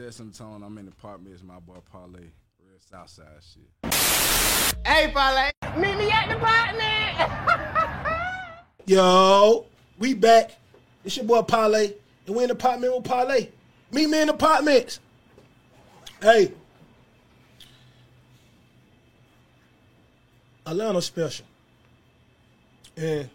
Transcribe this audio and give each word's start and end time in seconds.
Set 0.00 0.14
some 0.14 0.30
tone. 0.30 0.62
I'm 0.62 0.78
in 0.78 0.86
the 0.86 0.92
apartment. 0.92 1.34
It's 1.34 1.44
My 1.44 1.58
boy 1.58 1.76
Parlay, 1.92 2.20
real 2.20 2.78
Southside 2.90 3.26
shit. 3.42 3.94
Hey, 4.86 5.12
Parlay. 5.12 5.50
Meet 5.76 5.98
me 5.98 6.10
at 6.10 6.26
the 6.26 6.36
apartment. 6.38 7.18
Yo, 8.86 9.66
we 9.98 10.14
back. 10.14 10.52
It's 11.04 11.18
your 11.18 11.26
boy 11.26 11.42
Parlay, 11.42 11.92
and 12.26 12.34
we 12.34 12.44
in 12.44 12.48
the 12.48 12.54
apartment 12.54 12.96
with 12.96 13.04
Parlay. 13.04 13.48
Meet 13.90 14.08
me 14.08 14.22
in 14.22 14.28
the 14.28 14.32
apartments. 14.32 15.00
Hey, 16.22 16.54
Atlanta 20.64 21.02
special, 21.02 21.44
and 22.96 23.28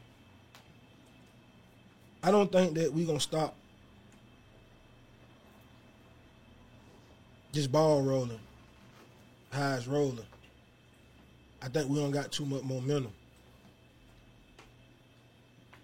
I 2.23 2.31
don't 2.31 2.51
think 2.51 2.73
that 2.73 2.91
we're 2.91 3.05
gonna 3.05 3.19
stop 3.19 3.55
just 7.55 7.71
ball 7.71 8.01
rolling, 8.01 8.39
it's 9.53 9.87
rolling. 9.87 10.19
I 11.61 11.69
think 11.69 11.89
we 11.89 11.97
don't 11.97 12.11
got 12.11 12.29
too 12.31 12.45
much 12.45 12.63
momentum. 12.63 13.13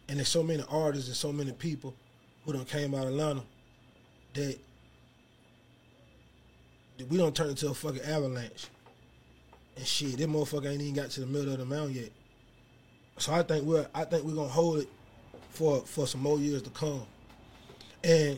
And 0.10 0.18
there's 0.18 0.28
so 0.28 0.44
many 0.44 0.64
artists 0.70 1.08
and 1.08 1.16
so 1.16 1.32
many 1.32 1.54
people 1.54 1.96
who 2.44 2.52
don't 2.52 2.68
came 2.68 2.94
out 2.94 3.04
of 3.04 3.12
Atlanta 3.12 3.44
that, 4.34 4.60
that 6.98 7.10
we 7.10 7.18
don't 7.18 7.34
turn 7.34 7.50
into 7.50 7.70
a 7.70 7.74
fucking 7.74 8.02
avalanche. 8.02 8.68
And 9.78 9.88
shit, 9.88 10.18
that 10.18 10.30
motherfucker 10.30 10.70
ain't 10.70 10.82
even 10.82 10.94
got 10.94 11.10
to 11.12 11.22
the 11.22 11.26
middle 11.26 11.54
of 11.54 11.60
the 11.60 11.66
mountain 11.66 11.96
yet. 11.96 12.10
So 13.18 13.34
I 13.34 13.44
think 13.44 13.64
we're 13.64 13.88
I 13.96 14.04
think 14.04 14.26
we're 14.26 14.36
gonna 14.36 14.50
hold 14.50 14.80
it 14.80 14.90
for 15.52 15.86
for 15.86 16.06
some 16.06 16.22
more 16.22 16.38
years 16.38 16.64
to 16.64 16.70
come. 16.72 17.04
And 18.04 18.38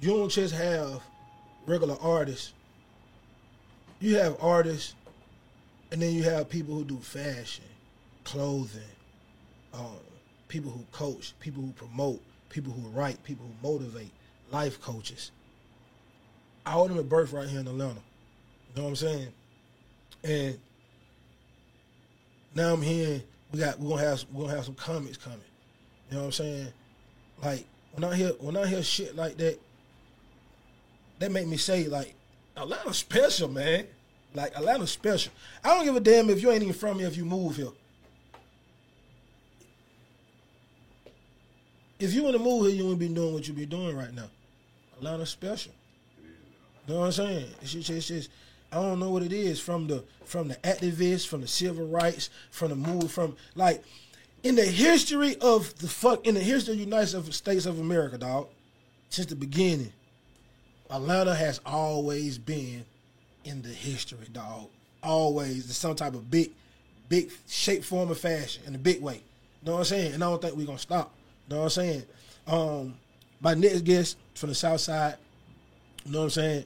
you 0.00 0.10
don't 0.10 0.28
just 0.28 0.54
have 0.54 1.02
regular 1.66 1.96
artists. 2.00 2.52
You 4.00 4.16
have 4.16 4.36
artists 4.42 4.94
and 5.90 6.02
then 6.02 6.12
you 6.12 6.24
have 6.24 6.48
people 6.48 6.74
who 6.74 6.84
do 6.84 6.98
fashion, 6.98 7.64
clothing, 8.24 8.82
um, 9.72 9.98
people 10.48 10.70
who 10.70 10.84
coach, 10.92 11.34
people 11.40 11.62
who 11.62 11.70
promote, 11.72 12.20
people 12.48 12.72
who 12.72 12.88
write, 12.88 13.22
people 13.24 13.46
who 13.46 13.68
motivate, 13.68 14.10
life 14.50 14.80
coaches. 14.80 15.30
I 16.66 16.78
of 16.78 16.88
them 16.88 16.98
at 16.98 17.08
birth 17.08 17.32
right 17.32 17.48
here 17.48 17.60
in 17.60 17.68
Atlanta. 17.68 18.00
You 18.74 18.76
know 18.76 18.82
what 18.84 18.88
I'm 18.88 18.96
saying? 18.96 19.28
And 20.24 20.58
now 22.54 22.72
I'm 22.72 22.82
hearing 22.82 23.22
we 23.52 23.60
got 23.60 23.78
we're 23.78 23.90
gonna 23.90 24.08
have 24.08 24.24
we're 24.32 24.44
gonna 24.44 24.56
have 24.56 24.64
some 24.64 24.74
comics 24.74 25.16
coming. 25.16 25.38
You 26.10 26.16
know 26.16 26.20
what 26.22 26.26
I'm 26.26 26.32
saying? 26.32 26.68
Like 27.42 27.66
when 27.92 28.04
I 28.04 28.16
hear 28.16 28.30
when 28.40 28.56
I 28.56 28.66
hear 28.66 28.82
shit 28.82 29.14
like 29.14 29.36
that, 29.36 29.58
that 31.18 31.32
make 31.32 31.46
me 31.46 31.56
say 31.56 31.88
like 31.88 32.14
Atlanta 32.56 32.94
special, 32.94 33.48
man. 33.48 33.86
Like 34.34 34.56
Atlanta 34.56 34.86
special. 34.86 35.32
I 35.62 35.68
don't 35.68 35.84
give 35.84 35.96
a 35.96 36.00
damn 36.00 36.28
if 36.28 36.42
you 36.42 36.50
ain't 36.50 36.62
even 36.62 36.74
from 36.74 36.98
here 36.98 37.06
if 37.06 37.16
you 37.16 37.24
move 37.24 37.56
here. 37.56 37.68
If 42.00 42.12
you 42.12 42.24
want 42.24 42.36
to 42.36 42.42
move 42.42 42.66
here, 42.66 42.74
you 42.74 42.82
wouldn't 42.82 43.00
be 43.00 43.08
doing 43.08 43.32
what 43.32 43.46
you 43.46 43.54
be 43.54 43.66
doing 43.66 43.96
right 43.96 44.12
now. 44.12 44.28
Atlanta 44.96 45.24
special. 45.24 45.72
You 46.86 46.94
know 46.94 47.00
what 47.00 47.06
I'm 47.06 47.12
saying? 47.12 47.46
It's 47.62 47.72
just, 47.72 47.90
it's 47.90 48.08
just 48.08 48.30
I 48.72 48.76
don't 48.76 48.98
know 48.98 49.10
what 49.10 49.22
it 49.22 49.32
is 49.32 49.60
from 49.60 49.86
the 49.86 50.04
from 50.24 50.48
the 50.48 50.56
activists, 50.56 51.26
from 51.26 51.40
the 51.40 51.46
civil 51.46 51.86
rights, 51.86 52.28
from 52.50 52.70
the 52.70 52.76
move, 52.76 53.10
from 53.10 53.36
like 53.54 53.84
in 54.42 54.56
the 54.56 54.64
history 54.64 55.36
of 55.36 55.78
the 55.78 55.88
fuck 55.88 56.26
in 56.26 56.34
the 56.34 56.40
history 56.40 56.72
of 56.72 56.78
the 56.78 56.84
United 56.84 57.32
States 57.32 57.66
of 57.66 57.78
America, 57.78 58.18
dog, 58.18 58.48
since 59.10 59.28
the 59.28 59.36
beginning, 59.36 59.92
Atlanta 60.94 61.34
has 61.34 61.60
always 61.66 62.38
been 62.38 62.84
in 63.44 63.62
the 63.62 63.68
history, 63.68 64.28
dog. 64.32 64.68
Always 65.02 65.66
in 65.66 65.72
some 65.72 65.96
type 65.96 66.14
of 66.14 66.30
big, 66.30 66.52
big 67.08 67.32
shape, 67.48 67.82
form, 67.82 68.12
or 68.12 68.14
fashion 68.14 68.62
in 68.66 68.76
a 68.76 68.78
big 68.78 69.02
way. 69.02 69.16
You 69.16 69.66
know 69.66 69.72
what 69.72 69.78
I'm 69.80 69.84
saying? 69.86 70.14
And 70.14 70.22
I 70.22 70.30
don't 70.30 70.40
think 70.40 70.56
we're 70.56 70.66
gonna 70.66 70.78
stop. 70.78 71.12
You 71.48 71.54
know 71.54 71.62
what 71.62 71.64
I'm 71.64 71.70
saying? 71.70 72.02
Um, 72.46 72.94
my 73.40 73.54
next 73.54 73.80
guest 73.80 74.18
from 74.36 74.50
the 74.50 74.54
South 74.54 74.80
Side. 74.80 75.16
You 76.04 76.12
know 76.12 76.18
what 76.20 76.24
I'm 76.24 76.30
saying? 76.30 76.64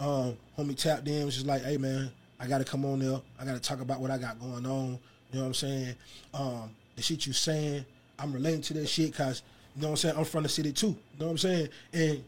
Um, 0.00 0.36
homie 0.58 0.76
tapped 0.76 1.06
in 1.06 1.26
was 1.26 1.34
just 1.34 1.46
like, 1.46 1.62
hey 1.62 1.76
man, 1.76 2.10
I 2.40 2.46
gotta 2.46 2.64
come 2.64 2.86
on 2.86 3.00
there. 3.00 3.20
I 3.38 3.44
gotta 3.44 3.60
talk 3.60 3.80
about 3.80 4.00
what 4.00 4.10
I 4.10 4.16
got 4.16 4.40
going 4.40 4.64
on. 4.64 4.98
You 5.32 5.38
know 5.38 5.40
what 5.40 5.46
I'm 5.48 5.54
saying? 5.54 5.94
Um, 6.32 6.70
the 6.94 7.02
shit 7.02 7.26
you 7.26 7.34
saying, 7.34 7.84
I'm 8.18 8.32
relating 8.32 8.62
to 8.62 8.74
that 8.74 8.88
shit 8.88 9.12
because 9.12 9.42
you 9.74 9.82
know 9.82 9.88
what 9.88 9.92
I'm 9.92 9.96
saying. 9.98 10.14
I'm 10.16 10.24
from 10.24 10.44
the 10.44 10.48
city 10.48 10.72
too. 10.72 10.86
You 10.86 10.96
know 11.20 11.26
what 11.26 11.32
I'm 11.32 11.38
saying? 11.38 11.68
And 11.92 12.24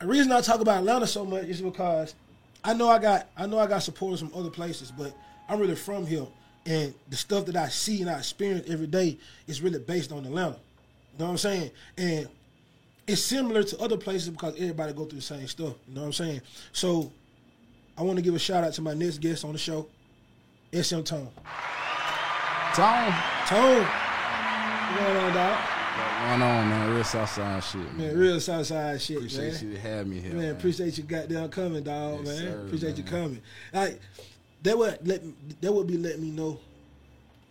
the 0.00 0.06
reason 0.06 0.30
I 0.32 0.40
talk 0.40 0.60
about 0.60 0.78
Atlanta 0.78 1.06
so 1.06 1.24
much 1.24 1.44
is 1.44 1.60
because 1.60 2.14
I 2.64 2.74
know 2.74 2.88
I 2.88 2.98
got 2.98 3.28
I 3.36 3.46
know 3.46 3.58
I 3.58 3.66
got 3.66 3.82
supporters 3.82 4.20
from 4.20 4.32
other 4.34 4.50
places, 4.50 4.90
but 4.90 5.14
I'm 5.48 5.58
really 5.58 5.74
from 5.74 6.06
here, 6.06 6.26
and 6.66 6.94
the 7.08 7.16
stuff 7.16 7.46
that 7.46 7.56
I 7.56 7.68
see 7.68 8.00
and 8.02 8.10
I 8.10 8.18
experience 8.18 8.68
every 8.68 8.86
day 8.86 9.18
is 9.46 9.62
really 9.62 9.78
based 9.78 10.12
on 10.12 10.24
Atlanta. 10.24 10.56
You 11.12 11.18
know 11.20 11.24
what 11.26 11.30
I'm 11.32 11.38
saying? 11.38 11.70
And 11.96 12.28
it's 13.06 13.22
similar 13.22 13.62
to 13.64 13.78
other 13.80 13.96
places 13.96 14.28
because 14.30 14.54
everybody 14.54 14.92
go 14.92 15.04
through 15.04 15.18
the 15.18 15.24
same 15.24 15.46
stuff. 15.48 15.74
You 15.88 15.94
know 15.94 16.02
what 16.02 16.06
I'm 16.08 16.12
saying? 16.12 16.42
So 16.72 17.10
I 17.96 18.02
want 18.02 18.16
to 18.18 18.22
give 18.22 18.34
a 18.34 18.38
shout 18.38 18.62
out 18.64 18.72
to 18.74 18.82
my 18.82 18.94
next 18.94 19.18
guest 19.18 19.44
on 19.44 19.52
the 19.52 19.58
show, 19.58 19.88
SM 20.72 21.00
Tone. 21.02 21.28
Tone. 22.74 23.14
Tone. 23.46 23.82
What's 23.82 25.02
going 25.02 25.16
on, 25.16 25.34
dog? 25.34 25.77
What's 25.98 26.20
going 26.30 26.42
on, 26.42 26.68
man? 26.68 26.94
Real 26.94 27.04
Southside 27.04 27.64
shit, 27.64 27.80
man. 27.80 27.96
Man, 27.98 28.16
real 28.18 28.40
Southside 28.40 29.00
shit, 29.02 29.16
Appreciate 29.16 29.52
man. 29.54 29.62
you 29.68 29.72
to 29.74 29.80
have 29.80 30.06
me 30.06 30.20
here, 30.20 30.32
Man, 30.32 30.42
man. 30.42 30.50
appreciate 30.52 30.96
you 30.96 31.02
goddamn 31.04 31.48
coming, 31.48 31.82
dog, 31.82 32.20
Yes, 32.24 32.26
man. 32.28 32.36
sir, 32.52 32.60
appreciate 32.66 32.96
you 32.98 33.02
man. 33.04 33.12
coming. 33.12 33.42
Like 33.72 34.00
that 34.62 34.78
would 34.78 34.98
let 35.06 35.24
me, 35.24 35.34
that 35.60 35.72
would 35.72 35.86
be 35.88 35.96
letting 35.96 36.20
me 36.22 36.30
know, 36.30 36.60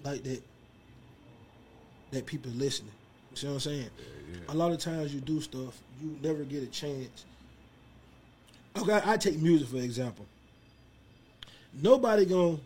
like 0.04 0.24
that, 0.24 0.42
that 2.12 2.26
people 2.26 2.52
listening. 2.52 2.92
You 3.32 3.38
see 3.38 3.48
what 3.48 3.54
I'm 3.54 3.60
saying? 3.60 3.90
A 4.50 4.54
lot 4.56 4.72
of 4.72 4.78
times 4.80 5.14
you 5.14 5.20
do 5.20 5.42
stuff, 5.42 5.78
you 6.02 6.18
never 6.22 6.44
get 6.44 6.64
a 6.64 6.68
chance. 6.68 7.26
Okay, 8.78 9.02
I 9.04 9.18
take 9.18 9.40
music 9.40 9.68
for 9.68 9.78
example. 9.78 10.26
Nobody 11.74 12.26
gonna, 12.26 12.58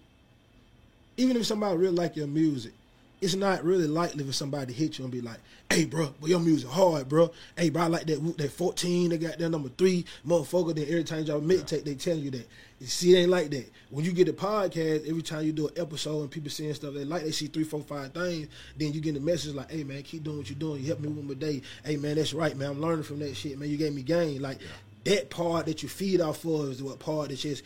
even 1.18 1.38
if 1.38 1.46
somebody 1.48 1.76
really 1.78 1.96
like 1.96 2.16
your 2.16 2.28
music, 2.28 2.74
it's 3.22 3.36
not 3.36 3.64
really 3.64 3.88
likely 3.88 4.24
for 4.24 4.34
somebody 4.34 4.74
to 4.74 4.80
hit 4.80 4.98
you 4.98 5.06
and 5.06 5.12
be 5.12 5.22
like, 5.22 5.38
"Hey, 5.70 5.86
bro, 5.86 6.14
but 6.20 6.30
your 6.30 6.40
music 6.40 6.70
hard, 6.70 7.08
bro. 7.08 7.32
Hey, 7.56 7.70
bro, 7.70 7.84
I 7.84 7.88
like 7.88 8.08
that 8.08 8.38
that 8.38 8.52
14. 8.52 9.10
They 9.10 9.18
got 9.20 9.38
that 9.38 9.50
number 9.50 9.70
three, 9.70 10.06
motherfucker." 10.28 10.74
Then 10.74 10.86
every 10.88 11.04
time 11.04 11.24
y'all 11.26 11.40
mixtape, 11.40 11.84
they 11.84 11.94
tell 11.94 12.18
you 12.18 12.32
that. 12.32 12.48
You 12.80 12.88
see, 12.88 13.16
it 13.16 13.20
ain't 13.20 13.30
like 13.30 13.52
that. 13.52 13.72
When 13.92 14.04
you 14.04 14.12
get 14.12 14.28
a 14.28 14.34
podcast, 14.34 15.08
every 15.08 15.22
time 15.22 15.46
you 15.46 15.52
do 15.52 15.68
an 15.68 15.76
episode 15.78 16.22
and 16.22 16.32
people 16.32 16.50
seeing 16.50 16.74
stuff 16.74 16.96
they 16.96 17.06
like, 17.06 17.24
they 17.24 17.32
see 17.32 17.46
three, 17.46 17.64
four, 17.64 17.82
five 17.82 18.12
things. 18.12 18.48
Then 18.76 18.92
you 18.92 19.02
get 19.02 19.16
a 19.16 19.20
message 19.20 19.54
like, 19.54 19.70
"Hey, 19.70 19.84
man, 19.84 20.02
keep 20.02 20.24
doing 20.24 20.38
what 20.38 20.50
you're 20.50 20.58
doing. 20.58 20.82
You 20.82 20.88
helped 20.88 21.04
me 21.04 21.10
with 21.10 21.26
my 21.26 21.36
day. 21.36 21.62
Hey, 21.86 21.98
man, 21.98 22.16
that's 22.16 22.34
right, 22.34 22.58
man. 22.58 22.72
I'm 22.72 22.82
learning 22.82 23.04
from 23.04 23.20
that 23.20 23.36
shit, 23.36 23.58
man. 23.60 23.70
You 23.70 23.78
gave 23.78 23.94
me 23.94 24.02
game. 24.02 24.42
Like 24.42 24.58
that 25.04 25.30
part 25.30 25.68
that 25.68 25.84
you 25.84 25.90
feed 25.90 26.22
off 26.22 26.44
of 26.46 26.72
is 26.72 26.84
what 26.84 27.00
part 27.00 27.30
that 27.30 27.36
just 27.36 27.64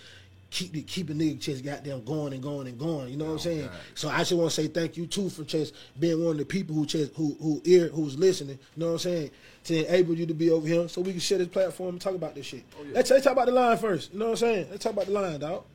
keep 0.56 0.72
the 0.72 0.82
keep 0.84 1.10
a 1.10 1.14
nigga 1.14 1.38
just 1.38 1.66
goddamn 1.66 2.04
going 2.06 2.32
and 2.32 2.42
going 2.42 2.68
and 2.68 2.80
going. 2.80 3.10
You 3.10 3.18
know 3.18 3.26
what 3.26 3.32
I'm 3.32 3.38
oh, 3.38 3.42
saying? 3.42 3.70
So 3.94 4.08
I 4.08 4.20
just 4.20 4.32
want 4.32 4.52
to 4.52 4.62
say 4.62 4.68
thank 4.68 4.96
you 4.96 5.06
too 5.06 5.30
for 5.30 5.44
just 5.44 5.76
being 6.00 6.24
one 6.24 6.32
of 6.32 6.38
the 6.38 6.46
people 6.46 6.74
who 6.74 6.86
just 6.86 7.14
who 7.14 7.36
who 7.42 7.62
ear 7.66 7.90
who's 7.90 8.18
listening. 8.18 8.58
You 8.76 8.80
know 8.80 8.86
what 8.88 8.94
I'm 8.94 9.00
saying? 9.00 9.32
To 9.66 9.86
enable 9.86 10.16
you 10.16 10.26
to 10.28 10.34
be 10.34 10.50
over 10.52 10.66
here 10.66 10.88
so 10.88 11.02
we 11.02 11.12
can 11.12 11.20
share 11.20 11.40
this 11.40 11.50
platform 11.50 11.90
and 11.90 12.02
talk 12.02 12.16
about 12.16 12.36
this 12.36 12.46
shit. 12.46 12.64
Oh, 12.80 12.86
let's, 12.94 13.10
let's 13.10 13.24
talk 13.24 13.34
about 13.34 13.48
the 13.48 13.52
line 13.52 13.78
first. 13.78 14.14
You 14.14 14.20
know 14.20 14.26
what 14.26 14.32
I'm 14.32 14.38
saying? 14.38 14.68
Let's 14.72 14.84
talk 14.84 14.94
about 14.94 15.08
the 15.08 15.12
line, 15.12 15.40
dog. 15.40 15.66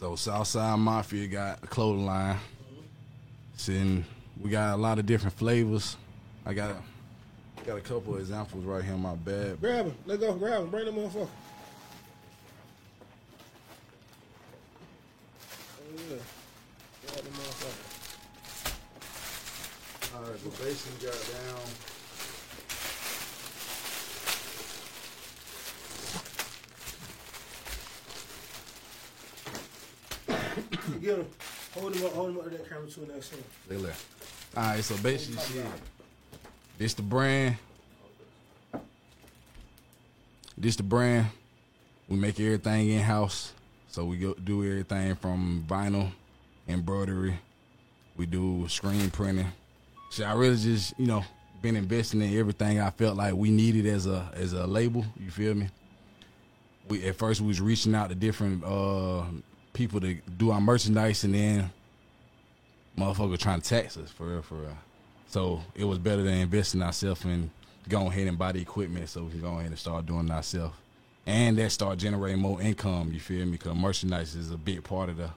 So 0.00 0.16
Southside 0.16 0.78
Mafia 0.78 1.28
got 1.28 1.62
a 1.62 1.66
clothing 1.68 2.06
line. 2.06 2.38
Sitting, 3.56 4.04
we 4.40 4.50
got 4.50 4.74
a 4.74 4.76
lot 4.76 4.98
of 4.98 5.06
different 5.06 5.36
flavors. 5.36 5.96
I 6.44 6.54
got 6.54 6.70
a, 6.70 7.64
got 7.64 7.78
a 7.78 7.80
couple 7.80 8.14
of 8.14 8.20
examples 8.20 8.64
right 8.64 8.82
here 8.82 8.94
in 8.94 9.00
my 9.00 9.14
bag. 9.14 9.60
Grab 9.60 9.86
them. 9.86 9.94
Let's 10.04 10.20
go. 10.20 10.34
Grab 10.34 10.62
them. 10.62 10.70
Bring 10.70 10.86
them 10.86 10.96
motherfucker. 10.96 11.28
Yeah. 16.08 16.16
Grab 17.06 17.24
the 17.24 17.30
motherfucker. 17.30 17.86
All 20.14 20.22
right, 20.22 20.38
but 20.44 20.52
basically 20.62 21.06
got 21.06 21.18
down. 21.32 21.64
Get 31.00 31.18
him. 31.18 31.26
Hold 31.74 31.94
him 31.96 32.06
up. 32.06 32.12
Hold 32.12 32.30
him 32.30 32.38
up 32.38 32.44
to 32.44 32.50
that 32.50 32.68
camera 32.68 32.88
too 32.88 33.08
next 33.12 33.30
time. 33.30 33.44
They 33.68 33.76
left. 33.76 34.04
All 34.56 34.62
right, 34.62 34.84
so 34.84 34.96
basically, 34.98 35.42
shit. 35.52 35.66
This 36.78 36.94
the 36.94 37.02
brand. 37.02 37.56
This 40.56 40.76
the 40.76 40.84
brand. 40.84 41.26
We 42.08 42.16
make 42.16 42.38
everything 42.38 42.90
in 42.90 43.00
house. 43.00 43.52
So 43.96 44.04
we 44.04 44.18
go 44.18 44.34
do 44.34 44.62
everything 44.62 45.14
from 45.14 45.64
vinyl, 45.66 46.10
embroidery. 46.68 47.38
We 48.18 48.26
do 48.26 48.68
screen 48.68 49.10
printing. 49.10 49.46
So 50.10 50.24
I 50.24 50.34
really 50.34 50.58
just, 50.58 50.92
you 50.98 51.06
know, 51.06 51.24
been 51.62 51.76
investing 51.76 52.20
in 52.20 52.38
everything 52.38 52.78
I 52.78 52.90
felt 52.90 53.16
like 53.16 53.32
we 53.32 53.50
needed 53.50 53.86
as 53.86 54.06
a 54.06 54.30
as 54.34 54.52
a 54.52 54.66
label. 54.66 55.06
You 55.18 55.30
feel 55.30 55.54
me? 55.54 55.70
we 56.90 57.06
at 57.06 57.16
first 57.16 57.40
we 57.40 57.46
was 57.46 57.58
reaching 57.58 57.94
out 57.94 58.10
to 58.10 58.14
different 58.14 58.62
uh 58.64 59.24
people 59.72 59.98
to 60.02 60.12
do 60.36 60.50
our 60.50 60.60
merchandise, 60.60 61.24
and 61.24 61.34
then 61.34 61.70
motherfucker 62.98 63.38
trying 63.38 63.62
to 63.62 63.66
tax 63.66 63.96
us 63.96 64.10
for 64.10 64.26
real, 64.26 64.42
for 64.42 64.56
real. 64.56 64.76
So 65.28 65.62
it 65.74 65.84
was 65.84 65.98
better 65.98 66.22
than 66.22 66.34
investing 66.34 66.82
ourselves 66.82 67.24
and 67.24 67.48
go 67.88 68.08
ahead 68.08 68.28
and 68.28 68.36
buy 68.36 68.52
the 68.52 68.60
equipment 68.60 69.08
so 69.08 69.22
we 69.22 69.30
can 69.30 69.40
go 69.40 69.54
ahead 69.54 69.68
and 69.68 69.78
start 69.78 70.04
doing 70.04 70.26
it 70.26 70.32
ourselves. 70.32 70.76
And 71.26 71.58
that 71.58 71.72
start 71.72 71.98
generating 71.98 72.40
more 72.40 72.62
income, 72.62 73.10
you 73.12 73.18
feel 73.18 73.44
me? 73.44 73.52
Because 73.52 73.74
merchandise 73.74 74.36
is 74.36 74.52
a 74.52 74.56
big 74.56 74.84
part 74.84 75.08
of 75.08 75.16
the, 75.16 75.30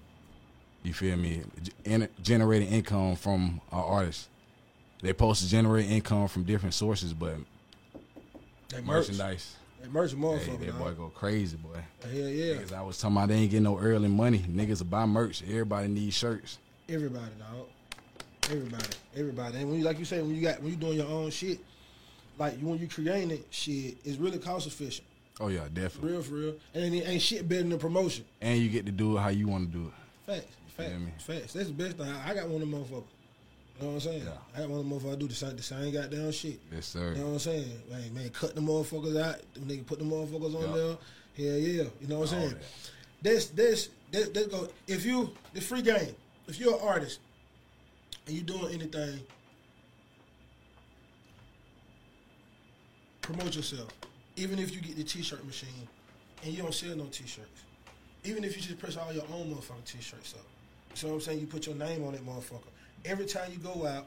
you 0.83 0.93
feel 0.93 1.17
me? 1.17 1.41
Gen- 1.83 2.07
generating 2.21 2.67
income 2.69 3.15
from 3.15 3.59
our 3.71 3.83
artists. 3.83 4.27
They're 5.01 5.09
supposed 5.11 5.41
to 5.43 5.49
generate 5.49 5.89
income 5.89 6.27
from 6.27 6.43
different 6.43 6.75
sources, 6.75 7.13
but 7.13 7.37
merch, 8.71 8.85
merchandise, 8.85 9.55
that 9.81 9.91
merch, 9.91 10.11
hey, 10.11 10.57
that 10.57 10.77
boy 10.77 10.91
go 10.91 11.07
crazy, 11.07 11.57
boy. 11.57 11.79
Hell 12.03 12.11
yeah, 12.11 12.55
Niggas, 12.55 12.73
I 12.73 12.81
was 12.81 12.99
talking 12.99 13.15
about 13.15 13.29
they 13.29 13.35
ain't 13.35 13.51
getting 13.51 13.63
no 13.63 13.79
early 13.79 14.09
money. 14.09 14.39
Niggas 14.39 14.79
will 14.79 14.87
buy 14.87 15.05
merch. 15.05 15.41
Everybody 15.43 15.87
needs 15.87 16.15
shirts. 16.15 16.59
everybody, 16.89 17.31
dog. 17.39 17.67
Everybody, 18.51 18.85
everybody. 19.15 19.57
And 19.59 19.69
when 19.69 19.79
you, 19.79 19.85
like 19.85 19.99
you 19.99 20.05
say, 20.05 20.21
when 20.21 20.35
you 20.35 20.41
got 20.41 20.61
when 20.61 20.71
you 20.71 20.77
doing 20.77 20.97
your 20.97 21.07
own 21.07 21.29
shit, 21.29 21.59
like 22.37 22.59
when 22.59 22.77
you 22.77 22.87
creating 22.87 23.31
it, 23.31 23.45
shit, 23.51 23.97
it's 24.03 24.17
really 24.17 24.37
cost 24.37 24.67
efficient. 24.67 25.07
Oh 25.39 25.47
yeah, 25.47 25.67
definitely. 25.73 26.11
Real 26.11 26.21
for 26.21 26.33
real. 26.35 26.55
And 26.73 26.93
it 26.93 27.07
ain't 27.07 27.21
shit 27.21 27.47
better 27.47 27.63
than 27.63 27.79
promotion. 27.79 28.25
And 28.41 28.59
you 28.59 28.69
get 28.69 28.85
to 28.87 28.91
do 28.91 29.17
it 29.17 29.21
how 29.21 29.29
you 29.29 29.47
want 29.47 29.71
to 29.71 29.77
do 29.77 29.85
it. 29.87 29.93
Facts. 30.31 30.55
Facts. 30.75 30.99
me? 30.99 31.11
Facts. 31.17 31.53
That's 31.53 31.67
the 31.67 31.73
best 31.73 31.97
thing. 31.97 32.07
I 32.25 32.33
got 32.33 32.47
one 32.49 32.61
of 32.61 32.69
them 32.69 32.79
motherfuckers. 32.79 33.03
You 33.79 33.85
know 33.85 33.93
what 33.93 33.93
I'm 33.93 33.99
saying? 34.01 34.23
Yeah. 34.25 34.31
I 34.55 34.59
got 34.59 34.69
one 34.69 34.79
of 34.81 34.89
them 34.89 34.99
motherfuckers 34.99 35.19
do 35.19 35.27
the 35.29 35.35
same, 35.35 35.55
the 35.55 35.63
same 35.63 35.93
goddamn 35.93 36.31
shit. 36.33 36.59
Yes, 36.73 36.87
sir. 36.87 37.11
You 37.13 37.19
know 37.19 37.25
what 37.27 37.31
I'm 37.33 37.39
saying? 37.39 37.71
Man, 37.89 38.13
man, 38.13 38.29
cut 38.29 38.53
the 38.55 38.61
motherfuckers 38.61 39.21
out. 39.21 39.41
Them 39.53 39.63
nigga 39.65 39.85
put 39.85 39.99
the 39.99 40.05
motherfuckers 40.05 40.55
on 40.55 40.61
Yeah. 40.61 40.75
there. 40.75 41.51
Hell 41.51 41.59
yeah. 41.59 41.83
You 42.01 42.07
know 42.07 42.19
what 42.19 42.33
I'm 42.33 42.39
saying? 42.39 42.49
that. 42.49 42.59
This, 43.21 43.47
this, 43.47 43.89
this, 44.11 44.29
this 44.29 44.47
go. 44.47 44.67
If 44.87 45.05
you, 45.05 45.31
the 45.53 45.61
free 45.61 45.81
game. 45.81 46.15
If 46.47 46.59
you're 46.59 46.73
an 46.73 46.79
artist 46.81 47.19
and 48.25 48.35
you 48.35 48.41
doing 48.41 48.73
anything, 48.73 49.19
promote 53.21 53.55
yourself. 53.55 53.89
Even 54.39 54.57
if 54.57 54.73
you 54.73 54.79
get 54.79 54.95
the 54.95 55.03
t-shirt 55.03 55.45
machine 55.45 55.87
and 56.43 56.53
you 56.53 56.61
don't 56.63 56.73
sell 56.73 56.95
no 56.95 57.05
t-shirts. 57.05 57.63
Even 58.23 58.45
if 58.45 58.55
you 58.55 58.61
just 58.61 58.79
press 58.79 58.95
all 58.95 59.11
your 59.11 59.25
own 59.33 59.53
motherfucking 59.53 59.83
t-shirts 59.85 60.33
up. 60.33 60.45
You 60.95 61.07
know 61.07 61.15
what 61.15 61.19
I'm 61.19 61.25
saying? 61.25 61.39
You 61.41 61.47
put 61.47 61.65
your 61.67 61.75
name 61.75 62.05
on 62.05 62.15
it, 62.15 62.25
motherfucker. 62.25 62.71
Every 63.03 63.25
time 63.25 63.51
you 63.51 63.57
go 63.57 63.85
out, 63.85 64.05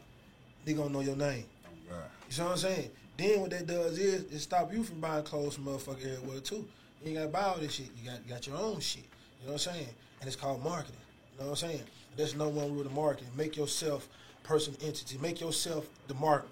they 0.64 0.72
gonna 0.72 0.88
know 0.88 1.00
your 1.00 1.16
name. 1.16 1.44
God. 1.88 2.04
You 2.30 2.38
know 2.38 2.44
what 2.44 2.52
I'm 2.52 2.58
saying? 2.58 2.90
Then 3.18 3.40
what 3.40 3.50
that 3.50 3.66
does 3.66 3.98
is 3.98 4.22
it 4.32 4.38
stop 4.40 4.72
you 4.72 4.82
from 4.82 5.00
buying 5.00 5.22
clothes 5.22 5.54
from 5.56 5.66
motherfucker 5.66 6.16
everywhere 6.16 6.40
too. 6.40 6.66
You 7.02 7.08
ain't 7.08 7.16
gotta 7.16 7.28
buy 7.28 7.42
all 7.42 7.58
this 7.58 7.72
shit. 7.74 7.90
You 8.02 8.10
got 8.10 8.20
you 8.24 8.32
got 8.32 8.46
your 8.46 8.56
own 8.56 8.80
shit. 8.80 9.04
You 9.40 9.48
know 9.48 9.52
what 9.52 9.66
I'm 9.66 9.74
saying? 9.74 9.88
And 10.20 10.26
it's 10.26 10.36
called 10.36 10.64
marketing. 10.64 10.96
You 11.34 11.40
know 11.40 11.50
what 11.50 11.62
I'm 11.62 11.70
saying? 11.70 11.82
There's 12.16 12.34
no 12.34 12.48
one 12.48 12.72
rule 12.74 12.86
of 12.86 12.92
marketing. 12.92 13.28
Make 13.36 13.56
yourself 13.56 14.08
person 14.44 14.74
entity. 14.82 15.18
Make 15.18 15.40
yourself 15.40 15.86
the 16.08 16.14
mark. 16.14 16.46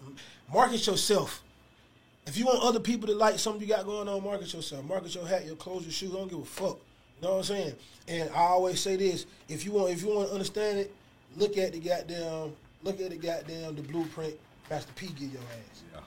Market 0.52 0.86
yourself. 0.86 1.42
If 2.30 2.38
you 2.38 2.46
want 2.46 2.62
other 2.62 2.78
people 2.78 3.08
to 3.08 3.14
like 3.16 3.40
something 3.40 3.60
you 3.60 3.66
got 3.66 3.84
going 3.84 4.06
on, 4.06 4.22
market 4.22 4.54
yourself. 4.54 4.84
Market 4.84 5.12
your 5.16 5.26
hat, 5.26 5.44
your 5.44 5.56
clothes, 5.56 5.82
your 5.82 5.90
shoes. 5.90 6.12
I 6.12 6.18
don't 6.18 6.30
give 6.30 6.38
a 6.38 6.44
fuck. 6.44 6.78
You 7.20 7.26
know 7.26 7.32
what 7.32 7.38
I'm 7.38 7.42
saying? 7.42 7.74
And 8.06 8.30
I 8.30 8.42
always 8.42 8.78
say 8.80 8.94
this: 8.94 9.26
if 9.48 9.64
you 9.64 9.72
want, 9.72 9.90
if 9.90 10.00
you 10.00 10.14
want 10.14 10.28
to 10.28 10.34
understand 10.34 10.78
it, 10.78 10.94
look 11.36 11.58
at 11.58 11.72
the 11.72 11.80
goddamn, 11.80 12.52
look 12.84 13.00
at 13.00 13.10
the 13.10 13.16
goddamn 13.16 13.74
the 13.74 13.82
blueprint. 13.82 14.34
Master 14.70 14.92
P 14.94 15.06
give 15.08 15.32
your 15.32 15.42
ass. 15.42 15.82
Yeah. 15.92 16.00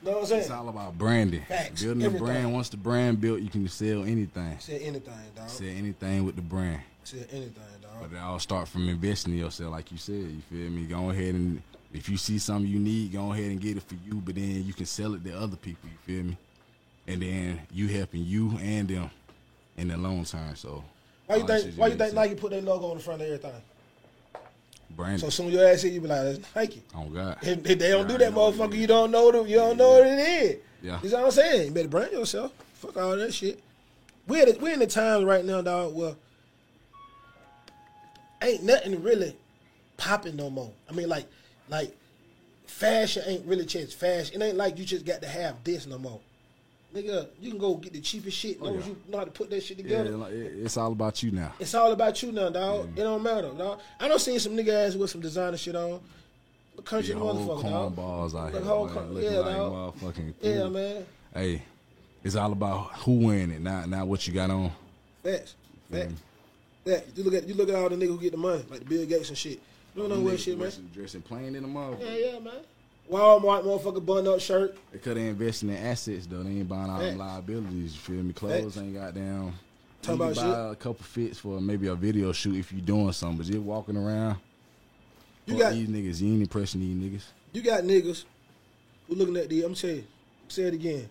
You 0.00 0.06
know 0.06 0.12
what 0.12 0.20
I'm 0.20 0.26
saying? 0.26 0.40
It's 0.42 0.50
all 0.50 0.68
about 0.68 0.96
branding. 0.96 1.42
Facts. 1.48 1.82
Building 1.82 2.02
a 2.02 2.06
Everything. 2.06 2.26
brand. 2.26 2.52
Once 2.52 2.68
the 2.68 2.76
brand 2.76 3.20
built, 3.20 3.40
you 3.40 3.50
can 3.50 3.66
sell 3.66 4.04
anything. 4.04 4.60
Say 4.60 4.78
anything, 4.78 5.12
dog. 5.34 5.48
Sell 5.48 5.66
anything 5.66 6.24
with 6.24 6.36
the 6.36 6.42
brand. 6.42 6.82
Say 7.02 7.26
anything, 7.32 7.54
dog. 7.82 8.08
But 8.08 8.16
it 8.16 8.20
all 8.20 8.38
start 8.38 8.68
from 8.68 8.88
investing 8.88 9.32
in 9.32 9.40
yourself, 9.40 9.72
like 9.72 9.90
you 9.90 9.98
said. 9.98 10.14
You 10.14 10.40
feel 10.48 10.70
me? 10.70 10.84
Go 10.84 11.10
ahead 11.10 11.34
and 11.34 11.60
if 11.92 12.08
you 12.08 12.16
see 12.16 12.38
something 12.38 12.70
you 12.70 12.78
need, 12.78 13.12
go 13.12 13.32
ahead 13.32 13.50
and 13.50 13.60
get 13.60 13.76
it 13.76 13.82
for 13.82 13.94
you. 14.06 14.14
But 14.14 14.34
then 14.34 14.64
you 14.64 14.72
can 14.72 14.86
sell 14.86 15.14
it 15.14 15.24
to 15.24 15.38
other 15.38 15.56
people. 15.56 15.88
You 15.88 15.98
feel 16.14 16.24
me? 16.24 16.36
And 17.06 17.22
then 17.22 17.60
you 17.72 17.88
helping 17.88 18.24
you 18.24 18.58
and 18.60 18.88
them 18.88 19.10
in 19.76 19.88
the 19.88 19.96
long 19.96 20.24
term. 20.24 20.54
So 20.56 20.84
Why 21.26 21.36
you 21.36 21.46
think? 21.46 21.74
Why 21.74 21.86
you 21.88 21.96
think. 21.96 22.14
Nike 22.14 22.34
put 22.34 22.50
their 22.50 22.60
logo 22.60 22.90
on 22.90 22.98
the 22.98 23.02
front 23.02 23.22
of 23.22 23.26
everything? 23.26 23.62
brand? 24.90 25.20
So 25.20 25.30
soon 25.30 25.50
your 25.50 25.66
ass 25.66 25.82
hit, 25.82 25.92
you 25.92 26.00
be 26.00 26.08
like, 26.08 26.22
"That's 26.22 26.54
Nike." 26.54 26.82
oh 26.94 27.04
God. 27.04 27.38
If, 27.42 27.66
if 27.66 27.78
they 27.78 27.90
don't 27.90 28.08
do 28.08 28.18
that, 28.18 28.28
it 28.28 28.34
motherfucker, 28.34 28.76
you 28.76 28.86
don't 28.86 29.10
know 29.10 29.30
them. 29.30 29.46
You 29.46 29.56
don't 29.56 29.76
know 29.76 29.90
what 29.90 30.06
it 30.06 30.18
is. 30.18 30.56
Yeah. 30.82 30.98
You 31.02 31.10
know 31.10 31.16
what 31.18 31.24
I'm 31.26 31.30
saying? 31.32 31.66
You 31.66 31.72
better 31.72 31.88
brand 31.88 32.12
yourself. 32.12 32.52
Fuck 32.74 32.96
all 32.96 33.16
that 33.16 33.32
shit. 33.32 33.60
We're 34.26 34.52
we're 34.60 34.74
in 34.74 34.80
the 34.80 34.86
times 34.86 35.24
right 35.24 35.44
now, 35.44 35.62
dog. 35.62 35.94
Where 35.94 36.14
ain't 38.42 38.62
nothing 38.62 39.02
really 39.02 39.36
popping 39.96 40.36
no 40.36 40.50
more. 40.50 40.70
I 40.88 40.92
mean, 40.92 41.08
like, 41.08 41.26
like 41.70 41.96
fashion 42.66 43.22
ain't 43.26 43.46
really 43.46 43.66
changed. 43.66 43.94
fashion. 43.94 44.40
It 44.40 44.44
ain't 44.44 44.56
like 44.56 44.78
you 44.78 44.84
just 44.84 45.04
got 45.04 45.22
to 45.22 45.28
have 45.28 45.62
this 45.64 45.86
no 45.86 45.98
more. 45.98 46.20
Nigga, 46.94 47.28
you 47.40 47.50
can 47.50 47.58
go 47.58 47.74
get 47.74 47.92
the 47.92 48.00
cheapest 48.00 48.36
shit. 48.38 48.56
Oh, 48.60 48.64
long 48.64 48.76
Oh, 48.76 48.78
as 48.78 48.86
yeah. 48.86 48.92
you 48.92 49.12
know 49.12 49.18
how 49.18 49.24
to 49.24 49.30
put 49.30 49.50
that 49.50 49.62
shit 49.62 49.76
together. 49.76 50.10
it- 50.30 50.64
it's 50.64 50.76
all 50.78 50.92
about 50.92 51.22
you 51.22 51.30
now. 51.30 51.52
It's 51.60 51.74
all 51.74 51.92
about 51.92 52.22
you 52.22 52.32
now, 52.32 52.48
dog. 52.48 52.90
It 52.96 53.02
don't 53.02 53.22
matter, 53.22 53.50
dog. 53.50 53.80
I 54.00 54.08
don't 54.08 54.20
see 54.20 54.38
some 54.38 54.52
nigga 54.56 54.86
ass 54.88 54.94
with 54.94 55.10
some 55.10 55.20
designer 55.20 55.56
shit 55.58 55.76
on. 55.76 56.00
Look 56.76 56.86
country 56.86 57.12
The 57.12 57.20
whole 57.20 57.34
motherfucker, 57.34 57.62
dog. 57.70 57.96
cornballs 57.96 58.34
out 58.38 58.52
here, 58.52 58.62
whole 58.62 58.86
boy, 58.86 58.94
con- 58.94 59.12
looking 59.14 59.32
yeah, 59.32 59.38
like 59.40 59.56
dog. 59.56 59.96
motherfucking. 60.00 60.34
Yeah, 60.40 60.68
man. 60.68 61.06
Hey, 61.34 61.62
it's 62.24 62.36
all 62.36 62.52
about 62.52 62.92
who 63.00 63.26
wearing 63.26 63.50
it, 63.50 63.60
not 63.60 63.88
not 63.88 64.06
what 64.06 64.26
you 64.26 64.32
got 64.32 64.48
on. 64.50 64.72
Facts. 65.22 65.56
Yeah. 65.90 65.98
Facts. 66.04 66.12
Facts. 66.86 67.10
You 67.16 67.24
look 67.24 67.34
at 67.34 67.48
you 67.48 67.54
look 67.54 67.68
at 67.68 67.74
all 67.74 67.88
the 67.90 67.96
niggas 67.96 68.06
who 68.08 68.18
get 68.20 68.30
the 68.32 68.38
money, 68.38 68.64
like 68.70 68.78
the 68.80 68.86
Bill 68.86 69.04
Gates 69.04 69.28
and 69.28 69.36
shit. 69.36 69.60
You 69.94 70.02
don't 70.02 70.10
know 70.10 70.20
what 70.20 70.40
shit, 70.40 70.58
man. 70.58 70.70
Dressing, 70.94 71.22
plain 71.22 71.54
in 71.54 71.62
the 71.62 71.68
motherfucker. 71.68 72.00
Yeah, 72.00 72.32
yeah, 72.32 72.38
man. 72.38 72.54
Walmart 73.10 73.64
motherfucker 73.64 74.04
bun 74.04 74.28
up 74.28 74.40
shirt. 74.40 74.76
They 74.92 74.98
could 74.98 75.16
have 75.16 75.26
invested 75.26 75.70
in 75.70 75.76
assets 75.76 76.26
though. 76.26 76.42
They 76.42 76.50
ain't 76.50 76.68
buying 76.68 76.90
all 76.90 77.00
them 77.00 77.18
liabilities. 77.18 77.94
You 77.94 78.00
feel 78.00 78.22
me? 78.22 78.32
Clothes 78.32 78.74
Facts. 78.74 78.76
ain't 78.76 78.94
got 78.94 79.14
down. 79.14 79.54
Talk 80.02 80.14
about 80.16 80.36
buy 80.36 80.42
shit. 80.42 80.72
a 80.72 80.76
couple 80.78 81.04
fits 81.04 81.38
for 81.38 81.60
maybe 81.60 81.88
a 81.88 81.94
video 81.94 82.32
shoot 82.32 82.56
if 82.56 82.70
you're 82.70 82.80
doing 82.82 83.12
something, 83.12 83.38
but 83.38 83.46
just 83.46 83.58
walking 83.58 83.96
around. 83.96 84.36
You 85.46 85.58
got 85.58 85.72
these 85.72 85.88
niggas. 85.88 86.20
You 86.20 86.32
ain't 86.34 86.42
impressing 86.42 86.80
these 86.80 86.94
niggas. 86.94 87.24
you 87.52 87.62
got 87.62 87.82
niggas 87.82 88.24
who 89.08 89.14
looking 89.14 89.36
at 89.36 89.48
the 89.48 89.62
I'm 89.62 89.74
saying, 89.74 90.06
say 90.48 90.64
it 90.64 90.74
again. 90.74 91.08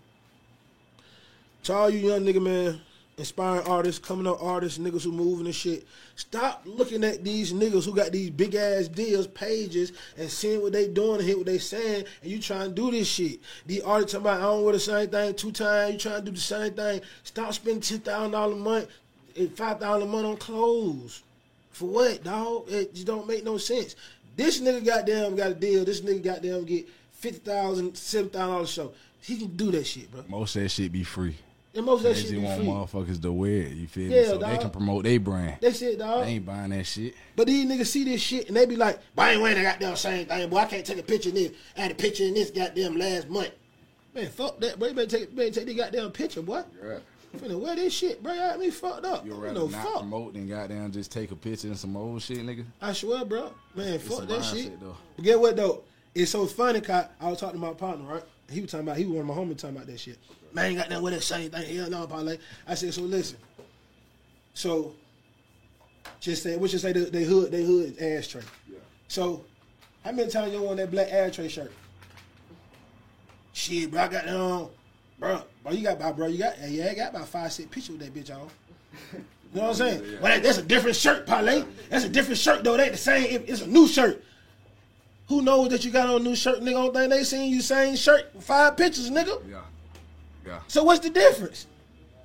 To 1.64 1.74
all 1.74 1.90
you 1.90 2.10
young 2.10 2.22
nigga 2.22 2.42
man, 2.42 2.80
inspiring 3.18 3.66
artists, 3.66 4.06
coming 4.06 4.28
up 4.28 4.42
artists, 4.42 4.78
niggas 4.78 5.04
who 5.04 5.12
moving 5.12 5.48
and 5.48 5.56
shit. 5.56 5.88
Stop 6.16 6.62
looking 6.66 7.04
at 7.04 7.24
these 7.24 7.52
niggas 7.52 7.86
who 7.86 7.96
got 7.96 8.12
these 8.12 8.30
big 8.30 8.54
ass 8.54 8.88
deals, 8.88 9.26
pages, 9.28 9.92
and 10.18 10.30
seeing 10.30 10.62
what 10.62 10.72
they 10.72 10.88
doing 10.88 11.20
and 11.20 11.24
hear 11.28 11.38
what 11.38 11.48
they 11.48 11.58
saying, 11.58 12.06
and 12.22 12.32
you 12.32 12.40
trying 12.40 12.70
to 12.70 12.76
do 12.76 12.92
this 12.92 13.08
shit. 13.08 13.40
The 13.66 13.82
artists 13.82 14.14
talking 14.14 14.28
about 14.28 14.40
I 14.40 14.44
don't 14.44 14.64
wear 14.64 14.74
the 14.74 14.80
same 14.80 15.10
thing 15.10 15.34
two 15.34 15.52
times, 15.52 15.94
you 15.94 16.00
trying 16.00 16.20
to 16.20 16.26
do 16.26 16.32
the 16.32 16.40
same 16.40 16.74
thing. 16.74 17.02
Stop 17.24 17.54
spending 17.54 17.82
ten 17.82 18.00
thousand 18.00 18.32
dollars 18.32 18.56
a 18.56 18.60
month, 18.60 18.88
eh, 19.36 19.48
five 19.56 19.80
thousand 19.80 20.08
a 20.08 20.12
month 20.12 20.26
on 20.26 20.38
clothes. 20.38 21.24
For 21.72 21.86
what, 21.86 22.24
dog? 22.24 22.70
It 22.70 22.94
just 22.94 23.08
don't 23.08 23.28
make 23.28 23.44
no 23.44 23.58
sense. 23.58 23.96
This 24.36 24.62
nigga 24.62 24.86
goddamn 24.86 25.36
got 25.36 25.52
a 25.52 25.56
deal. 25.56 25.84
This 25.84 26.02
nigga 26.02 26.24
goddamn 26.24 26.66
get 26.66 26.88
fifty 27.14 27.40
thousand, 27.40 27.98
seven 27.98 28.30
thousand 28.30 28.54
dollars 28.54 28.70
a 28.70 28.74
show. 28.74 28.92
He 29.22 29.38
can 29.38 29.56
do 29.56 29.72
that 29.72 29.86
shit, 29.86 30.12
bro. 30.12 30.24
Most 30.28 30.56
of 30.56 30.62
that 30.62 30.70
shit 30.70 30.92
be 30.92 31.04
free. 31.04 31.36
And 31.78 31.86
most 31.86 32.00
of 32.00 32.04
They 32.06 32.10
that 32.14 32.16
just 32.20 32.30
shit 32.34 32.42
want 32.42 32.58
free. 32.58 32.68
motherfuckers 33.06 33.22
to 33.22 33.32
wear 33.32 33.52
it. 33.52 33.74
You 33.74 33.86
feel 33.88 34.10
me? 34.10 34.16
Yeah, 34.16 34.26
So 34.30 34.38
they 34.40 34.58
can 34.58 34.70
promote 34.72 35.04
their 35.04 35.20
brand. 35.20 35.58
That's 35.62 35.80
it, 35.84 36.00
dog. 36.00 36.26
They 36.26 36.32
ain't 36.32 36.46
buying 36.46 36.72
that 36.72 36.86
shit. 36.88 37.14
But 37.36 37.46
these 37.48 37.66
niggas 37.68 37.86
see 37.86 38.04
this 38.04 38.20
shit 38.20 38.48
and 38.48 38.58
they 38.58 38.66
be 38.66 38.76
like, 38.76 39.00
"But 39.16 39.22
I 39.26 39.32
ain't 39.34 39.42
wearing 39.42 39.62
that 39.64 39.80
goddamn 39.80 39.96
same 39.96 40.26
thing, 40.26 40.50
boy. 40.50 40.58
I 40.58 40.66
can't 40.66 40.84
take 40.86 40.98
a 40.98 41.04
picture 41.04 41.30
in 41.30 41.36
this. 41.36 41.52
I 41.78 41.82
had 41.82 41.92
a 41.92 41.96
picture 41.96 42.24
in 42.24 42.34
this 42.34 42.50
goddamn 42.50 42.98
last 42.98 43.30
month. 43.30 43.52
Man, 44.16 44.28
fuck 44.30 44.60
that, 44.60 44.80
bro. 44.80 44.88
You 44.88 44.96
better 44.96 45.18
take, 45.20 45.36
better 45.36 45.52
take 45.52 45.68
this 45.68 45.76
goddamn 45.78 46.12
picture, 46.12 46.42
boy. 46.42 46.64
Right. 46.82 47.00
I'm 47.34 47.40
finna 47.40 47.60
wear 47.60 47.76
this 47.76 47.94
shit, 47.94 48.24
bro. 48.24 48.34
Got 48.34 48.60
me 48.60 48.72
fucked 48.72 49.06
up. 49.06 49.24
You 49.24 49.36
rather 49.36 49.54
no 49.60 49.68
not 49.68 49.84
fuck. 49.84 49.98
promote 50.00 50.34
than 50.34 50.48
goddamn 50.48 50.92
just 50.92 51.12
take 51.12 51.30
a 51.30 51.36
picture 51.36 51.68
and 51.68 51.78
some 51.78 51.96
old 51.96 52.22
shit, 52.24 52.40
nigga. 52.40 52.66
I 52.82 52.94
swear, 52.94 53.24
bro. 53.24 53.52
Man, 53.76 53.94
a 53.94 54.00
fuck 54.00 54.28
that 54.28 54.44
shit. 54.44 54.80
though. 54.80 54.98
But 55.16 55.26
get 55.26 55.40
what 55.40 55.56
though? 55.56 55.84
It's 56.16 56.32
so 56.32 56.48
funny, 56.48 56.82
cause 56.82 57.06
I 57.22 57.30
was 57.30 57.40
talking 57.40 57.60
to 57.62 57.68
my 57.68 57.74
partner, 57.74 58.06
right? 58.12 58.24
He 58.50 58.62
was 58.62 58.72
talking 58.72 58.88
about 58.88 58.98
he 58.98 59.06
was 59.06 59.18
one 59.22 59.30
of 59.30 59.36
my 59.36 59.44
homies 59.44 59.60
talking 59.60 59.76
about 59.76 59.88
that 59.88 60.00
shit. 60.00 60.18
Man, 60.54 60.66
I 60.66 60.68
ain't 60.70 60.78
got 60.78 60.90
nothing 60.90 61.04
with 61.04 61.14
that 61.14 61.22
same 61.24 61.50
thing. 61.52 61.76
Hell 61.78 61.90
no, 61.90 62.08
parlay. 62.08 62.38
I 62.68 62.76
said, 62.76 62.94
so 62.94 63.02
listen. 63.02 63.38
So 64.54 64.94
just 66.20 66.44
say 66.44 66.56
what 66.58 66.72
you 66.74 66.80
say 66.80 66.94
they, 66.94 67.06
they 67.06 67.24
hood 67.24 67.52
they 67.52 67.64
hood 67.64 67.98
ashtray. 68.02 68.42
So 69.08 69.44
how 70.04 70.12
many 70.12 70.30
times 70.30 70.54
you 70.54 70.68
on 70.68 70.78
that 70.78 70.90
black 70.92 71.12
ashtray 71.12 71.48
shirt? 71.48 71.72
Shit, 73.54 73.92
bro, 73.92 74.02
I 74.02 74.08
got 74.08 74.28
um, 74.30 74.68
bro, 75.20 75.42
bro, 75.64 75.72
you 75.74 75.84
got 75.84 75.98
about 75.98 76.16
bro, 76.16 76.28
you 76.28 76.38
got 76.40 76.56
yeah, 76.70 76.90
I 76.92 76.94
got 76.96 77.10
about 77.12 77.28
five 77.28 77.52
six 77.52 77.68
pictures 77.70 77.98
with 77.98 78.02
that 78.02 78.14
bitch 78.14 78.36
on. 78.36 78.48
You 79.54 79.62
know 79.62 79.68
what 79.68 79.70
I'm 79.70 79.74
saying? 79.76 80.02
Well, 80.22 80.34
that, 80.34 80.44
that's 80.44 80.58
a 80.58 80.64
different 80.64 80.96
shirt, 80.96 81.26
parlay. 81.26 81.64
That's 81.90 82.06
a 82.06 82.10
different 82.10 82.38
shirt 82.40 82.64
though. 82.64 82.78
They 82.78 82.84
ain't 82.84 82.92
the 82.94 82.98
same. 82.98 83.24
It- 83.26 83.50
It's 83.50 83.62
a 83.62 83.68
new 83.68 83.88
shirt. 83.88 84.24
Who 85.30 85.42
knows 85.42 85.70
that 85.70 85.84
you 85.84 85.92
got 85.92 86.08
on 86.10 86.22
a 86.22 86.24
new 86.24 86.36
shirt, 86.36 86.62
nigga? 86.62 86.72
Don't 86.74 86.94
think 86.94 87.10
they 87.12 87.24
seen 87.24 87.52
you 87.52 87.62
same 87.62 87.96
shirt, 87.96 88.32
five 88.42 88.78
pictures, 88.78 89.10
nigga. 89.10 89.42
Yeah. 89.50 89.62
Yeah. 90.48 90.60
So 90.68 90.84
what's 90.84 91.02
the 91.02 91.10
difference? 91.10 91.68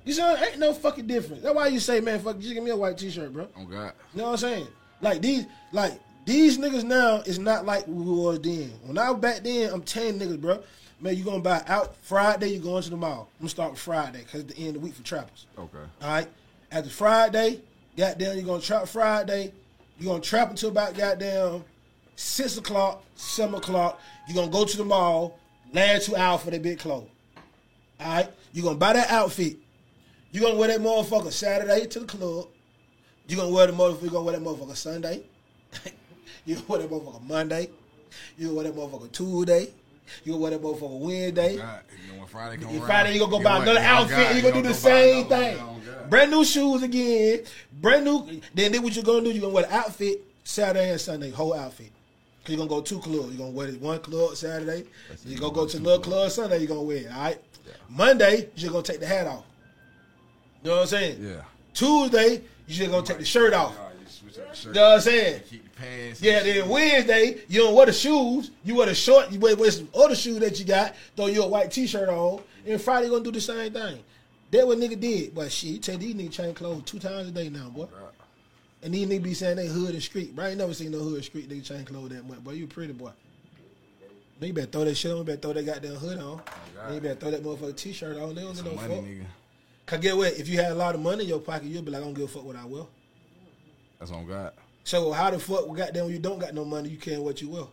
You 0.05 0.13
see, 0.13 0.21
ain't 0.21 0.59
no 0.59 0.73
fucking 0.73 1.07
difference. 1.07 1.43
That's 1.43 1.55
why 1.55 1.67
you 1.67 1.79
say, 1.79 1.99
man, 1.99 2.19
fuck, 2.19 2.39
just 2.39 2.53
give 2.53 2.63
me 2.63 2.71
a 2.71 2.77
white 2.77 2.97
t-shirt, 2.97 3.33
bro. 3.33 3.47
Oh 3.57 3.65
God. 3.65 3.93
You 4.13 4.19
know 4.19 4.23
what 4.25 4.31
I'm 4.31 4.37
saying? 4.37 4.67
Like 5.01 5.21
these, 5.21 5.45
like 5.71 5.99
these 6.25 6.57
niggas 6.57 6.83
now 6.83 7.17
is 7.17 7.39
not 7.39 7.65
like 7.65 7.85
we 7.87 8.03
was 8.03 8.39
then. 8.39 8.71
When 8.85 8.97
I 8.97 9.11
was 9.11 9.19
back 9.19 9.43
then, 9.43 9.71
I'm 9.71 9.81
telling 9.81 10.19
niggas, 10.19 10.39
bro, 10.39 10.61
man, 11.01 11.15
you 11.17 11.23
gonna 11.23 11.39
buy 11.39 11.63
out 11.67 11.95
Friday, 12.01 12.47
you 12.47 12.59
going 12.59 12.83
to 12.83 12.89
the 12.89 12.97
mall. 12.97 13.29
I'm 13.33 13.43
gonna 13.43 13.49
start 13.49 13.71
with 13.71 13.79
Friday 13.79 14.19
because 14.19 14.41
it's 14.41 14.53
the 14.53 14.59
end 14.59 14.69
of 14.69 14.73
the 14.75 14.79
week 14.79 14.93
for 14.93 15.03
trappers. 15.03 15.45
Okay. 15.57 15.77
All 16.01 16.07
right. 16.07 16.27
After 16.71 16.89
Friday, 16.89 17.61
goddamn, 17.97 18.37
you're 18.37 18.45
gonna 18.45 18.61
trap 18.61 18.87
Friday. 18.87 19.53
You're 19.99 20.11
gonna 20.11 20.23
trap 20.23 20.49
until 20.49 20.69
about 20.69 20.97
goddamn 20.97 21.63
six 22.15 22.57
o'clock, 22.57 23.03
seven 23.15 23.55
o'clock. 23.55 23.99
You're 24.27 24.35
gonna 24.35 24.51
go 24.51 24.65
to 24.65 24.77
the 24.77 24.85
mall, 24.85 25.39
last 25.73 26.07
two 26.07 26.15
hours 26.15 26.41
for 26.41 26.51
that 26.51 26.61
big 26.61 26.79
clothes. 26.79 27.09
All 28.03 28.13
right. 28.15 28.29
You're 28.53 28.63
gonna 28.65 28.77
buy 28.77 28.93
that 28.93 29.09
outfit. 29.09 29.57
You're 30.31 30.43
gonna 30.43 30.57
wear 30.57 30.67
that 30.69 30.79
motherfucker 30.81 31.31
Saturday 31.31 31.85
to 31.87 31.99
the 31.99 32.05
club. 32.05 32.47
You're 33.27 33.39
gonna 33.39 33.53
wear 33.53 33.67
the 33.67 33.73
motherfucker. 33.73 34.03
You 34.03 34.09
gonna 34.09 34.25
wear 34.25 34.39
that 34.39 34.43
motherfucker 34.45 34.75
Sunday. 34.75 35.23
you 36.45 36.55
gonna 36.55 36.67
wear 36.67 36.79
that 36.79 36.89
motherfucker 36.89 37.21
Monday. 37.27 37.69
You 38.37 38.47
gonna 38.47 38.55
wear 38.55 38.63
that 38.65 38.75
motherfucker 38.75 39.11
Tuesday. 39.11 39.67
You 40.23 40.33
gonna 40.33 40.41
wear 40.41 40.51
that 40.51 40.61
motherfucker 40.61 40.99
Wednesday. 40.99 41.57
God, 41.57 41.79
you 42.11 42.19
know, 42.19 42.25
Friday 42.25 42.57
come 42.57 42.67
And 42.69 42.77
around, 42.77 42.85
Friday 42.87 43.13
you 43.13 43.19
gonna 43.19 43.31
go 43.31 43.37
get 43.37 43.43
buy 43.45 43.55
another 43.63 43.79
Oh, 43.79 43.83
outfit. 43.83 44.17
God, 44.17 44.35
you 44.35 44.41
gonna 44.41 44.53
do 44.55 44.61
the 44.61 44.67
go 44.69 44.73
same 44.73 45.27
thing. 45.27 45.57
Oh. 45.59 45.69
Brand 46.09 46.31
new 46.31 46.43
shoes 46.45 46.83
again. 46.83 47.43
Brand 47.71 48.05
new. 48.05 48.41
Then 48.53 48.71
then 48.71 48.83
what 48.83 48.95
you 48.95 49.01
gonna 49.03 49.21
do? 49.23 49.31
You 49.31 49.41
gonna 49.41 49.53
wear 49.53 49.63
the 49.65 49.73
outfit 49.73 50.21
Saturday 50.43 50.91
and 50.91 50.99
Sunday, 51.01 51.31
whole 51.31 51.53
outfit. 51.53 51.91
Cause 52.43 52.51
you 52.51 52.57
gonna 52.57 52.69
go 52.69 52.81
two 52.81 52.99
clubs. 52.99 53.29
You're 53.29 53.37
gonna 53.37 53.51
wear 53.51 53.67
this 53.67 53.77
one 53.77 53.99
club 53.99 54.35
Saturday. 54.35 54.83
You're 55.25 55.39
gonna 55.39 55.53
go 55.53 55.65
to 55.65 55.77
another 55.77 56.03
club 56.03 56.29
Sunday. 56.29 56.59
You're 56.59 56.67
gonna 56.67 56.81
wear 56.81 56.97
it. 56.97 57.07
All 57.11 57.23
right. 57.23 57.41
Monday 57.89 58.49
you're 58.55 58.71
gonna 58.71 58.83
take 58.83 58.99
the 58.99 59.07
hat 59.07 59.27
off. 59.27 59.45
You 60.61 60.69
know 60.69 60.75
what 60.75 60.81
I'm 60.81 60.87
saying? 60.87 61.23
Yeah. 61.23 61.41
Tuesday 61.73 62.41
you 62.67 62.75
just 62.75 62.91
gonna 62.91 63.05
take 63.05 63.19
the 63.19 63.25
shirt 63.25 63.53
off. 63.53 63.77
You 63.99 64.07
switch 64.07 64.37
up 64.39 64.49
the 64.49 64.55
shirt. 64.55 64.75
You 64.75 64.81
know 64.81 64.89
what 64.89 64.95
I'm 64.95 65.01
saying? 65.01 65.41
Keep 65.49 65.63
the 65.63 65.81
pants. 65.81 66.21
Yeah, 66.21 66.43
then 66.43 66.69
Wednesday, 66.69 67.41
you 67.47 67.61
don't 67.61 67.75
wear 67.75 67.85
the 67.85 67.93
shoes. 67.93 68.51
You 68.63 68.75
wear 68.75 68.87
the 68.87 68.95
short, 68.95 69.31
you 69.31 69.39
wear, 69.39 69.55
wear 69.55 69.71
some 69.71 69.89
other 69.95 70.15
shoes 70.15 70.39
that 70.39 70.59
you 70.59 70.65
got, 70.65 70.95
throw 71.15 71.27
your 71.27 71.49
white 71.49 71.71
t 71.71 71.87
shirt 71.87 72.09
on. 72.09 72.41
And 72.65 72.81
Friday, 72.81 73.09
gonna 73.09 73.23
do 73.23 73.31
the 73.31 73.41
same 73.41 73.73
thing. 73.73 73.99
That 74.51 74.67
what 74.67 74.77
nigga 74.77 74.99
did. 74.99 75.33
But 75.35 75.51
shit, 75.51 75.69
you 75.71 75.77
tell 75.79 75.97
these 75.97 76.13
niggas 76.13 76.31
change 76.31 76.55
clothes 76.55 76.83
two 76.85 76.99
times 76.99 77.29
a 77.29 77.31
day 77.31 77.49
now, 77.49 77.69
boy. 77.69 77.87
And 78.83 78.93
these 78.93 79.07
niggas 79.07 79.23
be 79.23 79.33
saying 79.33 79.55
they 79.55 79.67
hood 79.67 79.91
and 79.93 80.03
street. 80.03 80.35
Bro, 80.35 80.45
I 80.45 80.49
ain't 80.49 80.57
never 80.57 80.73
seen 80.73 80.91
no 80.91 80.99
hood 80.99 81.15
and 81.15 81.23
street 81.23 81.49
nigga 81.49 81.63
change 81.63 81.87
clothes 81.87 82.09
that 82.09 82.27
much. 82.27 82.43
Boy, 82.43 82.51
you 82.51 82.67
pretty 82.67 82.91
boy. 82.93 83.11
Man, 84.41 84.47
you 84.49 84.53
better 84.53 84.67
throw 84.67 84.83
that 84.83 84.95
shit 84.95 85.11
on. 85.11 85.19
You 85.19 85.23
better 85.23 85.39
throw 85.39 85.53
that 85.53 85.65
goddamn 85.65 85.95
hood 85.95 86.19
on. 86.19 86.41
Man, 86.85 86.93
you 86.95 86.99
better 86.99 87.15
throw 87.15 87.31
that 87.31 87.43
motherfucking 87.43 87.77
t 87.77 87.93
shirt 87.93 88.17
on. 88.17 88.35
They 88.35 88.41
don't 88.41 88.53
get 88.55 88.65
no 88.65 88.71
Some 88.71 88.79
fuck. 88.79 88.89
nigga. 88.89 89.25
Cause 89.85 89.99
get 89.99 90.17
what? 90.17 90.33
If 90.33 90.47
you 90.49 90.57
had 90.57 90.71
a 90.71 90.75
lot 90.75 90.95
of 90.95 91.01
money 91.01 91.23
in 91.23 91.29
your 91.29 91.39
pocket, 91.39 91.65
you'll 91.67 91.81
be 91.81 91.91
like, 91.91 92.01
I 92.01 92.05
don't 92.05 92.13
give 92.13 92.25
a 92.25 92.27
fuck 92.27 92.43
what 92.43 92.55
I 92.55 92.65
will. 92.65 92.89
That's 93.99 94.11
on 94.11 94.25
God. 94.27 94.51
So 94.83 95.11
how 95.13 95.29
the 95.29 95.39
fuck 95.39 95.65
goddamn 95.75 96.05
when 96.05 96.13
you 96.13 96.19
don't 96.19 96.39
got 96.39 96.53
no 96.53 96.65
money, 96.65 96.89
you 96.89 96.97
can't 96.97 97.21
what 97.21 97.41
you 97.41 97.47
will? 97.49 97.71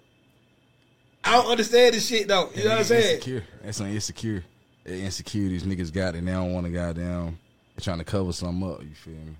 I 1.24 1.32
don't 1.32 1.50
understand 1.50 1.94
this 1.94 2.06
shit 2.06 2.28
though. 2.28 2.50
You 2.54 2.64
know 2.64 2.70
what 2.70 2.78
I'm 2.78 2.84
saying? 2.84 3.16
Insecure. 3.16 3.44
That's 3.64 3.80
on 3.80 3.88
insecure. 3.88 4.44
That 4.84 4.94
insecurities 4.94 5.64
niggas 5.64 5.92
got 5.92 6.14
and 6.14 6.26
they 6.26 6.32
don't 6.32 6.52
want 6.54 6.66
to 6.66 6.72
goddamn. 6.72 7.38
They're 7.76 7.82
trying 7.82 7.98
to 7.98 8.04
cover 8.04 8.32
something 8.32 8.70
up. 8.70 8.82
You 8.82 8.94
feel 8.94 9.14
me? 9.14 9.36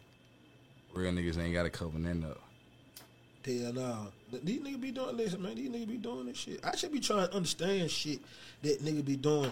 Real 1.01 1.13
niggas 1.13 1.39
ain't 1.39 1.55
got 1.55 1.71
cover 1.73 1.99
nothing 1.99 2.25
up. 2.25 2.41
Hell 3.45 3.73
no. 3.73 4.09
These 4.43 4.61
niggas 4.61 4.81
be 4.81 4.91
doing 4.91 5.17
listen, 5.17 5.43
man. 5.43 5.55
These 5.55 5.71
niggas 5.71 5.89
be 5.89 5.97
doing 5.97 6.27
this 6.27 6.37
shit. 6.37 6.65
I 6.65 6.77
should 6.77 6.93
be 6.93 7.01
trying 7.01 7.27
to 7.27 7.35
understand 7.35 7.91
shit 7.91 8.21
that 8.63 8.85
nigga 8.85 9.05
be 9.05 9.17
doing 9.17 9.51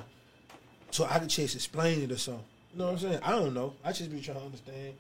so 0.91 1.07
I 1.07 1.19
can 1.19 1.29
just 1.29 1.55
explain 1.55 2.03
it 2.03 2.13
or 2.13 2.19
something. 2.19 2.45
You 2.73 2.79
know 2.81 2.87
what 2.87 2.93
I'm 2.93 2.99
saying? 2.99 3.21
I 3.23 3.31
don't 3.31 3.55
know. 3.55 3.73
I 3.83 3.93
just 3.93 4.11
be 4.11 4.21
trying 4.21 4.39
to 4.39 4.45
understand 4.45 4.95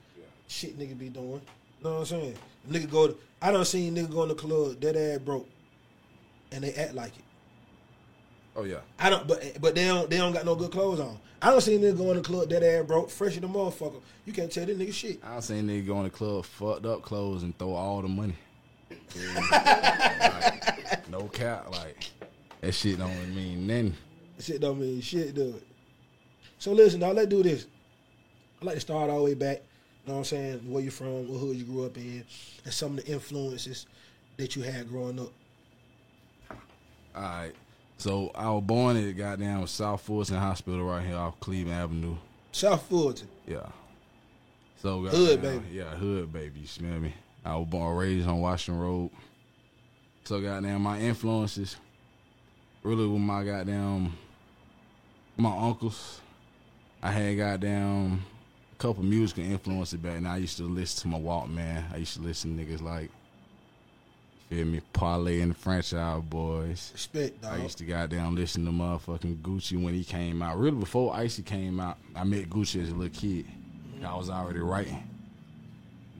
shit 0.46 0.78
nigga 0.78 0.98
be 0.98 1.10
doing. 1.10 1.26
You 1.32 1.84
know 1.84 1.92
what 1.92 1.98
I'm 2.00 2.06
saying? 2.06 2.34
Nigga 2.70 2.90
go 2.90 3.08
to 3.08 3.16
I 3.42 3.52
don't 3.52 3.66
see 3.66 3.90
nigga 3.90 4.10
go 4.10 4.22
in 4.22 4.30
the 4.30 4.34
club, 4.34 4.80
that 4.80 4.96
ass 4.96 5.18
broke. 5.18 5.48
And 6.50 6.64
they 6.64 6.72
act 6.72 6.94
like 6.94 7.12
it. 7.16 7.24
Oh 8.58 8.64
yeah. 8.64 8.80
I 8.98 9.08
don't, 9.08 9.28
but 9.28 9.40
but 9.60 9.76
they 9.76 9.84
don't 9.84 10.10
they 10.10 10.16
don't 10.16 10.32
got 10.32 10.44
no 10.44 10.56
good 10.56 10.72
clothes 10.72 10.98
on. 10.98 11.16
I 11.40 11.50
don't 11.50 11.60
see 11.60 11.76
a 11.76 11.78
nigga 11.78 11.96
go 11.96 12.10
in 12.10 12.16
the 12.16 12.24
club 12.24 12.48
that 12.48 12.64
ass 12.64 12.84
broke, 12.84 13.08
fresh 13.08 13.36
as 13.36 13.40
the 13.40 13.46
motherfucker. 13.46 14.00
You 14.24 14.32
can't 14.32 14.50
tell 14.50 14.66
this 14.66 14.76
nigga 14.76 14.92
shit. 14.92 15.20
I 15.22 15.34
don't 15.34 15.42
seen 15.42 15.68
nigga 15.68 15.86
go 15.86 15.98
in 15.98 16.04
the 16.04 16.10
club, 16.10 16.44
fucked 16.44 16.84
up 16.84 17.02
clothes, 17.02 17.44
and 17.44 17.56
throw 17.56 17.74
all 17.74 18.02
the 18.02 18.08
money. 18.08 18.34
Like, 18.90 21.08
no 21.08 21.28
cap, 21.28 21.70
like 21.70 22.10
that 22.60 22.72
shit 22.72 22.98
don't 22.98 23.32
mean 23.32 23.68
nothing. 23.68 23.94
Shit 24.40 24.60
don't 24.60 24.80
mean 24.80 25.00
shit, 25.02 25.36
do 25.36 25.50
it. 25.50 25.62
So 26.58 26.72
listen, 26.72 26.98
now 26.98 27.12
let's 27.12 27.28
do 27.28 27.44
this. 27.44 27.68
I 28.60 28.64
like 28.64 28.74
to 28.74 28.80
start 28.80 29.08
all 29.08 29.18
the 29.18 29.22
way 29.22 29.34
back. 29.34 29.58
You 30.04 30.08
know 30.08 30.14
what 30.14 30.18
I'm 30.18 30.24
saying? 30.24 30.58
Where 30.68 30.82
you 30.82 30.90
from, 30.90 31.28
what 31.28 31.38
hood 31.38 31.56
you 31.56 31.62
grew 31.62 31.86
up 31.86 31.96
in, 31.96 32.24
and 32.64 32.74
some 32.74 32.98
of 32.98 33.04
the 33.04 33.12
influences 33.12 33.86
that 34.36 34.56
you 34.56 34.62
had 34.62 34.88
growing 34.88 35.20
up. 35.20 35.32
All 37.14 37.22
right. 37.22 37.54
So 37.98 38.30
I 38.34 38.48
was 38.50 38.62
born 38.62 38.96
at 38.96 39.16
goddamn 39.16 39.66
South 39.66 40.00
Fulton 40.02 40.36
Hospital 40.36 40.84
right 40.84 41.04
here 41.04 41.16
off 41.16 41.38
Cleveland 41.40 41.78
Avenue. 41.78 42.16
South 42.52 42.82
Fulton. 42.82 43.28
Yeah. 43.46 43.66
So 44.80 45.00
Hood, 45.02 45.42
baby. 45.42 45.64
Yeah, 45.72 45.96
hood 45.96 46.32
baby. 46.32 46.60
You 46.60 46.66
smell 46.68 47.00
me? 47.00 47.12
I 47.44 47.56
was 47.56 47.66
born 47.66 47.96
raised 47.96 48.28
on 48.28 48.40
Washington 48.40 48.80
Road. 48.80 49.10
So 50.24 50.40
goddamn 50.40 50.82
my 50.82 51.00
influences 51.00 51.76
really 52.84 53.06
with 53.06 53.20
my 53.20 53.42
goddamn 53.42 54.12
my 55.36 55.56
uncles. 55.56 56.20
I 57.02 57.10
had 57.10 57.36
goddamn 57.36 58.24
a 58.72 58.76
couple 58.76 59.02
musical 59.02 59.44
influences 59.44 59.98
back 59.98 60.16
and 60.16 60.28
I 60.28 60.36
used 60.36 60.56
to 60.58 60.64
listen 60.64 61.10
to 61.10 61.18
my 61.18 61.22
Walkman. 61.22 61.92
I 61.92 61.96
used 61.96 62.14
to 62.14 62.22
listen 62.22 62.56
to 62.56 62.64
niggas 62.64 62.82
like 62.82 63.10
feel 64.48 64.64
me, 64.66 64.80
Parlay 64.92 65.40
and 65.40 65.50
the 65.52 65.54
Franchise 65.54 66.22
Boys. 66.22 66.90
Respect, 66.94 67.42
dog. 67.42 67.54
I 67.58 67.62
used 67.62 67.78
to 67.78 67.84
goddamn 67.84 68.34
listen 68.34 68.64
to 68.64 68.70
motherfucking 68.70 69.42
Gucci 69.42 69.82
when 69.82 69.94
he 69.94 70.04
came 70.04 70.42
out. 70.42 70.58
Really, 70.58 70.76
before 70.78 71.14
Icy 71.14 71.42
came 71.42 71.80
out, 71.80 71.98
I 72.16 72.24
met 72.24 72.48
Gucci 72.48 72.82
as 72.82 72.90
a 72.90 72.94
little 72.94 73.14
kid. 73.18 73.46
I 74.04 74.16
was 74.16 74.30
already 74.30 74.60
writing, 74.60 75.02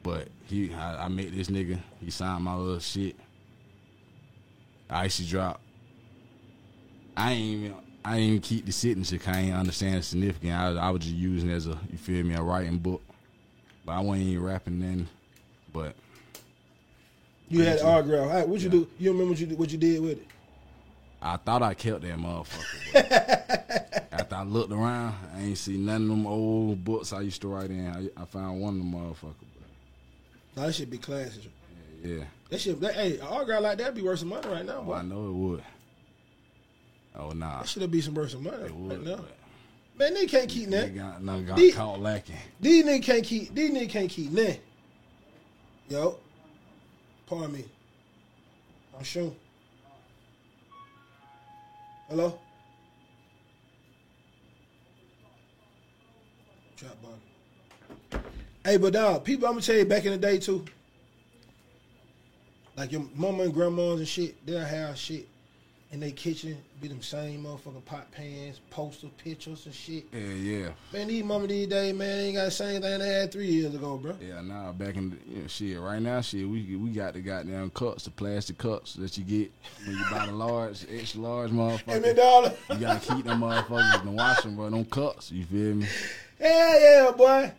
but 0.02 0.28
he, 0.47 0.75
I, 0.75 1.04
I 1.04 1.08
met 1.08 1.35
this 1.35 1.49
nigga. 1.49 1.78
He 2.00 2.11
signed 2.11 2.42
my 2.44 2.54
little 2.56 2.80
shit. 2.80 3.14
Icy 4.90 5.26
dropped. 5.26 5.61
I 7.16 7.32
ain't 7.32 7.64
even, 7.64 7.75
I 8.04 8.16
ain't 8.16 8.28
even 8.28 8.40
keep 8.40 8.66
the 8.66 8.73
signature. 8.73 9.18
'cause 9.18 9.35
I 9.35 9.40
ain't 9.40 9.54
understand 9.54 9.99
the 9.99 10.02
significance. 10.02 10.52
I, 10.52 10.73
I 10.75 10.90
was 10.90 11.02
just 11.02 11.14
using 11.14 11.50
it 11.50 11.54
as 11.54 11.66
a, 11.66 11.78
you 11.90 11.99
feel 11.99 12.25
me, 12.25 12.35
a 12.35 12.42
writing 12.42 12.78
book. 12.78 13.02
But 13.85 13.92
I 13.92 14.00
wasn't 14.00 14.26
even 14.28 14.42
rapping 14.44 14.80
then. 14.80 15.08
But 15.73 15.94
you 17.49 17.62
had 17.62 17.81
autograph. 17.81 18.28
Right, 18.31 18.49
what 18.49 18.61
you 18.61 18.69
do? 18.69 18.88
You 18.99 19.11
remember 19.12 19.31
what 19.33 19.40
you 19.40 19.47
did, 19.47 19.59
what 19.59 19.71
you 19.71 19.78
did 19.78 20.00
with 20.02 20.12
it? 20.12 20.26
I 21.21 21.37
thought 21.37 21.62
I 21.62 21.75
kept 21.75 22.02
that 22.02 22.17
motherfucker. 22.17 24.05
After 24.12 24.35
I 24.37 24.43
looked 24.45 24.73
around, 24.73 25.14
I 25.35 25.43
ain't 25.43 25.59
see 25.59 25.76
none 25.76 26.02
of 26.02 26.09
them 26.09 26.26
old 26.26 26.85
books 26.85 27.12
I 27.12 27.21
used 27.23 27.40
to 27.43 27.49
write 27.49 27.71
in. 27.71 27.88
I, 28.17 28.23
I 28.23 28.25
found 28.25 28.61
one 28.61 28.75
of 28.75 28.78
them 28.81 28.93
motherfuckers. 28.93 29.35
Nah, 30.57 30.67
that 30.67 30.75
should 30.75 30.90
be 30.90 30.99
classic. 30.99 31.43
But 32.02 32.11
yeah, 32.11 32.25
That 32.50 32.61
shit, 32.61 32.81
that, 32.81 32.95
hey, 32.95 33.19
an 33.19 33.26
autograph 33.26 33.62
like 33.62 33.78
that 33.78 33.95
be 33.95 34.02
worth 34.02 34.21
some 34.21 34.28
money 34.28 34.49
right 34.49 34.64
now, 34.64 34.85
oh. 34.87 34.93
I 34.93 35.02
know 35.02 35.26
it 35.28 35.33
would. 35.33 35.62
Oh 37.17 37.31
nah, 37.31 37.59
That 37.61 37.69
should 37.69 37.90
be 37.90 38.00
some 38.00 38.14
worth 38.14 38.31
some 38.31 38.45
money 38.45 38.57
it 38.57 38.62
right 38.62 38.75
would. 38.75 39.05
now. 39.05 39.25
Man, 39.99 40.14
they 40.14 40.26
can't 40.26 40.49
keep 40.49 40.69
that. 40.71 40.93
They 40.93 40.99
got, 41.00 41.25
got 41.47 41.57
The- 41.57 41.73
caught 41.73 41.99
lacking. 42.00 42.37
These 42.61 42.85
niggas 42.85 43.02
can't 43.02 43.25
keep. 43.25 43.52
These 43.55 43.71
niggas 43.73 43.90
can't 43.90 44.11
keep 44.11 44.31
nothing. 44.31 44.61
Yo, 45.88 46.19
pardon 47.28 47.52
me. 47.52 47.64
I'm 48.97 49.04
sure. 49.04 49.32
Hello. 52.08 52.38
Trap 56.76 56.97
bug. 57.02 58.23
Hey, 58.64 58.78
but 58.78 58.92
dog, 58.92 59.25
people, 59.25 59.47
I'm 59.47 59.54
gonna 59.54 59.62
tell 59.62 59.76
you 59.76 59.85
back 59.85 60.04
in 60.06 60.12
the 60.12 60.18
day 60.18 60.38
too. 60.38 60.64
Like 62.76 62.92
your 62.92 63.04
mama 63.14 63.42
and 63.44 63.52
grandmas 63.52 63.99
and 63.99 64.08
shit, 64.08 64.47
they'll 64.47 64.61
have 64.61 64.97
shit 64.97 65.27
in 65.90 66.00
their 66.00 66.11
kitchen, 66.11 66.59
be 66.83 66.88
them 66.88 67.00
same 67.00 67.45
motherfucking 67.45 67.85
pot 67.87 68.11
pans, 68.12 68.61
poster 68.68 69.07
pictures 69.25 69.64
and 69.64 69.75
shit. 69.75 70.04
Yeah, 70.12 70.21
yeah, 70.21 70.68
Man, 70.92 71.09
these 71.09 71.25
mama 71.25 71.47
these 71.47 71.66
days, 71.66 71.95
man, 71.95 72.26
ain't 72.26 72.37
got 72.37 72.45
the 72.45 72.50
same 72.50 72.83
thing 72.83 72.99
they 72.99 73.09
had 73.09 73.33
three 73.33 73.47
years 73.47 73.75
ago, 73.75 73.97
bro. 73.97 74.14
yeah. 74.21 74.42
Nah, 74.42 74.73
back 74.73 74.97
in 74.97 75.11
the 75.11 75.16
you 75.26 75.40
know, 75.42 75.47
shit. 75.49 75.80
Right 75.80 76.02
now, 76.02 76.21
shit, 76.21 76.47
we 76.47 76.76
we 76.76 76.90
got 76.90 77.14
the 77.14 77.21
goddamn 77.21 77.71
cups, 77.71 78.04
the 78.04 78.11
plastic 78.11 78.59
cups 78.59 78.95
that 78.95 79.16
you 79.16 79.25
get 79.25 79.50
when 79.87 79.97
you 79.97 80.04
buy 80.11 80.26
the 80.26 80.33
large, 80.33 80.85
extra 80.92 81.21
large 81.23 81.50
Hey, 81.50 81.57
motherfucker. 81.57 82.16
dollar. 82.16 82.52
You 82.71 82.76
gotta 82.76 83.14
keep 83.14 83.25
them 83.25 83.40
motherfuckers 83.40 84.02
and 84.02 84.14
wash 84.14 84.42
them, 84.42 84.57
bro. 84.57 84.68
Them 84.68 84.85
cups, 84.85 85.33
you 85.33 85.45
feel 85.47 85.75
me? 85.76 85.87
Hell 86.38 86.80
yeah, 86.80 87.11
boy. 87.16 87.52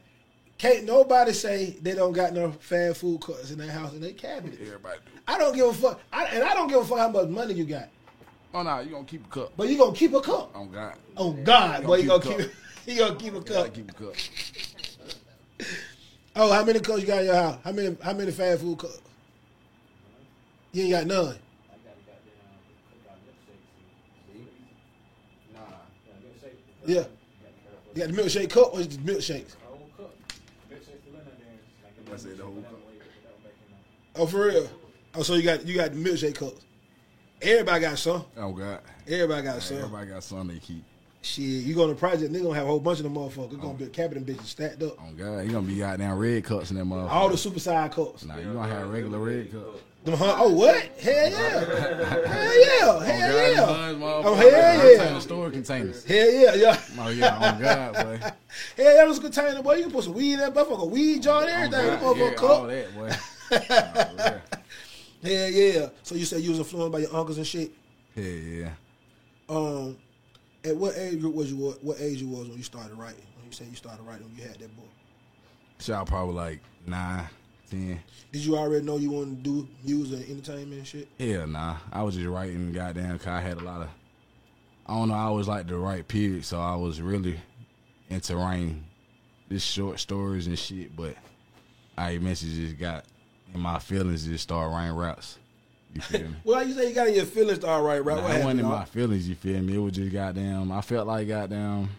Can't 0.60 0.84
nobody 0.86 1.32
say 1.32 1.78
they 1.82 1.96
don't 1.96 2.12
got 2.12 2.34
no 2.34 2.52
fast 2.52 3.00
food 3.00 3.22
cuts 3.22 3.50
in 3.52 3.58
their 3.58 3.72
house 3.72 3.94
in 3.94 4.02
their 4.02 4.12
cabinet. 4.12 4.60
Everybody 4.62 5.00
do. 5.06 5.12
I 5.28 5.38
don't 5.38 5.56
give 5.56 5.68
a 5.68 5.74
fuck. 5.74 6.02
I, 6.12 6.26
and 6.26 6.44
I 6.44 6.54
don't 6.54 6.68
give 6.68 6.80
a 6.82 6.86
fuck 6.86 6.98
how 7.00 7.10
much 7.10 7.30
money 7.30 7.54
you 7.54 7.64
got. 7.64 7.88
Oh 8.54 8.64
nah, 8.64 8.80
you 8.80 8.92
gonna 8.92 9.06
keep 9.06 9.26
a 9.26 9.30
cup? 9.30 9.54
But 9.56 9.70
you 9.70 9.78
gonna 9.78 9.96
keep 9.96 10.14
a 10.14 10.22
cup. 10.22 10.52
Oh 10.56 10.66
God. 10.66 10.96
Oh 11.16 11.32
God, 11.34 11.82
You 11.82 11.88
boy, 11.88 11.96
you 11.98 12.08
gonna 12.08 12.24
gonna 12.24 12.38
keep 12.38 12.48
a 12.48 12.50
keep 12.86 12.98
gonna 12.98 13.16
keep 13.16 13.34
a 13.36 13.42
cup. 13.42 13.74
keep 13.74 13.92
a 13.92 13.94
cup. 13.94 14.14
Oh, 16.36 16.52
how 16.54 16.64
many 16.64 16.80
cups 16.80 17.02
you 17.02 17.08
got 17.08 17.20
in 17.22 17.26
your 17.26 17.36
house? 17.36 17.58
How 17.64 17.72
many 17.74 17.98
how 18.02 18.14
many 18.14 18.32
fast 18.32 18.62
food 18.62 18.78
cups? 18.78 19.02
You 20.72 20.84
ain't 20.84 20.92
got 20.92 21.06
none. 21.08 21.18
I 21.18 21.22
got 21.28 21.36
a 21.36 21.38
goddamn 22.06 23.04
got 23.04 23.18
milkshakes. 23.26 23.66
Nah, 25.54 25.60
got 25.60 26.22
milkshake. 26.24 26.60
Yeah. 26.86 27.06
You 27.94 28.00
got 28.06 28.10
the 28.16 28.22
milkshake 28.22 28.50
cup 28.52 28.74
or 28.74 28.80
is 28.80 28.86
it 28.88 29.04
milkshakes? 29.06 29.56
A 29.56 29.58
whole 29.68 29.90
cup. 29.98 30.14
Milkshakes 30.72 31.02
for 31.04 31.12
Linda 31.12 31.32
there. 31.40 31.58
Like 31.84 31.96
That's 32.10 32.24
it, 32.26 32.38
the 32.38 32.44
whole 32.44 32.62
cup. 32.62 32.80
Oh, 34.16 34.26
for 34.28 34.46
real? 34.48 34.70
Oh, 35.16 35.24
so 35.24 35.34
you 35.34 35.44
got 35.44 35.66
you 35.68 35.76
got 35.76 35.92
the 35.92 35.98
milkshake 35.98 36.36
cups. 36.36 36.62
Everybody 37.42 37.82
got 37.82 37.98
some. 37.98 38.26
Oh 38.38 38.52
God, 38.52 38.80
Everybody 39.08 39.44
got 39.44 39.62
some. 39.62 39.78
everybody 39.78 40.08
got 40.08 40.24
something 40.24 40.56
they 40.56 40.60
keep. 40.60 40.84
Shit, 41.22 41.44
you 41.44 41.76
go 41.76 41.88
to 41.88 41.94
the 41.94 42.00
project, 42.00 42.32
they 42.32 42.40
gonna 42.42 42.54
have 42.56 42.64
a 42.66 42.68
whole 42.68 42.80
bunch 42.80 43.00
of 43.00 43.04
them 43.04 43.16
motherfuckers. 43.16 43.54
It's 43.54 43.62
gonna 43.62 43.74
be 43.74 43.84
a 43.86 43.88
cabinet 43.90 44.26
bitches 44.26 44.46
stacked 44.46 44.82
up. 44.84 44.98
Oh 45.00 45.12
God, 45.18 45.40
you 45.46 45.52
gonna 45.52 45.68
be 45.68 45.76
goddamn 45.78 46.18
red 46.18 46.44
cups 46.46 46.72
in 46.72 46.78
that 46.78 46.86
motherfucker. 46.86 47.10
All 47.12 47.30
the 47.30 47.38
super 47.38 47.60
size 47.60 47.94
cups. 47.94 48.26
Nah, 48.26 48.38
you 48.38 48.54
gonna 48.54 48.68
have 48.74 48.90
regular 48.90 49.20
red 49.20 49.52
cups. 49.52 49.82
Them 50.06 50.14
hun- 50.16 50.36
oh 50.38 50.54
what? 50.54 50.76
Hell 51.02 51.32
yeah. 51.32 51.60
Hell 52.26 52.60
yeah. 52.60 52.80
Oh, 52.84 53.00
hell 53.00 53.56
God, 53.58 53.80
yeah. 53.80 53.92
them 53.92 54.04
Oh, 54.04 54.34
hell 54.36 54.50
yeah. 54.50 54.98
container 54.98 55.20
Store 55.20 55.50
containers. 55.52 56.06
Hell 56.06 56.32
yeah, 56.32 56.54
yeah. 56.56 56.80
Oh 56.98 57.10
yeah, 57.10 57.38
oh 57.58 57.62
God, 57.62 57.94
boy. 57.96 58.18
Hell 58.78 58.96
yeah, 58.96 59.06
those 59.06 59.20
container, 59.20 59.62
boy. 59.62 59.76
You 59.76 59.84
can 59.84 59.92
put 59.92 60.06
some 60.06 60.14
weed 60.14 60.34
in 60.34 60.40
that 60.40 60.54
motherfucker, 60.54 60.90
weed 60.90 61.22
jar 61.24 61.44
and 61.44 61.50
Oh, 61.52 61.78
everything. 61.78 61.86
That 61.88 62.00
God, 62.02 62.16
motherfucker 62.16 62.42
yeah, 62.42 62.48
all 62.48 62.68
that, 62.68 62.96
boy. 62.96 63.12
Oh, 63.52 64.16
nah, 64.18 64.59
Hell 65.24 65.50
yeah. 65.50 65.90
So 66.04 66.16
you 66.16 66.26
said 66.26 66.42
you 66.42 66.52
was 66.52 66.60
influenced 66.60 66.92
by 66.92 67.00
your 67.00 67.16
uncles 67.16 67.38
and 67.38 67.48
shit. 67.48 67.72
yeah. 68.16 68.24
Yeah. 68.24 68.70
Um, 69.50 69.98
at 70.64 70.76
what 70.76 70.96
age 70.98 71.20
group 71.20 71.36
was 71.36 71.52
you? 71.52 71.58
What 71.82 72.00
age 72.00 72.22
you 72.22 72.30
was 72.30 72.48
when 72.48 72.58
you 72.58 72.64
started 72.64 72.98
writing? 72.98 73.24
When 73.38 73.46
you 73.48 73.52
said 73.52 73.68
you 73.68 73.76
started 73.76 74.04
writing 74.04 74.28
when 74.28 74.36
you 74.36 74.44
had 74.44 74.60
that 74.60 74.76
book? 74.76 74.90
So 75.80 75.94
I 75.96 76.04
probably 76.04 76.36
like 76.36 76.60
nine, 76.86 77.28
ten. 77.70 78.00
Did 78.32 78.46
you 78.46 78.58
already 78.58 78.86
know 78.86 78.98
you 78.98 79.12
wanted 79.12 79.44
to 79.44 79.50
do 79.50 79.68
music 79.84 80.28
and 80.28 80.38
entertainment 80.38 80.74
and 80.74 80.88
shit? 80.88 81.08
Yeah, 81.18 81.46
nah. 81.46 81.78
I 81.92 82.04
was 82.04 82.16
just 82.16 82.28
writing 82.28 82.72
goddamn 82.72 83.18
cause 83.18 83.28
I 83.28 83.42
had 83.42 83.58
a 83.58 83.64
lot 83.64 83.82
of 83.82 83.90
I 84.86 84.94
don't 84.94 85.10
know, 85.10 85.14
I 85.16 85.22
always 85.24 85.48
liked 85.48 85.68
to 85.70 85.78
write 85.78 86.08
period, 86.08 86.44
so 86.46 86.60
I 86.60 86.76
was 86.76 87.00
really 87.00 87.40
into 88.10 88.36
writing 88.36 88.84
just 89.50 89.68
short 89.68 90.00
stories 90.00 90.48
and 90.48 90.58
shit, 90.58 90.96
but 90.96 91.16
I 91.96 92.12
eventually 92.12 92.54
just 92.54 92.80
got 92.80 93.06
in 93.54 93.60
my 93.60 93.80
feelings 93.80 94.26
just 94.26 94.44
started 94.44 94.74
writing 94.74 94.96
raps. 94.96 95.38
You 95.94 96.02
feel 96.02 96.22
me? 96.22 96.36
Well, 96.44 96.68
you 96.68 96.74
say 96.74 96.90
you 96.90 96.96
got 96.96 97.08
in 97.08 97.16
your 97.16 97.26
feelings 97.26 97.64
all 97.64 97.82
right, 97.82 98.04
right? 98.04 98.18
Nah, 98.18 98.24
what 98.24 98.36
it 98.36 98.44
wasn't 98.44 98.60
in 98.62 98.66
my 98.68 98.86
feelings, 98.86 99.28
you 99.28 99.36
feel 99.36 99.62
me? 99.62 99.76
It 99.76 99.80
was 99.80 99.94
just 99.94 100.12
goddamn 100.12 100.72
I 100.72 100.82
felt 100.82 101.08
like 101.08 101.28
goddamn 101.28 101.90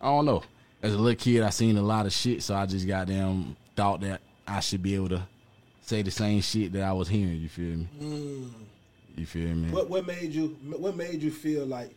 I 0.00 0.06
don't 0.06 0.26
know. 0.26 0.42
As 0.82 0.94
a 0.94 0.98
little 0.98 1.18
kid 1.18 1.42
I 1.42 1.50
seen 1.50 1.76
a 1.76 1.82
lot 1.82 2.06
of 2.06 2.12
shit, 2.12 2.42
so 2.42 2.54
I 2.54 2.66
just 2.66 2.86
goddamn 2.86 3.56
thought 3.76 4.00
that 4.02 4.20
I 4.46 4.60
should 4.60 4.82
be 4.82 4.94
able 4.94 5.10
to 5.10 5.26
say 5.82 6.02
the 6.02 6.10
same 6.10 6.40
shit 6.40 6.72
that 6.72 6.82
I 6.82 6.92
was 6.92 7.08
hearing, 7.08 7.36
you 7.40 7.48
feel 7.48 7.76
me? 7.76 7.88
You 9.16 9.26
feel 9.26 9.54
me? 9.54 9.68
Mm. 9.68 9.72
What 9.72 9.90
what 9.90 10.06
made 10.06 10.32
you 10.32 10.56
what 10.76 10.96
made 10.96 11.22
you 11.22 11.30
feel 11.30 11.66
like, 11.66 11.94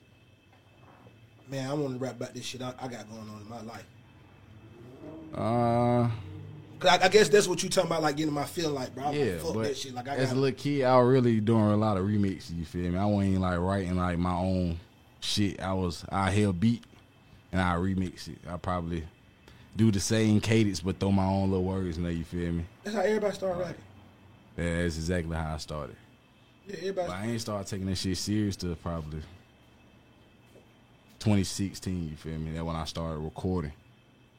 man, 1.49 1.69
I 1.69 1.73
want 1.73 1.93
to 1.93 1.99
rap 1.99 2.15
about 2.15 2.33
this 2.33 2.45
shit 2.45 2.61
I, 2.61 2.73
I 2.79 2.87
got 2.87 3.09
going 3.09 3.29
on 3.29 3.41
in 3.41 3.49
my 3.49 3.61
life? 3.61 3.85
Uh, 5.33 6.09
I, 6.87 7.05
I 7.05 7.09
guess 7.09 7.29
that's 7.29 7.47
what 7.47 7.63
you 7.63 7.69
talking 7.69 7.89
about, 7.89 8.01
like 8.01 8.17
getting 8.17 8.33
my 8.33 8.45
feel 8.45 8.69
like, 8.69 8.93
bro. 8.95 9.05
I'm 9.05 9.13
yeah, 9.13 9.25
like, 9.25 9.39
fuck 9.41 9.53
but 9.53 9.63
that 9.63 9.77
shit. 9.77 9.93
Like 9.93 10.07
I 10.07 10.15
as 10.15 10.29
got 10.29 10.37
a 10.37 10.39
little 10.39 10.57
kid, 10.57 10.83
I 10.83 10.97
was 10.97 11.07
really 11.07 11.39
doing 11.39 11.63
a 11.63 11.77
lot 11.77 11.97
of 11.97 12.05
remixes. 12.05 12.57
You 12.57 12.65
feel 12.65 12.91
me? 12.91 12.97
I 12.97 13.05
wasn't 13.05 13.41
like 13.41 13.59
writing 13.59 13.95
like 13.95 14.17
my 14.17 14.33
own 14.33 14.79
shit. 15.19 15.61
I 15.61 15.73
was 15.73 16.05
I 16.09 16.31
held 16.31 16.59
beat 16.59 16.83
and 17.51 17.61
I 17.61 17.75
remix 17.75 18.27
it. 18.27 18.37
I 18.49 18.57
probably 18.57 19.03
do 19.75 19.91
the 19.91 19.99
same 19.99 20.39
cadence, 20.41 20.81
but 20.81 20.99
throw 20.99 21.11
my 21.11 21.25
own 21.25 21.49
little 21.49 21.65
words 21.65 21.97
in 21.97 22.03
there. 22.03 22.11
You 22.11 22.23
feel 22.23 22.51
me? 22.51 22.65
That's 22.83 22.95
how 22.95 23.01
everybody 23.03 23.33
started 23.33 23.59
writing. 23.59 23.81
Yeah, 24.57 24.83
that's 24.83 24.97
exactly 24.97 25.35
how 25.35 25.53
I 25.53 25.57
started. 25.57 25.95
Yeah, 26.67 26.75
everybody. 26.77 27.07
But 27.07 27.15
I 27.15 27.25
ain't 27.27 27.41
started 27.41 27.67
taking 27.67 27.87
that 27.87 27.97
shit 27.97 28.17
serious 28.17 28.55
till 28.55 28.75
probably 28.75 29.21
2016. 31.19 32.09
You 32.09 32.15
feel 32.15 32.37
me? 32.37 32.51
That 32.51 32.65
when 32.65 32.75
I 32.75 32.85
started 32.85 33.19
recording. 33.19 33.73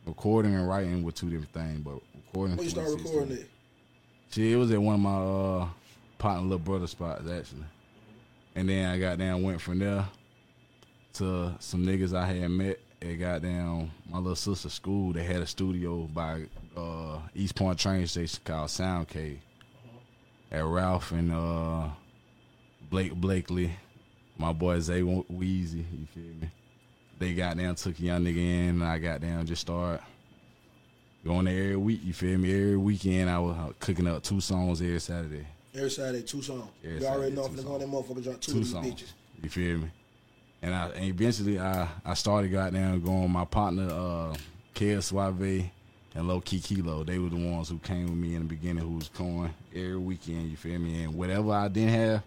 Recording 0.06 0.54
and 0.54 0.68
writing 0.68 1.02
were 1.02 1.12
two 1.12 1.30
different 1.30 1.52
things, 1.52 1.80
but 1.80 1.94
recording. 2.14 2.56
When 2.56 2.64
you 2.64 2.70
start 2.70 2.88
recording 2.90 3.38
it, 3.38 3.50
Shit, 4.30 4.52
it 4.52 4.56
was 4.56 4.70
at 4.70 4.82
one 4.82 4.96
of 4.96 5.00
my 5.00 5.16
uh 5.16 5.68
pot 6.18 6.38
and 6.38 6.50
little 6.50 6.58
brother 6.58 6.86
spots 6.86 7.22
actually. 7.30 7.64
And 8.54 8.68
then 8.68 8.90
I 8.90 8.98
got 8.98 9.18
down 9.18 9.42
went 9.42 9.60
from 9.60 9.78
there 9.78 10.06
to 11.14 11.54
some 11.58 11.86
niggas 11.86 12.14
I 12.14 12.26
had 12.26 12.50
met 12.50 12.80
at 13.00 13.18
goddamn 13.18 13.90
my 14.10 14.18
little 14.18 14.36
sister's 14.36 14.72
school. 14.72 15.12
They 15.12 15.24
had 15.24 15.36
a 15.42 15.46
studio 15.46 16.02
by 16.12 16.44
uh 16.76 17.18
East 17.34 17.54
Point 17.54 17.78
train 17.78 18.06
station 18.06 18.40
called 18.44 18.70
Sound 18.70 19.08
Cave. 19.08 19.40
At 20.50 20.64
Ralph 20.64 21.12
and 21.12 21.32
uh 21.32 21.88
Blake 22.90 23.14
Blakely, 23.14 23.72
my 24.36 24.52
boy 24.52 24.80
Zay 24.80 25.00
Weezy, 25.00 25.84
you 25.92 26.06
feel 26.12 26.34
me? 26.40 26.50
They 27.24 27.32
got 27.32 27.56
down, 27.56 27.74
took 27.74 27.98
a 27.98 28.02
young 28.02 28.22
nigga 28.22 28.36
in, 28.36 28.68
and 28.68 28.84
I 28.84 28.98
got 28.98 29.22
down, 29.22 29.46
just 29.46 29.62
start 29.62 30.02
going 31.24 31.46
there 31.46 31.62
every 31.62 31.76
week. 31.76 32.00
You 32.04 32.12
feel 32.12 32.36
me? 32.36 32.52
Every 32.52 32.76
weekend 32.76 33.30
I 33.30 33.38
was 33.38 33.56
uh, 33.56 33.72
cooking 33.80 34.06
up 34.06 34.22
two 34.22 34.42
songs 34.42 34.82
every 34.82 35.00
Saturday. 35.00 35.46
every 35.74 35.88
Saturday, 35.88 36.20
two 36.20 36.42
songs. 36.42 36.68
Every 36.84 37.00
you 37.00 37.06
already 37.06 37.34
Saturday, 37.34 37.36
know 37.36 37.42
two 37.44 37.48
if 37.48 37.56
they're 37.56 37.64
going 37.64 37.80
that 37.80 37.88
motherfucker 37.88 38.22
drop 38.24 38.40
two, 38.42 38.52
Two 38.52 38.58
of 38.58 38.64
these 38.64 38.72
songs. 38.72 38.86
bitches. 38.86 39.12
You 39.42 39.48
feel 39.48 39.78
me? 39.78 39.88
And 40.60 40.74
I 40.74 40.88
and 40.88 41.04
eventually 41.06 41.58
I 41.58 41.88
I 42.04 42.12
started 42.12 42.52
goddamn 42.52 43.00
going 43.00 43.30
my 43.30 43.46
partner 43.46 43.88
uh 43.90 44.36
Suave 45.00 45.70
and 46.14 46.28
Low 46.28 46.42
Key 46.42 46.60
Kilo. 46.60 47.04
They 47.04 47.18
were 47.18 47.30
the 47.30 47.36
ones 47.36 47.70
who 47.70 47.78
came 47.78 48.04
with 48.04 48.18
me 48.18 48.34
in 48.34 48.42
the 48.42 48.48
beginning 48.48 48.84
who 48.84 48.96
was 48.96 49.08
going 49.08 49.54
every 49.74 49.96
weekend, 49.96 50.50
you 50.50 50.58
feel 50.58 50.78
me? 50.78 51.04
And 51.04 51.14
whatever 51.14 51.52
I 51.52 51.68
didn't 51.68 51.94
have, 51.94 52.22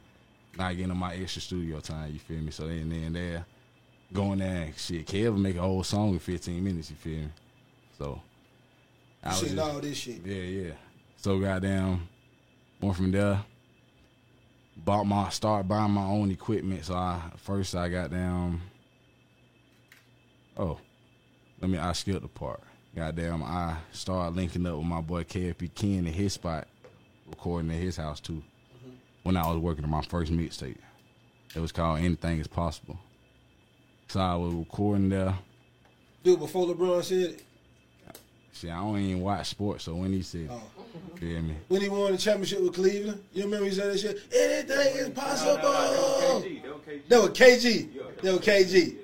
I 0.58 0.74
get 0.74 0.90
in 0.90 0.98
my 0.98 1.14
extra 1.14 1.44
studio 1.44 1.82
time, 1.82 2.14
you 2.14 2.18
feel 2.18 2.40
me? 2.40 2.50
So 2.50 2.68
then 2.68 2.90
then 2.90 3.14
there 3.14 3.46
going 4.13 4.39
there 4.39 4.63
and 4.63 4.76
shit, 4.78 5.06
Kev 5.06 5.32
would 5.34 5.41
make 5.41 5.56
a 5.58 5.62
whole 5.62 5.84
song 5.84 6.13
in 6.13 6.20
fifteen 6.20 6.63
minutes, 6.63 6.89
you 6.89 6.96
feel 6.96 7.20
me? 7.20 7.30
So 7.98 8.22
I 9.24 9.30
was 9.30 9.41
just- 9.41 9.58
all 9.58 9.80
this 9.80 9.98
shit. 9.98 10.26
yeah, 10.26 10.36
yeah. 10.43 10.72
So 11.17 11.39
goddamn, 11.39 12.08
went 12.82 12.96
from 12.96 13.12
there. 13.12 13.43
Bought 14.78 15.06
my 15.06 15.30
start 15.30 15.67
buying 15.67 15.91
my 15.91 16.06
own 16.06 16.30
equipment. 16.30 16.86
So 16.86 16.93
I 16.93 17.20
first 17.38 17.76
I 17.76 17.89
got 17.89 18.12
down. 18.12 18.62
Oh, 20.56 20.80
let 21.60 21.70
me 21.70 21.78
I 21.78 21.91
skipped 21.93 22.22
the 22.22 22.28
part. 22.28 22.62
Goddamn, 22.96 23.43
I 23.43 23.78
started 23.91 24.36
linking 24.36 24.65
up 24.65 24.78
with 24.78 24.86
my 24.86 25.02
boy 25.02 25.24
KFP 25.24 25.74
Ken 25.76 26.08
at 26.08 26.13
his 26.13 26.34
spot, 26.34 26.67
recording 27.28 27.72
at 27.72 27.78
his 27.78 27.98
house 27.98 28.20
too. 28.20 28.34
Mm-hmm. 28.43 28.89
When 29.24 29.38
I 29.38 29.48
was 29.48 29.58
working 29.58 29.84
on 29.84 29.89
my 29.91 30.02
first 30.04 30.32
mixtape, 30.32 30.78
it 31.56 31.60
was 31.60 31.72
called 31.72 32.00
Anything 32.00 32.39
Is 32.39 32.48
Possible. 32.48 33.00
So 34.10 34.20
I 34.20 34.36
was 34.36 34.54
recording 34.54 35.10
there. 35.10 35.34
Dude, 36.24 36.39
before 36.39 36.65
LeBron 36.67 37.04
said 37.04 37.17
it, 37.17 37.43
Shit, 38.54 38.72
I 38.72 38.78
don't 38.78 38.98
even 38.98 39.22
watch 39.22 39.50
sports, 39.50 39.84
so 39.84 39.93
when 39.96 40.12
he 40.13 40.24
said, 40.24 40.50
Oh. 40.52 40.62
feel 41.15 41.41
me? 41.43 41.56
when 41.67 41.82
he 41.82 41.89
won 41.89 42.12
the 42.12 42.17
championship 42.17 42.60
with 42.62 42.74
Cleveland, 42.74 43.24
you 43.34 43.43
remember 43.43 43.65
he 43.65 43.72
said 43.72 43.93
that 43.93 44.00
shit? 44.00 44.17
Anything 44.36 44.98
is 44.98 45.10
possible. 45.10 45.58
That 45.58 47.20
was 47.22 47.30
KG. 47.38 47.89
That 48.24 48.34
was 48.34 48.41
KG. 48.41 48.96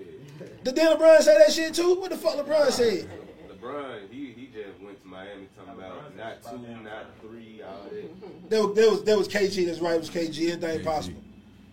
Did 0.63 0.75
then 0.75 0.97
LeBron 0.97 1.19
say 1.21 1.37
that 1.37 1.51
shit 1.51 1.73
too? 1.75 1.99
What 1.99 2.09
the 2.09 2.17
fuck 2.17 2.35
LeBron 2.37 2.71
said? 2.71 3.07
LeBron, 3.51 4.09
he, 4.09 4.31
he 4.31 4.47
just 4.47 4.79
went 4.81 4.99
to 5.01 5.07
Miami 5.07 5.47
talking 5.55 5.73
about 5.79 6.17
not 6.17 6.41
two, 6.43 6.57
not 6.83 7.05
three, 7.21 7.61
all 7.61 7.83
that. 7.91 8.49
That 8.49 8.65
was, 8.67 8.75
that 8.75 8.89
was, 8.89 9.03
that 9.03 9.17
was 9.17 9.27
KG. 9.27 9.65
That's 9.67 9.79
right. 9.79 9.95
It 9.95 9.99
was 9.99 10.09
KG. 10.09 10.51
Anything 10.51 10.79
KG. 10.79 10.83
possible. 10.83 11.21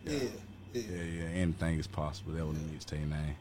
Yeah. 0.05 0.13
Yeah. 0.19 0.29
Yeah, 0.73 0.83
yeah, 0.83 1.25
anything 1.35 1.79
is 1.79 1.87
possible. 1.87 2.33
That 2.33 2.47
was 2.47 2.57
the 2.59 2.65
mixtape 2.65 3.09
name. 3.09 3.37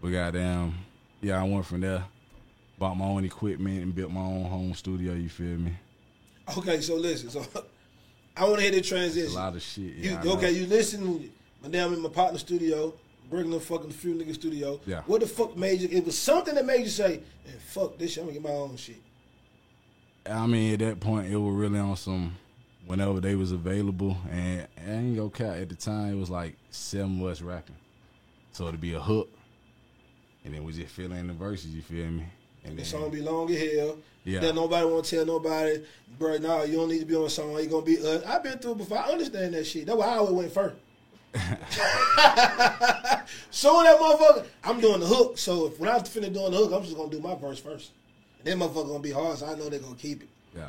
But 0.00 0.10
goddamn, 0.10 0.74
yeah, 1.20 1.40
I 1.40 1.44
went 1.44 1.66
from 1.66 1.80
there, 1.80 2.04
bought 2.78 2.96
my 2.96 3.06
own 3.06 3.24
equipment 3.24 3.82
and 3.82 3.94
built 3.94 4.10
my 4.12 4.20
own 4.20 4.44
home 4.44 4.74
studio. 4.74 5.14
You 5.14 5.28
feel 5.28 5.56
me? 5.58 5.72
Okay, 6.56 6.80
so 6.80 6.96
listen. 6.96 7.30
So 7.30 7.44
I 8.36 8.44
want 8.44 8.56
to 8.56 8.62
hear 8.62 8.70
the 8.72 8.80
transition. 8.82 9.32
A 9.32 9.34
lot 9.34 9.56
of 9.56 9.62
shit. 9.62 9.82
You, 9.96 10.10
Yeah, 10.10 10.22
know. 10.22 10.32
okay, 10.32 10.52
you 10.52 10.66
listen. 10.66 11.30
My 11.62 11.68
damn 11.70 11.92
in 11.94 12.00
my 12.02 12.10
partner 12.10 12.38
studio, 12.38 12.92
Brooklyn 13.30 13.58
fucking 13.58 13.90
few 13.90 14.14
nigga 14.14 14.34
studio. 14.34 14.78
Yeah. 14.86 15.02
What 15.06 15.22
the 15.22 15.26
fuck 15.26 15.56
made 15.56 15.80
you? 15.80 15.88
It 15.90 16.04
was 16.04 16.16
something 16.16 16.54
that 16.54 16.64
made 16.66 16.80
you 16.82 16.88
say, 16.90 17.20
"Man, 17.46 17.56
fuck 17.66 17.98
this 17.98 18.12
shit. 18.12 18.18
I'm 18.22 18.28
gonna 18.28 18.38
get 18.40 18.42
my 18.48 18.54
own 18.54 18.76
shit." 18.76 18.96
I 20.30 20.46
mean, 20.46 20.74
at 20.74 20.78
that 20.80 21.00
point, 21.00 21.28
it 21.32 21.36
was 21.36 21.54
really 21.54 21.78
on 21.78 21.96
some 21.96 22.36
whenever 22.86 23.20
they 23.20 23.34
was 23.34 23.52
available, 23.52 24.16
and 24.30 24.66
I 24.86 24.90
ain't 24.92 25.16
gonna 25.16 25.30
count. 25.30 25.58
At 25.58 25.68
the 25.68 25.74
time, 25.74 26.12
it 26.14 26.16
was 26.16 26.30
like 26.30 26.56
seven 26.70 27.20
of 27.20 27.26
us 27.26 27.42
rapping, 27.42 27.76
so 28.52 28.68
it'd 28.68 28.80
be 28.80 28.94
a 28.94 29.00
hook, 29.00 29.28
and 30.44 30.54
then 30.54 30.64
we 30.64 30.72
just 30.72 30.94
fill 30.94 31.12
in 31.12 31.26
the 31.26 31.32
verses. 31.32 31.74
You 31.74 31.82
feel 31.82 32.06
me? 32.06 32.24
And 32.64 32.72
The 32.72 32.76
then, 32.82 32.84
song 32.84 33.10
be 33.10 33.20
long 33.22 33.50
as 33.50 33.60
hell. 33.74 33.98
Yeah. 34.24 34.40
That 34.40 34.54
nobody 34.56 34.84
want 34.86 35.04
to 35.04 35.16
tell 35.16 35.24
nobody, 35.26 35.84
bro. 36.18 36.38
No, 36.38 36.64
you 36.64 36.76
don't 36.76 36.88
need 36.88 36.98
to 37.00 37.06
be 37.06 37.14
on 37.14 37.26
a 37.26 37.30
song. 37.30 37.56
You 37.58 37.66
gonna 37.68 37.86
be 37.86 37.98
us. 37.98 38.24
I've 38.24 38.42
been 38.42 38.58
through 38.58 38.72
it 38.72 38.78
before. 38.78 38.98
I 38.98 39.10
understand 39.12 39.54
that 39.54 39.64
shit. 39.64 39.86
That's 39.86 39.96
why 39.96 40.06
I 40.06 40.16
always 40.16 40.34
went 40.34 40.52
first. 40.52 40.74
Soon 43.50 43.84
that 43.84 43.98
motherfucker, 44.00 44.46
I'm 44.64 44.80
doing 44.80 45.00
the 45.00 45.06
hook. 45.06 45.38
So 45.38 45.66
if 45.66 45.78
when 45.78 45.88
I'm 45.90 46.00
finna 46.00 46.32
doing 46.32 46.50
the 46.50 46.56
hook, 46.56 46.72
I'm 46.72 46.82
just 46.82 46.96
gonna 46.96 47.10
do 47.10 47.20
my 47.20 47.34
verse 47.36 47.60
first, 47.60 47.92
and 48.38 48.46
That 48.48 48.56
motherfucker 48.64 48.88
gonna 48.88 48.98
be 49.00 49.12
hard, 49.12 49.38
so 49.38 49.46
I 49.46 49.54
know 49.54 49.68
they're 49.68 49.78
gonna 49.80 49.94
keep 49.96 50.22
it. 50.22 50.28
Yeah. 50.56 50.68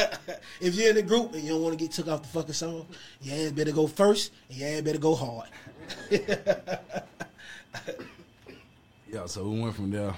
if 0.60 0.74
you're 0.74 0.90
in 0.90 0.96
the 0.96 1.02
group 1.02 1.34
and 1.34 1.42
you 1.42 1.50
don't 1.50 1.62
want 1.62 1.78
to 1.78 1.84
get 1.84 1.92
took 1.92 2.08
off 2.08 2.22
the 2.22 2.28
fucking 2.28 2.54
song, 2.54 2.86
your 3.22 3.46
ass 3.46 3.52
better 3.52 3.72
go 3.72 3.86
first 3.86 4.32
and 4.48 4.58
your 4.58 4.68
ass 4.68 4.80
better 4.82 4.98
go 4.98 5.14
hard. 5.14 5.48
Yeah, 9.12 9.26
so 9.26 9.42
we 9.48 9.60
went 9.60 9.74
from 9.74 9.90
there. 9.90 10.14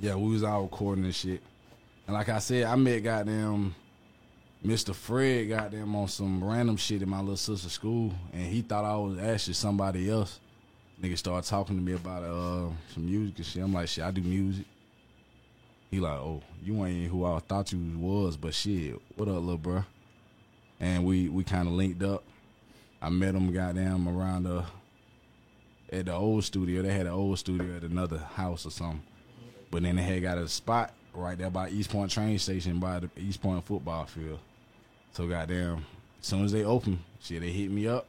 Yeah, 0.00 0.14
we 0.14 0.30
was 0.30 0.42
all 0.42 0.62
recording 0.62 1.04
and 1.04 1.14
shit. 1.14 1.42
And 2.06 2.14
like 2.14 2.30
I 2.30 2.38
said, 2.38 2.64
I 2.64 2.74
met 2.74 3.00
goddamn 3.00 3.74
Mr. 4.64 4.94
Fred 4.94 5.50
goddamn 5.50 5.94
on 5.94 6.08
some 6.08 6.42
random 6.42 6.78
shit 6.78 7.02
in 7.02 7.10
my 7.10 7.20
little 7.20 7.36
sister's 7.36 7.72
school, 7.72 8.14
and 8.32 8.42
he 8.46 8.62
thought 8.62 8.86
I 8.86 8.96
was 8.96 9.18
actually 9.18 9.52
somebody 9.52 10.08
else. 10.08 10.40
Nigga 11.02 11.18
started 11.18 11.46
talking 11.46 11.76
to 11.76 11.82
me 11.82 11.92
about 11.92 12.22
uh, 12.22 12.70
some 12.94 13.04
music 13.04 13.36
and 13.36 13.46
shit. 13.46 13.62
I'm 13.62 13.74
like, 13.74 13.88
shit, 13.88 14.02
I 14.02 14.10
do 14.10 14.22
music. 14.22 14.64
He 15.90 15.98
like, 15.98 16.18
oh, 16.18 16.42
you 16.62 16.84
ain't 16.84 17.10
who 17.10 17.24
I 17.24 17.40
thought 17.40 17.72
you 17.72 17.98
was, 17.98 18.36
but 18.36 18.54
shit, 18.54 18.94
what 19.16 19.28
up, 19.28 19.34
little 19.34 19.58
bro? 19.58 19.84
And 20.78 21.04
we 21.04 21.28
we 21.28 21.44
kind 21.44 21.66
of 21.66 21.74
linked 21.74 22.02
up. 22.02 22.22
I 23.02 23.08
met 23.10 23.34
him 23.34 23.52
goddamn 23.52 24.08
around 24.08 24.44
the 24.44 24.64
at 25.92 26.06
the 26.06 26.12
old 26.12 26.44
studio. 26.44 26.82
They 26.82 26.92
had 26.92 27.06
an 27.06 27.12
old 27.12 27.38
studio 27.38 27.76
at 27.76 27.82
another 27.82 28.18
house 28.18 28.66
or 28.66 28.70
something. 28.70 29.02
But 29.70 29.82
then 29.82 29.96
they 29.96 30.02
had 30.02 30.22
got 30.22 30.38
a 30.38 30.48
spot 30.48 30.92
right 31.12 31.36
there 31.36 31.50
by 31.50 31.68
East 31.70 31.90
Point 31.90 32.10
train 32.10 32.38
station 32.38 32.78
by 32.78 33.00
the 33.00 33.10
East 33.16 33.42
Point 33.42 33.64
football 33.64 34.06
field. 34.06 34.38
So 35.12 35.26
goddamn, 35.26 35.84
as 36.20 36.26
soon 36.26 36.44
as 36.44 36.52
they 36.52 36.64
opened, 36.64 37.00
shit, 37.20 37.40
they 37.40 37.50
hit 37.50 37.70
me 37.70 37.88
up. 37.88 38.06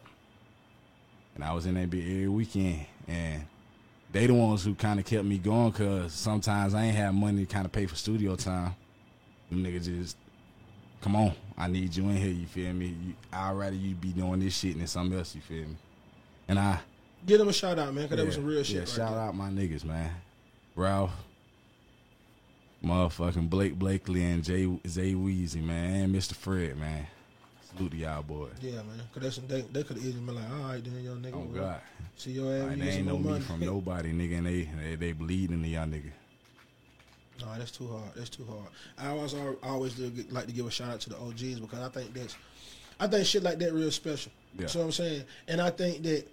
And 1.36 1.44
I 1.44 1.54
was 1.54 1.66
in 1.66 1.76
that 1.76 1.90
bit 1.90 2.04
every 2.04 2.28
weekend. 2.28 2.86
And 3.08 3.46
they 4.12 4.28
the 4.28 4.34
ones 4.34 4.64
who 4.64 4.76
kind 4.76 5.00
of 5.00 5.06
kept 5.06 5.24
me 5.24 5.38
going 5.38 5.72
because 5.72 6.14
sometimes 6.14 6.74
I 6.74 6.84
ain't 6.84 6.96
have 6.96 7.14
money 7.14 7.46
to 7.46 7.54
kind 7.54 7.66
of 7.66 7.72
pay 7.72 7.86
for 7.86 7.96
studio 7.96 8.36
time. 8.36 8.76
Them 9.50 9.64
niggas 9.64 9.86
just, 9.86 10.18
come 11.02 11.16
on, 11.16 11.34
I 11.58 11.68
need 11.68 11.96
you 11.96 12.04
in 12.10 12.18
here, 12.18 12.32
you 12.32 12.46
feel 12.46 12.74
me? 12.74 12.88
You, 12.88 13.14
I'd 13.32 13.52
rather 13.54 13.76
you 13.76 13.96
be 13.96 14.10
doing 14.10 14.40
this 14.40 14.58
shit 14.58 14.78
than 14.78 14.88
something 14.88 15.18
else, 15.18 15.36
you 15.36 15.42
feel 15.42 15.68
me? 15.68 15.76
And 16.48 16.60
I, 16.60 16.80
Give 17.26 17.38
them 17.38 17.50
a 17.50 17.54
shout 17.54 17.78
out, 17.78 17.94
man, 17.94 18.06
because 18.06 18.18
that 18.18 18.26
was 18.26 18.36
yeah, 18.36 18.42
some 18.42 18.50
real 18.50 18.64
shit. 18.64 18.74
Yeah, 18.76 18.80
right 18.82 18.90
shout 18.90 19.12
there. 19.12 19.20
out 19.20 19.36
my 19.36 19.50
niggas, 19.50 19.86
man. 19.86 20.10
Ralph, 20.76 21.12
motherfucking 22.84 23.50
Blake 23.50 23.78
Blakely 23.78 24.24
and 24.24 24.44
Jay 24.44 24.68
Zay 24.88 25.14
Weezy, 25.14 25.64
man, 25.64 26.06
and 26.06 26.16
Mr. 26.16 26.34
Fred, 26.34 26.78
man. 26.78 27.06
Salute 27.76 27.92
to 27.92 27.98
y'all 27.98 28.24
boys. 28.24 28.52
Yeah, 28.62 28.74
man, 28.74 29.02
because 29.14 29.38
that's 29.38 29.48
they, 29.48 29.62
they 29.62 29.84
could 29.84 29.98
have 29.98 30.06
easily 30.06 30.24
been 30.26 30.36
like, 30.36 30.50
all 30.52 30.70
right, 30.70 30.84
then, 30.84 31.04
young 31.04 31.22
nigga. 31.22 31.36
Oh 31.36 31.46
God, 31.46 31.82
See 32.18 32.32
your 32.32 32.54
ass, 32.54 32.68
like, 32.70 32.80
they 32.80 32.90
ain't 32.90 33.08
no 33.08 33.18
me 33.18 33.30
money. 33.30 33.44
from 33.44 33.60
nobody, 33.66 34.12
nigga, 34.12 34.38
and 34.40 34.48
they 34.48 34.70
they, 34.84 34.96
they 34.96 35.12
bleeding 35.14 35.62
the 35.62 35.70
young 35.70 35.92
nigga. 35.92 36.12
No, 37.42 37.48
that's 37.58 37.72
too 37.72 37.88
hard. 37.88 38.12
That's 38.16 38.30
too 38.30 38.46
hard. 38.46 38.68
I 38.98 39.10
always 39.10 39.34
I 39.34 39.68
always 39.70 39.98
like 40.32 40.46
to 40.48 40.52
give 40.52 40.66
a 40.66 40.72
shout 40.72 40.90
out 40.90 41.00
to 41.02 41.10
the 41.10 41.18
OGs 41.18 41.60
because 41.60 41.80
I 41.80 41.90
think 41.90 42.14
that's 42.14 42.36
I 43.00 43.08
think 43.08 43.26
shit 43.26 43.44
like 43.44 43.58
that 43.60 43.74
real 43.74 43.90
special. 43.92 44.32
Yeah. 44.54 44.68
You 44.68 44.74
know 44.74 44.80
what 44.82 44.86
I'm 44.86 44.92
saying? 44.92 45.24
And 45.48 45.62
I 45.62 45.70
think 45.72 46.04
that 46.04 46.28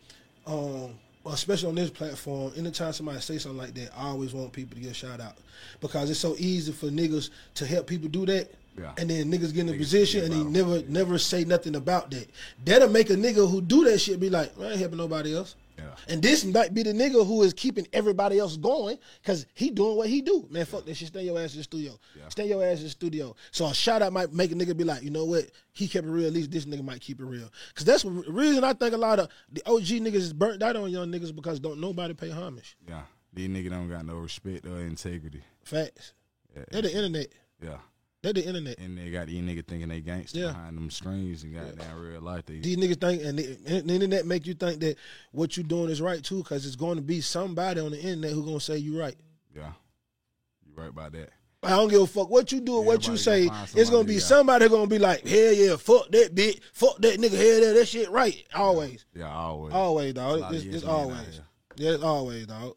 um 0.47 0.95
especially 1.27 1.69
on 1.69 1.75
this 1.75 1.91
platform, 1.91 2.53
anytime 2.57 2.93
somebody 2.93 3.21
say 3.21 3.39
something 3.39 3.59
like 3.59 3.75
that, 3.75 3.91
I 3.97 4.09
always 4.09 4.33
want 4.33 4.53
people 4.53 4.77
to 4.77 4.83
get 4.83 4.91
a 4.93 4.95
shout 4.95 5.21
out. 5.21 5.37
Because 5.81 6.11
it's 6.11 6.21
so 6.21 6.35
easy 6.39 6.73
for 6.73 6.87
niggas 6.87 7.31
to 7.55 7.67
help 7.67 7.87
people 7.87 8.09
do 8.09 8.27
that. 8.27 8.51
Yeah. 8.79 8.93
And 8.99 9.11
then 9.11 9.31
niggas 9.31 9.53
get 9.53 9.61
in 9.61 9.69
a 9.69 9.73
Niggas 9.73 9.79
position 9.79 10.25
and 10.25 10.33
they 10.33 10.41
about 10.41 10.53
never 10.53 10.83
never 10.89 11.19
say 11.19 11.45
nothing 11.45 11.75
about 11.77 12.11
that. 12.13 12.29
That'll 12.65 12.89
make 12.89 13.11
a 13.11 13.15
nigga 13.15 13.51
who 13.51 13.61
do 13.61 13.85
that 13.85 13.99
shit 13.99 14.21
be 14.21 14.31
like, 14.31 14.53
I 14.61 14.71
ain't 14.71 14.79
helping 14.81 14.99
nobody 14.99 15.35
else. 15.35 15.57
Yeah. 15.77 15.85
And 16.09 16.21
this 16.21 16.45
might 16.45 16.75
be 16.75 16.83
the 16.83 16.93
nigga 16.93 17.25
who 17.25 17.43
is 17.43 17.53
keeping 17.55 17.87
everybody 17.93 18.39
else 18.41 18.57
going 18.57 18.99
because 19.23 19.47
he 19.55 19.71
doing 19.71 19.97
what 19.97 20.09
he 20.09 20.21
do. 20.23 20.45
Man, 20.51 20.65
fuck 20.65 20.85
that 20.87 20.95
shit. 20.97 21.07
Stay 21.09 21.23
your 21.23 21.39
ass 21.39 21.53
in 21.53 21.59
the 21.59 21.63
studio. 21.65 21.97
Yeah. 22.17 22.29
Stay 22.31 22.49
your 22.49 22.65
ass 22.65 22.79
in 22.79 22.85
the 22.85 22.91
studio. 22.91 23.37
So 23.53 23.67
a 23.67 23.73
shout 23.75 24.03
out 24.03 24.13
might 24.13 24.33
make 24.33 24.51
a 24.51 24.55
nigga 24.57 24.77
be 24.77 24.83
like, 24.83 25.05
you 25.05 25.11
know 25.11 25.25
what? 25.25 25.45
He 25.73 25.87
kept 25.87 26.05
it 26.07 26.11
real. 26.11 26.27
At 26.27 26.33
least 26.33 26.51
this 26.51 26.65
nigga 26.65 26.83
might 26.85 27.01
keep 27.01 27.21
it 27.21 27.25
real. 27.25 27.49
Because 27.69 27.85
that's 27.85 28.03
the 28.03 28.11
reason 28.11 28.65
I 28.65 28.73
think 28.73 28.93
a 28.93 28.97
lot 28.99 29.21
of 29.21 29.29
the 29.53 29.63
OG 29.67 29.85
niggas 29.85 30.15
is 30.17 30.33
burnt 30.33 30.63
out 30.65 30.75
on 30.75 30.91
young 30.91 31.13
niggas 31.13 31.35
because 31.35 31.61
don't 31.61 31.81
nobody 31.81 32.13
pay 32.13 32.31
homage. 32.31 32.77
Yeah, 32.89 33.03
these 33.33 33.49
niggas 33.49 33.71
don't 33.71 33.89
got 33.89 34.05
no 34.05 34.17
respect 34.17 34.67
or 34.67 34.81
integrity. 34.81 35.43
Facts. 35.63 36.13
Yeah, 36.57 36.65
They're 36.73 36.83
the 36.83 36.93
internet. 36.93 37.29
yeah. 37.63 37.79
They're 38.23 38.33
the 38.33 38.45
internet. 38.45 38.79
And 38.79 38.99
they 38.99 39.11
got 39.11 39.29
these 39.29 39.41
niggas 39.43 39.67
thinking 39.69 39.89
they 39.89 40.01
gangster 40.01 40.41
Yeah. 40.41 40.47
behind 40.49 40.77
them 40.77 40.91
screens 40.91 41.45
and 41.45 41.55
goddamn 41.55 41.99
real 42.01 42.21
life. 42.21 42.47
They 42.47 42.59
These 42.59 42.77
niggas 42.77 43.01
think, 43.01 43.23
and 43.23 43.39
the, 43.39 43.59
and 43.67 43.89
the 43.89 43.95
internet 43.95 44.27
make 44.27 44.45
you 44.47 44.55
think 44.55 44.81
that 44.81 44.97
what 45.31 45.57
you 45.57 45.63
doing 45.63 45.89
is 45.89 46.01
right 46.01 46.23
too, 46.23 46.39
because 46.39 46.67
it's 46.67 46.75
going 46.77 46.97
to 46.97 47.03
be 47.03 47.21
somebody 47.21 47.81
on 47.81 47.93
the 47.93 48.01
internet 48.01 48.33
who 48.33 48.45
gonna 48.45 48.59
say 48.61 48.77
you 48.79 48.99
right. 49.01 49.15
yeah, 49.55 49.73
you 50.67 50.73
right 50.75 50.89
about 50.89 51.13
that. 51.13 51.31
I 51.63 51.71
don't 51.71 51.89
give 51.91 52.01
a 52.03 52.07
fuck 52.07 52.31
what 52.31 52.53
you 52.53 52.61
do 52.61 52.77
or 52.77 52.85
what 52.85 53.07
you 53.09 53.17
say. 53.17 53.47
gonna 53.47 53.67
It's 53.75 53.91
gonna 53.91 54.05
be 54.05 54.15
yeah. 54.15 54.21
somebody 54.21 54.69
gonna 54.69 54.87
be 54.89 54.99
like, 54.99 55.27
hell 55.27 55.53
yeah, 55.53 55.77
fuck 55.77 56.09
that 56.11 56.35
bitch, 56.35 56.61
fuck 56.73 56.99
that 56.99 57.19
nigga, 57.21 57.37
hell 57.37 57.61
yeah, 57.69 57.73
that 57.73 57.87
shit 57.89 58.11
right. 58.11 58.45
Always, 58.55 59.05
Yeah, 59.15 59.33
always. 59.33 59.75
always, 59.75 60.15
There's 60.15 60.35
a 60.35 60.41
dog. 60.41 60.55
It's, 60.55 60.65
it's 60.65 60.85
always, 60.85 61.41
yeah, 61.77 61.91
it's 61.93 62.03
always, 62.03 62.47
dog. 62.47 62.75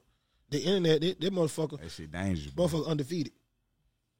The 0.50 0.60
internet, 0.60 1.02
that, 1.02 1.22
that 1.22 1.34
motherfucker, 1.34 1.80
That 1.80 1.92
shit 1.92 2.12
dangerous. 2.12 2.52
Bro. 2.54 2.66
motherfucker 2.68 2.88
undefeated. 2.88 3.34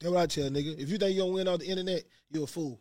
That's 0.02 0.12
what 0.12 0.22
I 0.22 0.26
tell 0.26 0.50
nigga. 0.50 0.80
If 0.80 0.90
you 0.90 0.98
think 0.98 1.14
you 1.16 1.22
gonna 1.22 1.34
win 1.34 1.48
off 1.48 1.60
the 1.60 1.68
internet, 1.68 2.04
you're 2.32 2.44
a 2.44 2.48
fool. 2.48 2.80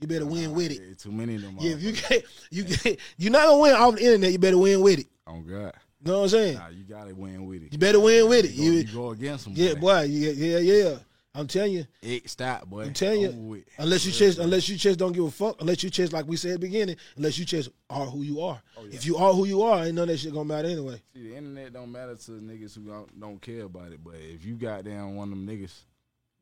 You 0.00 0.06
better 0.08 0.26
win 0.26 0.52
with 0.52 0.70
it. 0.72 0.98
Too 0.98 1.10
many 1.12 1.36
of 1.36 1.42
them. 1.42 1.56
Yeah, 1.60 1.72
if 1.72 1.82
you 1.82 1.92
can't, 1.92 2.22
you 2.50 2.64
get, 2.64 2.98
you're 3.16 3.32
not 3.32 3.46
gonna 3.46 3.58
win 3.62 3.74
off 3.74 3.94
the 3.96 4.04
internet. 4.04 4.32
You 4.32 4.38
better 4.38 4.58
win 4.58 4.80
with 4.80 5.00
it. 5.00 5.06
Oh 5.26 5.40
God. 5.40 5.72
You 6.04 6.12
know 6.12 6.18
what 6.18 6.22
I'm 6.24 6.28
saying? 6.28 6.54
Nah, 6.58 6.68
you 6.68 6.84
gotta 6.84 7.14
win 7.14 7.46
with 7.46 7.62
it. 7.62 7.72
You 7.72 7.78
better 7.78 7.98
win 8.00 8.28
with 8.28 8.44
it. 8.44 8.52
You 8.52 8.70
go, 8.70 8.72
You, 8.72 8.78
you 8.80 8.92
go 8.94 9.10
against 9.10 9.44
them. 9.44 9.54
yeah, 9.56 9.74
boy. 9.74 10.02
Yeah, 10.02 10.30
yeah, 10.30 10.58
yeah. 10.58 10.96
I'm 11.34 11.46
telling 11.46 11.72
you. 11.72 11.86
It 12.02 12.28
stop, 12.30 12.66
boy. 12.66 12.82
I'm 12.82 12.92
telling 12.92 13.20
you, 13.20 13.62
unless 13.78 14.04
you 14.04 14.12
chase, 14.12 14.38
unless 14.38 14.68
you 14.68 14.76
just 14.76 14.98
don't 14.98 15.12
give 15.12 15.24
a 15.24 15.30
fuck, 15.30 15.60
unless 15.60 15.82
you 15.84 15.90
chase, 15.90 16.12
like 16.12 16.26
we 16.26 16.36
said 16.36 16.52
at 16.52 16.60
the 16.60 16.66
beginning, 16.66 16.96
unless 17.16 17.38
you 17.38 17.44
chase 17.44 17.68
are 17.90 18.06
who 18.06 18.22
you 18.22 18.40
are. 18.40 18.60
Oh, 18.76 18.86
If 18.90 19.04
you 19.06 19.16
are 19.16 19.32
who 19.32 19.44
you 19.44 19.62
are, 19.62 19.84
ain't 19.84 19.94
none 19.94 20.04
of 20.04 20.08
that 20.08 20.18
shit 20.18 20.32
gonna 20.32 20.44
matter 20.46 20.68
anyway. 20.68 21.00
See, 21.14 21.28
the 21.28 21.36
internet 21.36 21.72
don't 21.72 21.92
matter 21.92 22.16
to 22.16 22.30
niggas 22.32 22.74
who 22.74 22.82
don't, 22.82 23.20
don't 23.20 23.42
care 23.42 23.64
about 23.64 23.92
it. 23.92 24.02
But 24.02 24.14
if 24.16 24.44
you 24.44 24.54
got 24.54 24.84
down 24.84 25.14
one 25.16 25.32
of 25.32 25.38
them 25.38 25.46
niggas, 25.46 25.74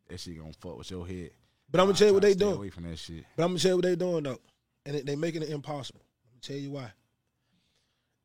that 0.08 0.20
shit 0.20 0.38
gonna 0.38 0.52
fuck 0.60 0.78
with 0.78 0.90
your 0.90 1.06
head. 1.06 1.30
But 1.70 1.80
I'm 1.80 1.86
gonna 1.86 1.98
tell 1.98 2.08
you 2.08 2.14
what 2.14 2.22
they 2.22 2.34
doing. 2.34 2.56
Away 2.56 2.70
from 2.70 2.84
that 2.84 2.98
shit. 2.98 3.24
But 3.36 3.44
I'm 3.44 3.50
gonna 3.50 3.58
tell 3.58 3.70
you 3.70 3.76
what 3.76 3.84
they 3.84 3.96
doing 3.96 4.22
though, 4.22 4.38
and 4.84 4.96
they, 5.06 5.16
making 5.16 5.42
it 5.42 5.50
impossible. 5.50 6.00
I'm 6.00 6.32
gonna 6.34 6.40
tell 6.42 6.56
you 6.56 6.70
why. 6.70 6.92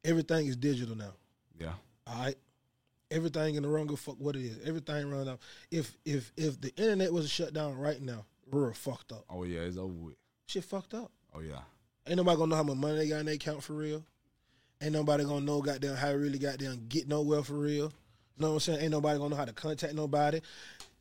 Everything 0.03 0.47
is 0.47 0.55
digital 0.55 0.95
now. 0.95 1.13
Yeah. 1.59 1.73
All 2.07 2.23
right. 2.23 2.35
Everything 3.09 3.55
in 3.55 3.63
the 3.63 3.69
wrong. 3.69 3.87
Go 3.87 3.95
fuck 3.95 4.15
what 4.19 4.35
it 4.35 4.43
is. 4.43 4.59
Everything 4.65 5.09
run 5.09 5.27
out. 5.27 5.39
If 5.69 5.97
if 6.05 6.31
if 6.37 6.59
the 6.61 6.73
internet 6.75 7.11
was 7.11 7.29
shut 7.29 7.53
down 7.53 7.77
right 7.77 8.01
now, 8.01 8.25
we're 8.49 8.73
fucked 8.73 9.11
up. 9.11 9.25
Oh 9.29 9.43
yeah, 9.43 9.61
it's 9.61 9.77
over 9.77 9.93
with. 9.93 10.15
Shit 10.47 10.63
fucked 10.63 10.93
up. 10.93 11.11
Oh 11.33 11.39
yeah. 11.39 11.61
Ain't 12.07 12.17
nobody 12.17 12.37
gonna 12.37 12.49
know 12.49 12.55
how 12.55 12.63
much 12.63 12.77
money 12.77 12.97
they 12.97 13.09
got 13.09 13.19
in 13.19 13.25
their 13.25 13.35
account 13.35 13.63
for 13.63 13.73
real. 13.73 14.03
Ain't 14.81 14.93
nobody 14.93 15.23
gonna 15.23 15.45
know 15.45 15.61
goddamn 15.61 15.95
how 15.95 16.07
they 16.07 16.15
really 16.15 16.39
goddamn 16.39 16.87
get 16.87 17.07
nowhere 17.07 17.43
for 17.43 17.53
real. 17.53 17.91
You 18.37 18.39
know 18.39 18.47
what 18.49 18.53
I'm 18.53 18.59
saying? 18.61 18.81
Ain't 18.81 18.91
nobody 18.91 19.19
gonna 19.19 19.29
know 19.29 19.35
how 19.35 19.45
to 19.45 19.53
contact 19.53 19.93
nobody. 19.93 20.41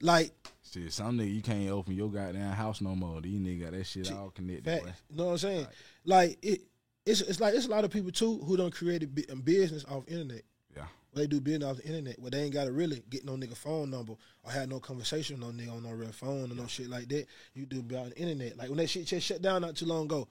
Like, 0.00 0.32
Shit, 0.72 0.92
some 0.92 1.18
nigga 1.18 1.34
you 1.34 1.42
can't 1.42 1.68
open 1.70 1.94
your 1.94 2.08
goddamn 2.08 2.52
house 2.52 2.80
no 2.80 2.94
more. 2.94 3.20
These 3.20 3.40
niggas 3.40 3.62
got 3.62 3.72
that 3.72 3.84
shit 3.84 4.12
all 4.12 4.30
connected. 4.30 4.64
fact, 4.64 5.02
you 5.10 5.16
know 5.16 5.24
what 5.26 5.32
I'm 5.32 5.38
saying? 5.38 5.66
Like 6.04 6.38
it, 6.42 6.60
it's 7.04 7.20
it's 7.22 7.40
like 7.40 7.54
it's 7.54 7.66
a 7.66 7.70
lot 7.70 7.84
of 7.84 7.90
people 7.90 8.12
too 8.12 8.38
who 8.44 8.56
don't 8.56 8.72
create 8.72 9.02
a 9.02 9.32
um, 9.32 9.40
business 9.40 9.84
off 9.86 10.04
internet. 10.06 10.42
Yeah. 10.76 10.84
They 11.12 11.26
do 11.26 11.40
business 11.40 11.68
off 11.68 11.76
the 11.78 11.86
internet 11.86 12.20
where 12.20 12.30
they 12.30 12.42
ain't 12.42 12.54
gotta 12.54 12.70
really 12.70 13.02
get 13.10 13.24
no 13.24 13.32
nigga 13.32 13.56
phone 13.56 13.90
number 13.90 14.14
or 14.44 14.52
have 14.52 14.68
no 14.68 14.78
conversation 14.78 15.40
with 15.40 15.56
no 15.56 15.60
nigga 15.60 15.76
on 15.76 15.82
no 15.82 15.90
real 15.90 16.12
phone 16.12 16.52
or 16.52 16.54
no 16.54 16.68
shit 16.68 16.88
like 16.88 17.08
that. 17.08 17.26
You 17.54 17.66
do 17.66 17.78
on 17.96 18.10
the 18.10 18.16
internet. 18.16 18.56
Like 18.56 18.68
when 18.68 18.78
that 18.78 18.90
shit 18.90 19.06
just 19.06 19.26
shut 19.26 19.42
down 19.42 19.62
not 19.62 19.74
too 19.74 19.86
long 19.86 20.04
ago, 20.04 20.28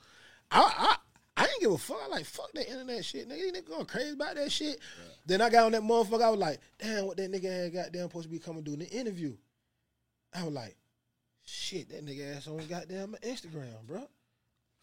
I 0.51 0.61
I 0.61 0.95
I 1.41 1.45
didn't 1.47 1.61
give 1.61 1.71
a 1.71 1.77
fuck. 1.77 1.99
I 2.05 2.07
like 2.07 2.25
fuck 2.25 2.51
that 2.53 2.69
internet 2.69 3.03
shit. 3.03 3.27
Nigga, 3.27 3.41
these 3.41 3.51
niggas 3.51 3.69
going 3.69 3.85
crazy 3.85 4.11
about 4.11 4.35
that 4.35 4.51
shit. 4.53 4.79
Then 5.25 5.41
I 5.41 5.49
got 5.49 5.65
on 5.65 5.73
that 5.73 5.81
motherfucker. 5.81 6.23
I 6.23 6.29
was 6.29 6.39
like, 6.39 6.59
damn, 6.77 7.07
what 7.07 7.17
that 7.17 7.29
nigga 7.29 7.63
had 7.63 7.73
goddamn 7.73 8.03
supposed 8.03 8.23
to 8.23 8.29
be 8.29 8.39
coming 8.39 8.63
do 8.63 8.71
in 8.71 8.79
the 8.79 8.89
interview. 8.89 9.35
I 10.33 10.43
was 10.43 10.53
like, 10.53 10.75
shit, 11.45 11.89
that 11.89 12.05
nigga 12.05 12.37
ass 12.37 12.47
on 12.47 12.57
goddamn 12.67 13.15
Instagram, 13.23 13.85
bro. 13.87 14.07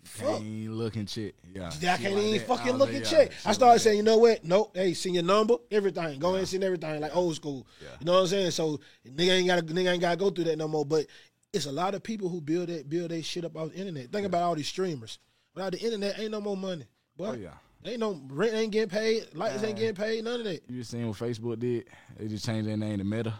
Fuck. 0.04 0.40
Ain't 0.40 0.70
looking 0.72 1.06
shit. 1.06 1.35
Yeah. 1.52 1.68
I 1.68 1.96
can't 1.96 2.14
like 2.14 2.24
even 2.24 2.38
that. 2.38 2.46
fucking 2.46 2.72
look 2.76 2.92
like, 2.92 3.02
yeah, 3.02 3.09
check. 3.11 3.32
shit 3.32 3.46
I 3.46 3.52
started 3.52 3.76
that. 3.80 3.82
saying, 3.82 3.96
you 3.96 4.02
know 4.04 4.18
what? 4.18 4.44
Nope. 4.44 4.70
Hey, 4.76 4.94
send 4.94 5.14
your 5.16 5.24
number, 5.24 5.54
everything. 5.70 6.20
Go 6.20 6.28
ahead 6.28 6.40
and 6.40 6.48
send 6.48 6.62
everything 6.62 7.00
like 7.00 7.14
old 7.16 7.35
school. 7.35 7.66
Yeah. 7.82 7.88
You 7.98 8.06
know 8.06 8.12
what 8.12 8.20
I'm 8.20 8.26
saying? 8.28 8.50
So 8.52 8.78
nigga 9.09 9.30
ain't 9.30 9.46
got 9.48 9.64
nigga 9.66 9.90
ain't 9.92 10.00
got 10.00 10.11
to 10.12 10.16
go 10.16 10.30
through 10.30 10.44
that 10.44 10.59
no 10.59 10.68
more. 10.68 10.85
But 10.87 11.06
it's 11.52 11.66
a 11.66 11.72
lot 11.72 11.94
of 11.94 12.02
people 12.04 12.28
who 12.28 12.40
build 12.40 12.68
that 12.68 12.88
build 12.88 13.11
their 13.11 13.22
shit 13.22 13.44
up 13.44 13.56
off 13.56 13.70
the 13.72 13.78
internet. 13.78 14.12
Think 14.12 14.26
about 14.26 14.42
all 14.42 14.54
these 14.54 14.68
streamers. 14.68 15.18
Without 15.54 15.72
the 15.72 15.80
internet, 15.80 16.18
ain't 16.20 16.30
no 16.30 16.40
more 16.40 16.56
money. 16.56 16.85
Boy, 17.16 17.26
Oh 17.28 17.32
yeah. 17.32 17.54
ain't 17.85 17.98
no 17.98 18.20
rent 18.28 18.54
ain't 18.54 18.70
getting 18.72 18.90
paid, 18.90 19.35
lights 19.35 19.64
ain't 19.64 19.76
getting 19.78 19.94
paid, 19.94 20.22
none 20.22 20.40
of 20.40 20.44
that. 20.44 20.62
You 20.68 20.78
just 20.78 20.90
seen 20.90 21.09
what 21.09 21.16
Facebook 21.16 21.59
did? 21.59 21.87
They 22.18 22.28
just 22.28 22.44
changed 22.44 22.68
their 22.68 22.76
name 22.76 22.98
to 22.98 23.04
Meta. 23.04 23.32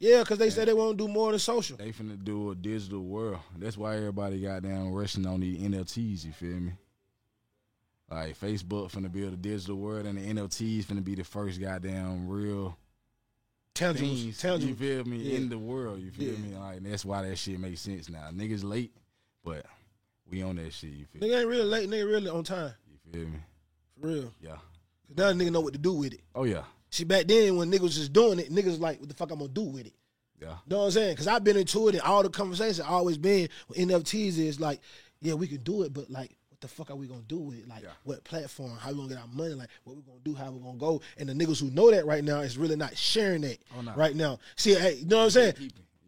Yeah, 0.00 0.20
because 0.20 0.38
they 0.38 0.50
said 0.50 0.68
they 0.68 0.74
won't 0.74 0.96
do 0.96 1.08
more 1.08 1.30
than 1.32 1.40
social. 1.40 1.76
They 1.76 1.90
finna 1.92 2.22
do 2.22 2.50
a 2.50 2.54
digital 2.54 3.02
world. 3.02 3.40
That's 3.56 3.76
why 3.76 3.96
everybody 3.96 4.40
got 4.40 4.62
down 4.62 4.90
rushing 4.92 5.26
on 5.26 5.40
the 5.40 5.56
NFTs. 5.58 6.24
You 6.24 6.32
feel 6.32 6.56
me? 6.60 6.72
Like 8.10 8.38
Facebook 8.38 8.90
finna 8.92 9.10
build 9.12 9.34
a 9.34 9.36
digital 9.36 9.76
world, 9.76 10.06
and 10.06 10.16
the 10.18 10.22
NFTs 10.22 10.84
finna 10.84 11.04
be 11.04 11.14
the 11.14 11.24
first 11.24 11.60
goddamn 11.60 12.28
real 12.28 12.76
tangible, 13.74 14.08
things, 14.08 14.38
tangible. 14.38 14.68
you 14.70 14.74
feel 14.76 15.04
me, 15.04 15.18
Yeah. 15.18 15.36
in 15.36 15.48
the 15.48 15.58
world. 15.58 16.00
You 16.00 16.10
feel 16.10 16.32
Yeah. 16.32 16.38
me? 16.38 16.56
Like 16.56 16.82
that's 16.84 17.04
why 17.04 17.22
that 17.28 17.36
shit 17.36 17.58
makes 17.60 17.80
sense 17.82 18.08
now. 18.08 18.30
Niggas 18.30 18.64
late, 18.64 18.92
but 19.44 19.66
we 20.30 20.42
on 20.42 20.56
that 20.56 20.72
shit. 20.72 20.90
You 20.90 21.04
feel? 21.06 21.20
Nigga 21.22 21.40
ain't 21.40 21.48
really 21.48 21.64
late. 21.64 21.88
Nigga 21.90 22.06
really 22.06 22.28
on 22.30 22.44
time. 22.44 22.72
You 22.90 23.12
feel 23.12 23.28
me? 23.28 23.38
For 24.00 24.06
real. 24.06 24.34
Yeah. 24.40 24.56
'Cause 25.08 25.16
now 25.16 25.32
nigga 25.32 25.50
know 25.52 25.60
what 25.60 25.72
to 25.74 25.78
do 25.78 25.92
with 25.92 26.14
it. 26.14 26.20
Oh 26.34 26.44
yeah. 26.44 26.64
See, 26.90 27.04
back 27.04 27.26
then 27.26 27.56
when 27.56 27.70
niggas 27.70 27.80
was 27.80 27.96
just 27.96 28.12
doing 28.12 28.38
it, 28.38 28.50
niggas 28.50 28.64
was 28.66 28.80
like, 28.80 28.98
what 29.00 29.08
the 29.08 29.14
fuck 29.14 29.30
I'm 29.30 29.38
gonna 29.38 29.50
do 29.50 29.62
with 29.62 29.86
it? 29.86 29.94
Yeah. 30.40 30.54
know 30.68 30.78
what 30.78 30.84
I'm 30.86 30.90
saying? 30.92 31.12
Because 31.14 31.26
I've 31.26 31.42
been 31.42 31.56
into 31.56 31.88
it 31.88 31.94
and 31.96 32.02
all 32.02 32.22
the 32.22 32.28
conversations 32.30 32.80
always 32.80 33.18
been 33.18 33.48
with 33.68 33.78
NFTs 33.78 34.38
is 34.38 34.60
like, 34.60 34.80
yeah, 35.20 35.34
we 35.34 35.48
can 35.48 35.62
do 35.64 35.82
it, 35.82 35.92
but 35.92 36.08
like, 36.10 36.36
what 36.48 36.60
the 36.60 36.68
fuck 36.68 36.90
are 36.90 36.96
we 36.96 37.08
gonna 37.08 37.22
do 37.22 37.38
with 37.38 37.58
it? 37.58 37.68
Like, 37.68 37.82
Yeah. 37.82 37.88
what 38.04 38.22
platform? 38.24 38.76
How 38.78 38.90
we 38.90 38.96
gonna 38.96 39.08
get 39.08 39.18
our 39.18 39.26
money? 39.28 39.54
Like, 39.54 39.68
what 39.84 39.96
we 39.96 40.02
gonna 40.02 40.20
do? 40.24 40.34
How 40.34 40.50
we 40.52 40.60
gonna 40.60 40.78
go? 40.78 41.00
And 41.16 41.28
the 41.28 41.32
niggas 41.32 41.60
who 41.60 41.70
know 41.72 41.90
that 41.90 42.06
right 42.06 42.22
now 42.22 42.40
is 42.40 42.56
really 42.56 42.76
not 42.76 42.96
sharing 42.96 43.40
that 43.42 43.58
Oh, 43.76 43.80
no. 43.80 43.94
right 43.94 44.14
now. 44.14 44.38
See, 44.56 44.74
hey, 44.74 44.94
you 44.94 45.06
know 45.06 45.18
what 45.18 45.24
I'm 45.24 45.30
saying? 45.30 45.54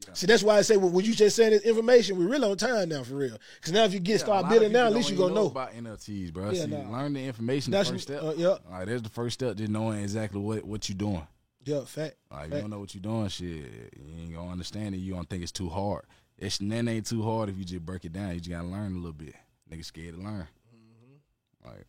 Keep 0.00 0.08
it. 0.08 0.08
Yeah. 0.08 0.14
See, 0.14 0.26
that's 0.26 0.42
why 0.42 0.56
I 0.58 0.62
say 0.62 0.76
well, 0.76 0.90
when 0.90 1.04
you 1.04 1.14
just 1.14 1.36
saying 1.36 1.50
this 1.50 1.62
information, 1.62 2.18
we're 2.18 2.28
really 2.28 2.50
on 2.50 2.56
time 2.56 2.88
now 2.88 3.02
for 3.02 3.14
real. 3.14 3.36
Because 3.56 3.72
now 3.72 3.84
if 3.84 3.92
you 3.92 4.00
get 4.00 4.12
Yeah, 4.12 4.18
start 4.18 4.48
building 4.48 4.72
now, 4.72 4.86
at 4.86 4.92
least 4.94 5.10
you 5.10 5.16
gonna 5.16 5.32
even 5.32 5.42
know. 5.44 5.50
about 5.50 5.72
NFTs, 5.72 6.32
bro. 6.32 6.50
Yeah, 6.50 6.64
See, 6.64 6.66
nah. 6.70 6.90
learn 6.90 7.12
the 7.12 7.24
information. 7.24 7.70
That's- 7.72 7.88
the 7.88 7.92
first 7.94 8.04
step. 8.04 8.22
uh, 8.22 8.34
yeah. 8.36 8.56
Like, 8.70 8.86
there's 8.86 9.02
the 9.02 9.08
first 9.10 9.34
step, 9.34 9.56
just 9.56 9.70
knowing 9.70 10.02
exactly 10.02 10.40
what 10.40 10.64
what 10.64 10.88
you 10.88 10.94
doing. 10.94 11.26
Yeah, 11.64 11.84
fact. 11.84 12.16
Like, 12.30 12.40
fact. 12.40 12.54
you 12.54 12.60
don't 12.62 12.70
know 12.70 12.78
what 12.80 12.94
you're 12.94 13.02
doing, 13.02 13.28
shit, 13.28 13.48
you 13.48 14.14
ain't 14.22 14.34
gonna 14.34 14.50
understand 14.50 14.94
it. 14.94 14.98
You 14.98 15.12
don't 15.14 15.28
think 15.28 15.42
it's 15.42 15.52
too 15.52 15.68
hard. 15.68 16.04
It's 16.38 16.56
that 16.56 16.88
ain't 16.88 17.04
too 17.06 17.22
hard 17.22 17.50
if 17.50 17.58
you 17.58 17.64
just 17.66 17.84
break 17.84 18.04
it 18.06 18.14
down. 18.14 18.30
You 18.32 18.40
just 18.40 18.48
gotta 18.50 18.66
learn 18.66 18.92
a 18.92 18.96
little 18.96 19.12
bit. 19.12 19.34
Nigga 19.70 19.84
scared 19.84 20.14
to 20.16 20.20
learn. 20.22 20.48
Mm-hmm. 20.74 21.68
Like 21.68 21.86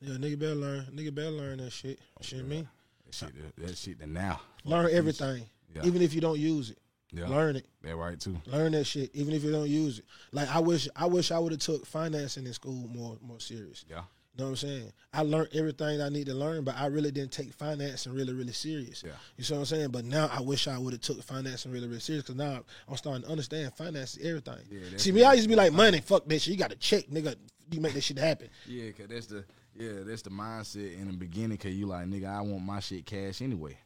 Yeah, 0.00 0.14
nigga 0.14 0.38
better 0.38 0.54
learn. 0.54 0.86
Nigga 0.94 1.14
better 1.14 1.30
learn 1.30 1.58
that 1.58 1.70
shit. 1.70 1.98
Oh, 2.18 2.22
Shit, 2.22 2.46
me. 2.46 2.66
that 3.06 3.14
shit, 3.14 3.56
that 3.58 3.76
shit. 3.76 3.98
The 3.98 4.06
now. 4.06 4.40
Learn 4.64 4.88
everything, 4.90 5.44
Yeah. 5.74 5.84
even 5.84 6.00
if 6.00 6.14
you 6.14 6.22
don't 6.22 6.38
use 6.38 6.70
it. 6.70 6.78
Yeah, 7.12 7.28
Learn 7.28 7.56
it. 7.56 7.66
that 7.82 7.96
right 7.96 8.18
too. 8.20 8.36
Learn 8.46 8.72
that 8.72 8.84
shit, 8.84 9.10
even 9.14 9.34
if 9.34 9.42
you 9.42 9.50
don't 9.50 9.68
use 9.68 9.98
it. 9.98 10.04
Like 10.32 10.48
I 10.54 10.58
wish, 10.60 10.88
I 10.94 11.06
wish 11.06 11.30
I 11.32 11.38
would 11.38 11.52
have 11.52 11.60
took 11.60 11.84
financing 11.86 12.46
in 12.46 12.52
school 12.52 12.88
more, 12.88 13.16
more 13.20 13.40
serious. 13.40 13.84
Yeah, 13.90 13.96
You 13.96 14.02
know 14.38 14.44
what 14.44 14.50
I'm 14.50 14.56
saying? 14.56 14.92
I 15.12 15.22
learned 15.22 15.48
everything 15.54 16.00
I 16.00 16.08
need 16.08 16.26
to 16.26 16.34
learn, 16.34 16.62
but 16.62 16.76
I 16.76 16.86
really 16.86 17.10
didn't 17.10 17.32
take 17.32 17.52
financing 17.52 18.12
really, 18.14 18.32
really 18.32 18.52
serious. 18.52 19.02
Yeah. 19.04 19.12
You 19.36 19.42
see 19.44 19.54
what 19.54 19.60
I'm 19.60 19.66
saying? 19.66 19.88
But 19.90 20.04
now 20.04 20.30
I 20.32 20.40
wish 20.40 20.68
I 20.68 20.78
would 20.78 20.92
have 20.92 21.02
took 21.02 21.20
financing 21.22 21.72
really, 21.72 21.88
really 21.88 22.00
serious 22.00 22.22
because 22.22 22.36
now 22.36 22.62
I'm 22.88 22.96
starting 22.96 23.22
to 23.24 23.28
understand 23.28 23.74
finance 23.74 24.16
is 24.16 24.24
everything. 24.26 24.64
Yeah, 24.70 24.96
See 24.96 25.10
me, 25.10 25.24
I 25.24 25.32
used 25.32 25.44
to 25.44 25.48
be 25.48 25.56
like, 25.56 25.72
money, 25.72 26.00
fuck 26.00 26.26
that 26.26 26.38
shit. 26.40 26.52
You 26.52 26.58
got 26.58 26.70
to 26.70 26.76
check, 26.76 27.06
nigga. 27.08 27.34
You 27.72 27.80
make 27.80 27.94
that 27.94 28.02
shit 28.02 28.18
happen. 28.18 28.48
yeah, 28.66 28.90
cause 28.92 29.06
that's 29.08 29.26
the 29.26 29.44
yeah 29.78 30.02
that's 30.04 30.22
the 30.22 30.30
mindset 30.30 30.92
in 31.00 31.06
the 31.06 31.12
beginning. 31.16 31.56
Cause 31.56 31.70
you 31.72 31.86
like 31.86 32.06
nigga, 32.06 32.28
I 32.28 32.40
want 32.40 32.64
my 32.64 32.80
shit 32.80 33.06
cash 33.06 33.40
anyway. 33.42 33.76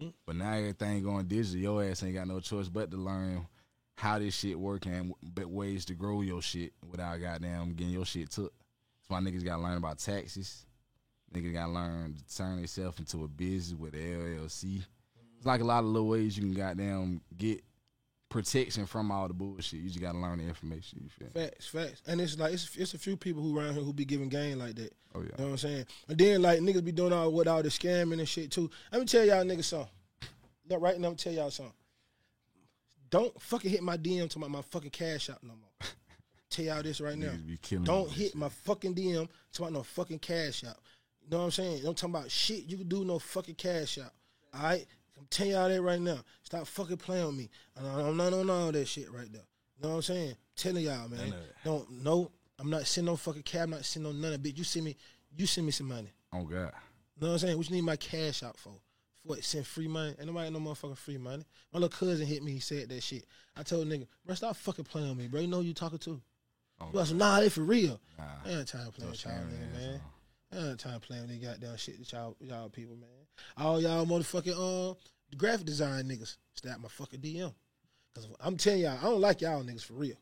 Mm-hmm. 0.00 0.10
But 0.26 0.36
now 0.36 0.52
everything 0.52 1.02
going 1.02 1.26
digital, 1.26 1.60
your 1.60 1.84
ass 1.84 2.02
ain't 2.02 2.14
got 2.14 2.28
no 2.28 2.40
choice 2.40 2.68
but 2.68 2.90
to 2.90 2.96
learn 2.96 3.46
how 3.96 4.18
this 4.18 4.34
shit 4.34 4.58
work 4.58 4.86
and 4.86 5.12
but 5.22 5.46
ways 5.46 5.84
to 5.84 5.94
grow 5.94 6.22
your 6.22 6.40
shit 6.40 6.72
without 6.90 7.20
goddamn 7.20 7.74
getting 7.74 7.92
your 7.92 8.06
shit 8.06 8.30
took. 8.30 8.52
That's 8.52 9.08
why 9.08 9.20
niggas 9.20 9.44
gotta 9.44 9.62
learn 9.62 9.76
about 9.76 9.98
taxes. 9.98 10.64
Niggas 11.34 11.52
gotta 11.52 11.72
learn 11.72 12.14
to 12.14 12.36
turn 12.36 12.56
themselves 12.56 12.98
into 12.98 13.24
a 13.24 13.28
business 13.28 13.78
with 13.78 13.94
a 13.94 13.98
LLC. 13.98 14.82
It's 15.36 15.46
like 15.46 15.60
a 15.60 15.64
lot 15.64 15.80
of 15.80 15.90
little 15.90 16.08
ways 16.08 16.36
you 16.36 16.44
can 16.44 16.54
goddamn 16.54 17.20
get 17.36 17.62
protection 18.30 18.86
from 18.86 19.10
all 19.10 19.28
the 19.28 19.34
bullshit. 19.34 19.80
You 19.80 19.88
just 19.88 20.00
gotta 20.00 20.18
learn 20.18 20.38
the 20.38 20.44
information. 20.44 21.10
Facts, 21.34 21.66
facts. 21.66 22.00
And 22.06 22.20
it's 22.20 22.38
like 22.38 22.54
it's, 22.54 22.74
it's 22.76 22.94
a 22.94 22.98
few 22.98 23.16
people 23.16 23.42
who 23.42 23.58
around 23.58 23.74
here 23.74 23.82
who 23.82 23.92
be 23.92 24.06
giving 24.06 24.30
game 24.30 24.58
like 24.58 24.76
that. 24.76 24.94
Oh 25.14 25.20
yeah, 25.20 25.26
You 25.36 25.38
know 25.38 25.44
what 25.44 25.50
I'm 25.50 25.58
saying? 25.58 25.86
And 26.08 26.16
then 26.16 26.40
like 26.40 26.60
niggas 26.60 26.84
be 26.84 26.92
doing 26.92 27.12
all 27.12 27.30
with 27.30 27.48
all 27.48 27.62
the 27.62 27.68
scamming 27.68 28.18
and 28.18 28.28
shit 28.28 28.50
too. 28.50 28.70
Let 28.90 29.00
me 29.00 29.06
tell 29.06 29.26
y'all 29.26 29.44
niggas 29.44 29.64
something. 29.64 29.88
Look, 30.68 30.80
right 30.80 30.98
now, 30.98 31.08
I'm 31.08 31.16
tell 31.16 31.32
y'all 31.32 31.50
something. 31.50 31.74
Don't 33.10 33.38
fucking 33.42 33.70
hit 33.70 33.82
my 33.82 33.96
DM 33.96 34.30
to 34.30 34.38
my, 34.38 34.46
my 34.46 34.62
fucking 34.62 34.90
cash 34.90 35.28
out 35.28 35.42
no 35.42 35.54
more. 35.54 35.90
tell 36.50 36.64
y'all 36.64 36.82
this 36.82 37.00
right 37.00 37.18
now. 37.18 37.32
Niggas 37.32 37.46
be 37.46 37.56
killing 37.60 37.84
Don't 37.84 38.08
hit 38.08 38.36
my 38.36 38.48
fucking 38.48 38.94
DM 38.94 39.28
to 39.54 39.62
my 39.62 39.68
no 39.68 39.82
fucking 39.82 40.20
cash 40.20 40.64
out. 40.64 40.76
You 41.22 41.30
know 41.32 41.38
what 41.38 41.44
I'm 41.44 41.50
saying? 41.50 41.82
Don't 41.82 41.98
talk 41.98 42.10
about 42.10 42.30
shit 42.30 42.64
you 42.66 42.76
can 42.76 42.88
do 42.88 43.04
no 43.04 43.18
fucking 43.18 43.56
cash 43.56 43.98
out. 43.98 44.12
All 44.54 44.62
right? 44.62 44.86
I'm 45.20 45.26
telling 45.28 45.52
y'all 45.52 45.68
that 45.68 45.82
right 45.82 46.00
now. 46.00 46.18
Stop 46.42 46.66
fucking 46.66 46.96
playing 46.96 47.26
with 47.26 47.36
me. 47.36 47.50
I'm 47.76 48.16
not 48.16 48.32
on 48.32 48.48
all 48.48 48.72
that 48.72 48.88
shit 48.88 49.12
right 49.12 49.30
now. 49.30 49.40
You 49.76 49.82
know 49.82 49.88
what 49.90 49.96
I'm 49.96 50.02
saying? 50.02 50.30
I'm 50.30 50.36
telling 50.56 50.84
y'all, 50.84 51.08
man. 51.08 51.18
None 51.18 51.28
of 51.28 51.32
that. 51.32 51.64
Don't 51.64 51.90
no. 52.02 52.30
I'm 52.58 52.70
not 52.70 52.86
sending 52.86 53.12
no 53.12 53.16
fucking 53.16 53.42
cab. 53.42 53.64
I'm 53.64 53.70
not 53.70 53.84
sending 53.84 54.12
no 54.12 54.18
none 54.18 54.34
of 54.34 54.44
it. 54.44 54.56
You 54.56 54.64
send 54.64 54.86
me. 54.86 54.96
You 55.36 55.46
send 55.46 55.66
me 55.66 55.72
some 55.72 55.88
money. 55.88 56.12
Oh 56.32 56.42
God. 56.44 56.72
You 57.16 57.26
know 57.26 57.28
what 57.28 57.32
I'm 57.32 57.38
saying? 57.38 57.56
What 57.58 57.68
you 57.68 57.76
need 57.76 57.84
my 57.84 57.96
cash 57.96 58.42
out 58.42 58.58
for? 58.58 58.70
For 58.70 59.28
what? 59.28 59.44
Send 59.44 59.66
free 59.66 59.88
money? 59.88 60.14
Ain't 60.18 60.26
nobody 60.26 60.50
no 60.50 60.58
motherfucking 60.58 60.96
free 60.96 61.18
money. 61.18 61.44
My 61.72 61.78
little 61.78 61.96
cousin 61.96 62.26
hit 62.26 62.42
me. 62.42 62.52
He 62.52 62.60
said 62.60 62.88
that 62.88 63.02
shit. 63.02 63.26
I 63.56 63.62
told 63.62 63.86
nigga, 63.86 64.06
bro, 64.24 64.34
stop 64.34 64.56
fucking 64.56 64.86
playing 64.86 65.10
with 65.10 65.18
me, 65.18 65.28
bro. 65.28 65.40
You 65.42 65.46
know 65.48 65.58
who 65.58 65.64
you 65.64 65.74
talking 65.74 65.98
to. 65.98 66.20
Oh, 66.80 66.88
You 66.94 67.04
said, 67.04 67.16
nah, 67.18 67.40
they 67.40 67.50
for 67.50 67.60
real. 67.60 68.00
Nah. 68.18 68.24
I 68.46 68.50
ain't 68.50 68.68
time 68.68 68.90
playing 68.90 69.10
with 69.10 69.24
y'all, 69.24 69.34
nigga, 69.34 69.72
man. 69.78 70.00
I 70.52 70.70
ain't 70.70 70.80
time 70.80 71.00
playing 71.00 71.22
with 71.28 71.40
that 71.40 71.46
goddamn 71.60 71.76
shit 71.76 71.98
that 71.98 72.10
y'all, 72.10 72.36
y'all 72.40 72.70
people, 72.70 72.96
man. 72.96 73.08
All 73.56 73.80
y'all 73.80 74.06
motherfucking 74.06 74.92
uh, 74.92 74.94
graphic 75.36 75.66
design 75.66 76.04
niggas, 76.04 76.36
out 76.70 76.80
my 76.80 76.88
fucking 76.88 77.20
DM. 77.20 77.52
Cause 78.14 78.26
I'm 78.40 78.56
telling 78.56 78.80
y'all, 78.80 78.98
I 78.98 79.02
don't 79.02 79.20
like 79.20 79.40
y'all 79.40 79.62
niggas 79.62 79.84
for 79.84 79.94
real. 79.94 80.16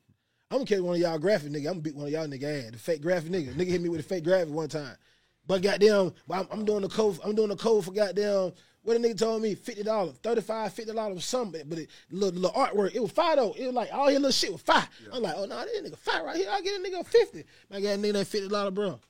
I'm 0.50 0.58
gonna 0.58 0.66
catch 0.66 0.80
one 0.80 0.96
of 0.96 1.00
y'all 1.00 1.18
graphic 1.18 1.52
nigga. 1.52 1.68
I'm 1.68 1.74
gonna 1.74 1.80
beat 1.80 1.94
one 1.94 2.06
of 2.06 2.12
y'all 2.12 2.26
nigga 2.26 2.66
ass. 2.66 2.72
The 2.72 2.78
fake 2.78 3.02
graphic 3.02 3.30
nigga. 3.30 3.54
Nigga 3.54 3.68
hit 3.68 3.80
me 3.80 3.88
with 3.88 4.00
a 4.00 4.02
fake 4.02 4.24
graphic 4.24 4.52
one 4.52 4.68
time. 4.68 4.96
But 5.46 5.62
goddamn, 5.62 6.12
I'm, 6.30 6.46
I'm 6.50 6.64
doing 6.64 6.82
the 6.82 6.88
code. 6.88 7.18
I'm 7.24 7.34
doing 7.34 7.48
the 7.48 7.56
code 7.56 7.84
for 7.84 7.92
goddamn. 7.92 8.52
What 8.82 8.96
a 8.96 9.00
nigga 9.00 9.18
told 9.18 9.42
me 9.42 9.54
fifty 9.54 9.82
dollars, 9.82 10.16
35 10.22 10.72
fifty 10.72 10.92
dollars, 10.92 11.24
something. 11.24 11.62
But 11.66 11.78
it, 11.80 11.90
little, 12.10 12.40
little 12.40 12.56
artwork, 12.56 12.94
it 12.94 13.00
was 13.00 13.10
five 13.10 13.36
though. 13.36 13.54
It 13.58 13.66
was 13.66 13.74
like 13.74 13.92
all 13.92 14.08
his 14.08 14.16
little 14.16 14.30
shit 14.30 14.52
was 14.52 14.62
five. 14.62 14.88
I'm 15.12 15.22
like, 15.22 15.34
oh 15.36 15.46
no, 15.46 15.64
this 15.64 15.90
nigga 15.90 15.98
five 15.98 16.24
right 16.24 16.36
here. 16.36 16.48
I 16.50 16.60
get 16.60 16.80
a 16.80 16.82
nigga 16.82 17.06
fifty. 17.06 17.44
I 17.70 17.80
got 17.80 17.94
a 17.94 17.98
nigga 17.98 18.12
that 18.14 18.26
fifty 18.26 18.48
dollar, 18.48 18.70
bro. 18.70 19.00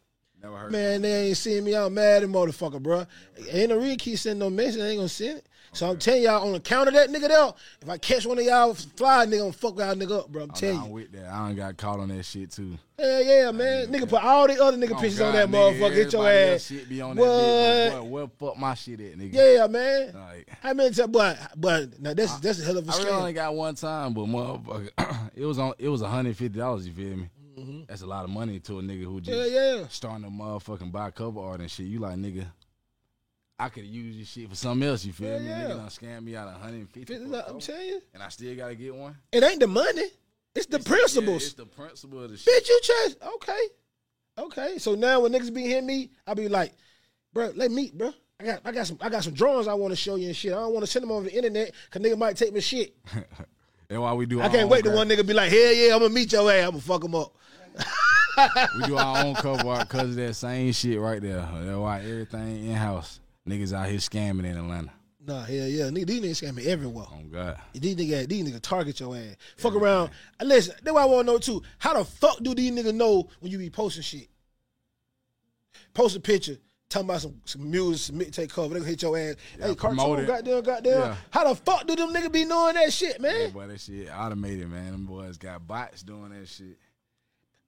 Never 0.42 0.56
heard. 0.56 0.72
Man, 0.72 1.02
they 1.02 1.28
ain't 1.28 1.36
seeing 1.36 1.64
me 1.64 1.74
out 1.74 1.90
mad 1.92 2.22
and 2.22 2.32
motherfucker, 2.34 2.80
bro. 2.82 3.04
Ain't 3.50 3.70
no 3.70 3.78
real 3.78 3.96
keep 3.96 4.18
sending 4.18 4.38
no 4.38 4.50
message. 4.50 4.76
They 4.80 4.90
ain't 4.90 4.98
gonna 4.98 5.08
send 5.08 5.38
it. 5.38 5.46
So 5.72 5.90
I'm 5.90 5.98
telling 5.98 6.22
y'all 6.22 6.48
on 6.48 6.54
account 6.54 6.88
of 6.88 6.94
that 6.94 7.10
nigga 7.10 7.28
there, 7.28 7.52
if 7.82 7.88
I 7.90 7.98
catch 7.98 8.24
one 8.24 8.38
of 8.38 8.44
y'all 8.44 8.72
fly 8.72 9.26
nigga, 9.26 9.46
I'm 9.46 9.52
fuck 9.52 9.78
y'all 9.78 9.94
nigga 9.94 10.20
up, 10.20 10.28
bro. 10.28 10.44
I'm 10.44 10.50
oh, 10.50 10.54
I'm 10.54 10.58
telling 10.58 10.76
down 10.76 10.86
you. 10.86 10.92
with 10.94 11.12
that. 11.12 11.26
I 11.30 11.46
don't 11.46 11.56
got 11.56 11.76
caught 11.76 12.00
on 12.00 12.08
that 12.08 12.22
shit 12.24 12.50
too. 12.52 12.78
Yeah, 12.98 13.20
yeah, 13.20 13.50
man. 13.50 13.88
Nigga 13.88 14.08
put 14.08 14.24
all 14.24 14.46
the 14.48 14.62
other 14.62 14.76
nigga 14.76 14.92
Oh, 14.92 15.00
pictures 15.00 15.18
God, 15.18 15.28
on 15.28 15.34
that 15.34 15.48
nigga, 15.50 15.78
motherfucker. 15.78 15.94
Get 15.94 16.12
your 16.12 16.28
ass. 16.28 16.66
Shit 16.66 16.88
be 16.88 17.00
on 17.02 17.16
What? 17.16 17.26
that 17.26 17.92
bitch, 17.92 18.08
where 18.08 18.26
fuck 18.38 18.56
my 18.56 18.74
shit 18.74 19.00
at, 19.00 19.18
nigga? 19.18 19.34
Yeah, 19.34 19.66
man. 19.66 20.14
Like, 20.14 20.48
I 20.64 20.72
mean, 20.72 20.92
tell- 20.92 21.08
but 21.08 21.38
but 21.56 22.00
now 22.00 22.14
that's 22.14 22.38
that's 22.40 22.60
a 22.60 22.64
hell 22.64 22.78
of 22.78 22.88
a 22.88 22.90
a 22.90 22.94
I 22.94 22.98
really 22.98 23.10
only 23.10 23.32
got 23.34 23.54
one 23.54 23.74
time, 23.74 24.14
but 24.14 24.24
motherfucker, 24.24 25.30
it 25.36 25.44
was 25.44 25.58
on. 25.58 25.74
It 25.78 25.88
was 25.88 26.00
hundred 26.00 26.36
fifty 26.36 26.58
dollars. 26.58 26.86
You 26.86 26.94
feel 26.94 27.16
me? 27.16 27.28
Mm-hmm. 27.58 27.80
That's 27.88 28.02
a 28.02 28.06
lot 28.06 28.24
of 28.24 28.30
money 28.30 28.60
to 28.60 28.78
a 28.78 28.82
nigga 28.82 29.04
who 29.04 29.20
just 29.20 29.50
Yeah, 29.50 29.76
yeah. 29.76 29.84
starting 29.88 30.24
to 30.24 30.30
motherfucking 30.30 30.92
buy 30.92 31.10
cover 31.10 31.40
art 31.40 31.60
and 31.60 31.70
shit. 31.70 31.86
You 31.86 31.98
like 32.00 32.16
nigga. 32.16 32.46
I 33.60 33.68
could 33.70 33.84
use 33.84 34.16
this 34.16 34.28
shit 34.28 34.48
for 34.48 34.54
something 34.54 34.88
else. 34.88 35.04
You 35.04 35.12
feel 35.12 35.32
Yeah, 35.32 35.38
me? 35.40 35.46
yeah. 35.48 35.60
Nigga 35.62 35.68
done 35.76 35.88
scam 35.88 36.22
me 36.24 36.36
out 36.36 36.48
of 36.48 36.60
hundred 36.60 36.76
and 36.78 36.90
fifty, 36.90 37.12
Fifty 37.14 37.30
dollars, 37.30 37.44
I'm 37.48 37.58
telling 37.60 37.86
you, 37.88 38.00
and 38.14 38.22
I 38.22 38.28
still 38.28 38.54
gotta 38.56 38.74
get 38.76 38.94
one. 38.94 39.16
it 39.32 39.42
ain't 39.42 39.60
the 39.60 39.66
money. 39.66 40.04
It's 40.54 40.66
the 40.66 40.78
Yeah, 40.78 40.84
principles. 40.86 41.44
it's 41.44 41.54
the 41.54 41.66
principle 41.66 42.22
of 42.22 42.30
the 42.30 42.36
shit. 42.36 42.64
Bitch, 42.64 42.68
you 42.68 42.80
just 42.82 43.22
okay, 43.22 43.60
okay. 44.38 44.78
So 44.78 44.94
now 44.94 45.20
when 45.20 45.32
niggas 45.32 45.52
be 45.52 45.62
hitting 45.62 45.86
me, 45.86 46.10
I 46.26 46.34
be 46.34 46.48
like, 46.48 46.72
bro, 47.32 47.50
let 47.56 47.70
me, 47.70 47.90
bro. 47.94 48.12
I 48.40 48.44
got, 48.44 48.60
I 48.64 48.70
got 48.72 48.86
some, 48.86 48.98
I 49.00 49.08
got 49.08 49.24
some 49.24 49.34
drawings 49.34 49.66
I 49.66 49.74
want 49.74 49.90
to 49.90 49.96
show 49.96 50.14
you 50.14 50.28
and 50.28 50.36
shit. 50.36 50.52
I 50.52 50.56
don't 50.56 50.72
want 50.72 50.86
to 50.86 50.90
send 50.90 51.02
them 51.02 51.10
over 51.10 51.24
the 51.24 51.34
internet 51.34 51.72
because 51.90 52.00
nigga 52.06 52.16
might 52.16 52.36
take 52.36 52.54
my 52.54 52.60
shit. 52.60 52.96
and 53.90 54.00
while 54.00 54.16
we 54.16 54.26
do. 54.26 54.40
I 54.40 54.48
can't 54.48 54.68
wait 54.68 54.84
to 54.84 54.90
one 54.90 55.08
nigga 55.08 55.26
be 55.26 55.32
like, 55.34 55.50
hell 55.50 55.72
yeah, 55.72 55.92
I'm 55.94 56.00
gonna 56.00 56.14
meet 56.14 56.30
your 56.32 56.48
ass. 56.50 56.64
I'm 56.64 56.70
gonna 56.70 56.80
fuck 56.82 57.02
him 57.02 57.16
up. 57.16 57.34
We 58.76 58.86
do 58.86 58.96
our 58.96 59.24
own 59.24 59.34
cover 59.34 59.68
art 59.68 59.88
because 59.88 60.10
of 60.10 60.16
that 60.16 60.34
same 60.34 60.72
shit 60.72 61.00
right 61.00 61.20
there. 61.20 61.48
That's 61.60 61.76
why 61.76 62.00
everything 62.02 62.66
in 62.68 62.74
house. 62.74 63.20
Niggas 63.48 63.72
out 63.72 63.88
here 63.88 63.98
scamming 63.98 64.44
in 64.44 64.56
Atlanta. 64.56 64.92
Nah, 65.26 65.42
hell 65.42 65.66
yeah, 65.66 65.84
nigga, 65.86 66.06
these 66.06 66.20
niggas 66.22 66.48
scam 66.48 66.54
me 66.54 66.66
everywhere. 66.66 67.06
Oh 67.10 67.22
God. 67.30 67.58
These 67.74 67.96
niggas, 67.96 68.28
these 68.28 68.48
niggas 68.48 68.62
target 68.62 68.98
your 69.00 69.16
ass. 69.16 69.36
Fuck 69.56 69.74
around. 69.74 70.10
Listen, 70.42 70.74
that's 70.82 70.94
what 70.94 71.02
I 71.02 71.06
want 71.06 71.26
to 71.26 71.32
know 71.32 71.38
too. 71.38 71.62
How 71.78 71.94
the 71.94 72.04
fuck 72.04 72.38
do 72.42 72.54
these 72.54 72.70
niggas 72.70 72.94
know 72.94 73.28
when 73.40 73.50
you 73.52 73.58
be 73.58 73.70
posting 73.70 74.02
shit? 74.02 74.28
Post 75.92 76.16
a 76.16 76.20
picture, 76.20 76.56
talking 76.88 77.08
about 77.08 77.20
some, 77.20 77.40
some 77.44 77.70
music, 77.70 78.06
some 78.06 78.18
mixtape 78.20 78.50
cover, 78.50 78.68
they 78.74 78.80
gonna 78.80 78.90
hit 78.90 79.02
your 79.02 79.18
ass. 79.18 79.34
hey, 79.60 79.74
promote 79.74 80.26
cartoon, 80.26 80.26
goddamn, 80.26 80.62
goddamn. 80.62 81.00
Yeah. 81.00 81.16
How 81.30 81.48
the 81.48 81.54
fuck 81.56 81.86
do 81.86 81.96
them 81.96 82.12
niggas 82.14 82.32
be 82.32 82.44
knowing 82.44 82.74
that 82.74 82.92
shit, 82.92 83.16
Yeah, 83.20 83.22
man? 83.32 83.50
boy, 83.50 83.66
that 83.66 83.80
shit 83.80 84.08
automated, 84.14 84.68
man. 84.70 84.92
Them 84.92 85.04
boys 85.06 85.36
got 85.36 85.66
bots 85.66 86.02
doing 86.02 86.30
that 86.30 86.46
shit. 86.48 86.78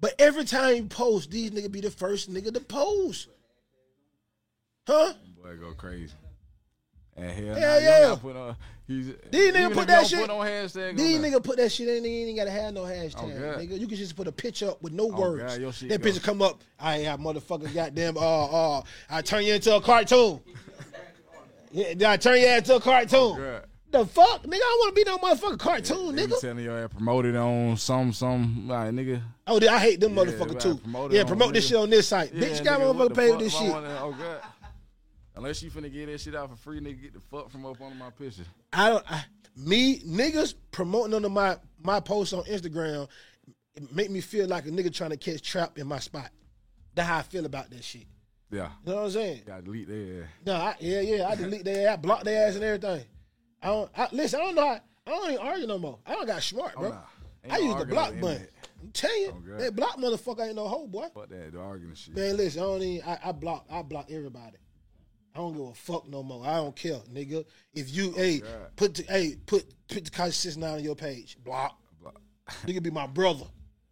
But 0.01 0.15
every 0.19 0.45
time 0.45 0.77
you 0.77 0.83
post, 0.85 1.31
these 1.31 1.51
niggas 1.51 1.71
be 1.73 1.81
the 1.81 1.91
first 1.91 2.33
nigga 2.33 2.53
to 2.55 2.61
post. 2.61 3.29
Huh? 4.87 5.13
Boy 5.43 5.57
go 5.57 5.73
crazy. 5.75 6.15
And 7.17 7.31
hell, 7.31 7.55
Hell 7.55 7.81
yeah. 7.83 8.17
put 8.21 8.37
on. 8.37 8.57
He's, 8.87 9.07
These 9.31 9.53
niggas 9.53 9.57
even 9.61 9.73
put 9.73 9.87
that 9.89 10.07
shit- 10.07 10.21
Put 10.21 10.31
on 10.31 10.47
hashtag. 10.47 10.97
These 10.97 11.19
on 11.19 11.25
nigga 11.25 11.45
put 11.45 11.57
that 11.59 11.71
shit 11.71 11.87
in, 11.89 12.05
you 12.05 12.27
ain't 12.29 12.37
gotta 12.39 12.51
have 12.51 12.73
no 12.73 12.83
hashtag, 12.85 13.17
Oh, 13.19 13.59
nigga. 13.59 13.79
You 13.79 13.87
can 13.87 13.97
just 13.97 14.17
put 14.17 14.27
a 14.27 14.33
picture 14.33 14.71
up 14.71 14.83
with 14.83 14.93
no 14.95 15.11
Oh, 15.13 15.21
words. 15.21 15.59
God, 15.59 15.91
that 15.91 16.03
picture 16.03 16.21
come 16.21 16.41
up, 16.41 16.63
I 16.79 16.99
have 16.99 17.21
motherfucking 17.21 17.75
goddamn 17.75 18.17
uh 18.17 18.79
uh 18.79 18.83
I 19.11 19.21
turn 19.23 19.45
you 19.45 19.55
into 19.55 19.75
a 19.77 19.81
cartoon. 19.81 20.41
Yeah, 21.73 22.11
I 22.11 22.17
turn 22.17 22.41
your 22.41 22.49
ass 22.49 22.63
to 22.67 22.77
a 22.77 22.81
cartoon? 22.81 23.37
God. 23.37 23.65
The 23.90 24.07
fuck, 24.07 24.44
nigga? 24.44 24.55
I 24.55 24.59
don't 24.59 24.79
want 24.79 24.96
to 24.96 25.05
be 25.05 25.11
no 25.11 25.18
motherfucking 25.18 25.59
cartoon, 25.59 26.14
be 26.14 26.22
nigga. 26.22 26.40
telling 26.40 26.62
your 26.64 26.79
ass 26.79 26.90
promoted 26.92 27.35
on 27.35 27.76
some 27.76 28.12
some 28.12 28.68
like 28.68 28.92
nigga. 28.92 29.20
Oh, 29.48 29.59
I 29.68 29.79
hate 29.81 29.98
them 30.00 30.16
Yeah, 30.16 30.24
motherfucker 30.24 30.61
too. 30.61 30.76
promote 30.76 31.12
Yeah, 31.12 31.22
on 31.22 31.26
promote 31.26 31.55
this 31.55 31.64
nigga. 31.66 31.68
shit 31.70 31.76
on 31.79 31.90
this 31.90 32.07
site. 32.09 32.33
Yeah, 32.33 32.44
Bitch, 32.48 32.59
you 32.61 32.64
got 32.64 32.81
motherfucker 32.81 33.09
the 33.09 33.14
pay 33.16 33.33
for 33.33 33.38
this 33.38 33.53
shit. 33.53 33.70
wanna- 33.70 33.98
oh 34.00 34.12
god. 34.16 34.40
Unless 35.37 35.62
you 35.62 35.70
finna 35.70 35.92
get 35.92 36.07
that 36.07 36.20
shit 36.20 36.35
out 36.37 36.50
for 36.50 36.57
free, 36.57 36.81
nigga, 36.81 37.03
get 37.03 37.14
the 37.14 37.20
fuck 37.20 37.50
from 37.50 37.64
up 37.66 37.81
under 37.81 37.94
my 37.96 38.11
picture. 38.11 38.42
I 38.72 38.90
don't. 38.90 39.05
I, 39.11 39.24
me 39.57 39.98
niggas 40.00 40.55
promoting 40.70 41.14
under 41.14 41.29
my 41.29 41.57
my 41.83 41.98
posts 41.98 42.33
on 42.33 42.44
Instagram 42.44 43.09
it 43.74 43.92
make 43.94 44.11
me 44.11 44.20
feel 44.20 44.46
like 44.48 44.66
a 44.66 44.70
nigga 44.70 44.92
trying 44.94 45.11
to 45.11 45.16
catch 45.16 45.42
trap 45.42 45.79
in 45.79 45.87
my 45.88 45.98
spot. 45.98 46.31
That's 46.94 47.09
how 47.09 47.18
I 47.18 47.22
feel 47.22 47.44
about 47.46 47.70
that 47.70 47.83
shit. 47.85 48.05
Yeah, 48.53 48.70
You 48.85 48.90
know 48.92 48.96
what 48.98 49.05
I'm 49.07 49.11
saying? 49.12 49.42
gotta 49.46 49.62
delete 49.62 49.87
that. 49.88 50.24
No, 50.44 50.55
I, 50.55 50.74
yeah, 50.81 51.00
yeah. 51.00 51.29
I 51.29 51.35
delete 51.37 51.64
their 51.64 51.88
ass, 51.90 51.98
block 51.98 52.24
their 52.24 52.48
ass 52.48 52.57
and 52.57 52.64
everything. 52.64 53.05
I 53.62 53.68
don't. 53.68 53.90
I, 53.96 54.09
listen, 54.12 54.40
I 54.40 54.44
don't 54.44 54.55
know. 54.55 54.66
How, 54.66 54.81
I 55.07 55.11
don't 55.11 55.33
even 55.33 55.46
argue 55.46 55.66
no 55.66 55.79
more. 55.79 55.99
I 56.07 56.12
don't 56.14 56.27
got 56.27 56.42
smart, 56.42 56.73
oh, 56.77 56.81
bro. 56.81 56.88
Oh, 56.90 56.92
nah. 57.49 57.55
I 57.55 57.59
no 57.59 57.64
use 57.64 57.77
the 57.77 57.87
block 57.87 58.20
button. 58.20 58.46
I'm 58.83 58.90
telling 58.92 59.20
you, 59.23 59.35
Oh, 59.55 59.59
that 59.59 59.77
block 59.77 59.96
motherfucker 59.99 60.46
ain't 60.46 60.57
no 60.57 60.68
hoe, 60.68 60.87
boy. 60.87 61.07
Fuck 61.14 61.29
that, 61.29 61.53
the 61.53 61.61
arguing 61.61 61.94
shit. 61.94 62.14
Man, 62.16 62.37
listen, 62.37 62.62
I 62.62 62.64
don't 62.66 62.83
even. 62.83 63.09
I, 63.09 63.18
I 63.27 63.33
block. 63.33 63.66
I 63.70 63.83
block 63.83 64.11
everybody. 64.11 64.57
I 65.35 65.38
don't 65.38 65.53
give 65.53 65.62
a 65.66 65.75
fuck 65.75 66.09
no 66.09 66.23
more. 66.23 66.44
I 66.44 66.57
don't 66.57 66.75
care, 66.75 66.99
nigga. 67.12 67.44
If 67.73 67.92
you, 67.94 68.12
oh, 68.16 68.18
hey, 68.18 68.42
Oh, 68.42 68.46
God. 68.59 68.77
put 68.77 68.94
the, 68.94 69.03
hey, 69.05 69.37
put 69.46 69.64
put 69.88 70.05
the 70.05 70.11
College 70.11 70.35
Six 70.35 70.57
Nine 70.57 70.75
on 70.75 70.83
your 70.85 70.96
page. 70.96 71.37
Block. 71.44 71.79
Block. 72.01 72.20
Nigga 72.66 72.83
be 72.83 72.90
my 72.90 73.07
brother. 73.07 73.44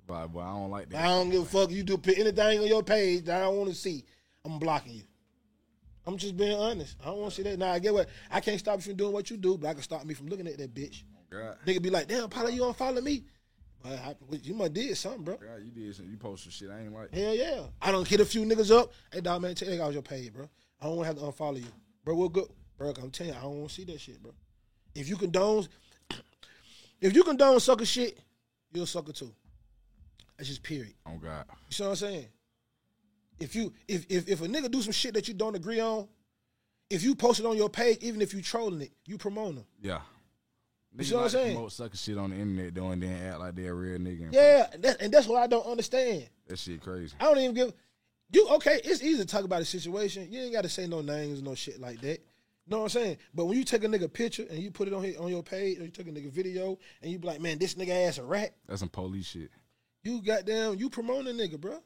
But, 0.07 0.29
but 0.29 0.41
I 0.41 0.53
don't 0.53 0.71
like 0.71 0.89
that. 0.91 1.05
I 1.05 1.09
don't 1.09 1.31
give 1.31 1.43
a 1.43 1.45
fuck. 1.45 1.71
You 1.71 1.83
do 1.83 1.99
put 1.99 2.19
anything 2.19 2.61
on 2.61 2.67
your 2.67 2.83
page 2.83 3.25
that 3.27 3.37
I 3.37 3.45
don't 3.45 3.57
want 3.57 3.69
to 3.71 3.75
see. 3.77 4.05
I'm 4.45 4.59
blocking 4.59 4.95
you. 4.95 5.03
I'm 6.09 6.17
just 6.17 6.39
being 6.39 6.59
honest. 6.59 6.97
I 7.03 7.07
don't 7.09 7.19
want 7.19 7.35
to 7.35 7.37
see 7.37 7.43
that. 7.51 7.59
Now 7.59 7.71
I 7.71 7.79
get 7.79 7.93
what 7.93 8.09
I 8.31 8.41
can't 8.41 8.59
stop 8.59 8.77
you 8.77 8.83
from 8.83 8.97
doing 8.97 9.13
what 9.13 9.31
you 9.31 9.37
do, 9.37 9.59
but 9.59 9.69
I 9.69 9.75
can 9.75 9.83
stop 9.83 10.07
me 10.07 10.15
from 10.15 10.29
looking 10.29 10.47
at 10.47 10.57
that 10.57 10.75
bitch. 10.75 11.03
God, 11.31 11.59
Nigga 11.67 11.83
be 11.83 11.91
like, 11.91 12.09
damn, 12.09 12.31
Parlay, 12.31 12.53
you 12.55 12.63
unfollow 12.63 13.03
me? 13.03 13.25
But 13.83 13.93
I, 13.93 14.15
you 14.43 14.55
must 14.55 14.73
did 14.73 14.97
something, 14.97 15.23
bro. 15.23 15.37
God, 15.37 15.63
you 15.63 15.71
did 15.71 15.95
some, 15.95 16.11
you 16.11 16.17
posted 16.17 16.55
shit 16.55 16.71
I 16.71 16.81
ain't 16.81 16.95
like. 16.95 17.13
Hell 17.13 17.35
yeah. 17.35 17.61
I 17.83 17.93
don't 17.93 18.09
hit 18.09 18.21
a 18.21 18.25
few 18.25 18.45
niggas 18.47 18.75
up. 18.75 18.91
Hey, 19.13 19.21
dog, 19.21 19.43
man, 19.43 19.55
take 19.55 19.79
out 19.79 19.93
your 19.93 20.01
page, 20.01 20.33
bro. 20.33 20.49
I 20.81 20.87
don't 20.87 20.97
want 20.97 21.11
to 21.15 21.23
have 21.23 21.35
to 21.35 21.43
unfollow 21.43 21.59
you. 21.59 21.71
Bro, 22.05 22.15
we're 22.15 22.29
good. 22.29 22.49
Bro, 22.79 22.95
I'm 23.03 23.11
telling 23.11 23.35
you, 23.35 23.39
I 23.39 23.43
don't 23.43 23.59
want 23.59 23.69
to 23.69 23.75
see 23.75 23.85
that 23.85 24.01
shit, 24.01 24.23
bro. 24.23 24.33
If 24.95 25.11
you 25.11 25.17
condone, 25.17 25.69
if 27.03 27.15
you 27.15 27.23
condone 27.23 27.61
sucker 27.61 27.85
shit, 27.85 28.19
you're 28.73 28.85
a 28.85 28.87
sucker 28.87 29.13
too. 29.13 29.35
That's 30.39 30.49
just 30.49 30.63
period. 30.63 30.95
Oh 31.07 31.19
God, 31.23 31.45
You 31.69 31.73
see 31.73 31.83
what 31.83 31.91
I'm 31.91 31.97
saying? 31.97 32.27
If 33.41 33.55
you 33.55 33.73
if 33.87 34.07
if 34.09 34.29
if 34.29 34.43
a 34.43 34.47
nigga 34.49 34.71
do 34.71 34.83
some 34.83 34.93
shit 34.93 35.15
that 35.15 35.29
you 35.29 35.35
don't 35.35 35.55
agree 35.55 35.81
on, 35.81 36.09
if 36.91 37.03
you 37.03 37.15
post 37.15 37.41
it 37.41 37.47
on 37.47 37.57
your 37.57 37.69
page, 37.71 37.99
even 38.01 38.21
if 38.23 38.35
you 38.35 38.43
trolling 38.43 38.81
it, 38.83 38.93
you 39.07 39.19
promote 39.19 39.55
them. 39.57 39.65
yeah. 39.81 40.01
You 40.97 41.05
see 41.05 41.15
what 41.15 41.25
I'm 41.25 41.31
saying? 41.31 41.53
Promote 41.55 41.73
sucker 41.73 41.97
shit 41.97 42.19
on 42.19 42.31
the 42.31 42.37
internet, 42.37 42.75
though, 42.75 42.91
and 42.91 43.01
then 43.03 43.13
act 43.23 43.39
like 43.39 43.55
they're 43.55 43.73
a 43.73 43.75
real 43.75 43.99
nigga. 43.99 44.33
Yeah, 44.33 44.67
that, 44.79 45.01
and 45.01 45.13
that's 45.13 45.29
what 45.29 45.41
I 45.41 45.47
don't 45.47 45.67
understand. 45.67 46.29
that 46.49 46.59
shit 46.59 46.81
crazy. 46.81 47.15
I 47.21 47.25
don't 47.25 47.39
even 47.39 47.55
give 47.55 47.73
you 48.33 48.49
okay. 48.53 48.81
It's 48.83 49.03
easy 49.03 49.19
to 49.19 49.27
talk 49.27 49.45
about 49.45 49.63
a 49.63 49.65
situation. 49.65 50.27
You 50.31 50.41
ain't 50.41 50.53
got 50.53 50.63
to 50.63 50.69
say 50.69 50.87
no 50.87 51.01
names, 51.01 51.43
no 51.43 51.55
shit 51.55 51.79
like 51.81 52.01
that. 52.01 52.19
You 52.19 52.71
know 52.71 52.79
what 52.79 52.85
I'm 52.85 53.03
saying? 53.03 53.19
But 53.33 53.45
when 53.45 53.57
you 53.57 53.65
take 53.65 53.85
a 53.85 53.87
nigga 53.87 54.13
picture 54.13 54.45
and 54.51 54.59
you 54.59 54.71
put 54.71 54.89
it 54.89 54.95
on 54.95 55.03
his, 55.05 55.17
on 55.19 55.29
your 55.29 55.43
page, 55.43 55.79
or 55.79 55.85
you 55.85 55.91
take 55.91 56.09
a 56.09 56.11
nigga 56.11 56.31
video 56.31 56.79
and 57.01 57.13
you 57.13 57.19
be 57.19 57.29
like, 57.29 57.41
man, 57.41 57.59
this 57.59 57.75
nigga 57.75 58.09
ass 58.09 58.19
a 58.19 58.25
rat. 58.25 58.55
That's 58.67 58.81
some 58.81 58.89
police 58.89 59.27
shit. 59.27 59.51
You 60.03 60.21
goddamn, 60.23 60.77
you 60.77 60.91
promoting 60.91 61.29
a 61.29 61.43
nigga, 61.43 61.61
bro. 61.61 61.81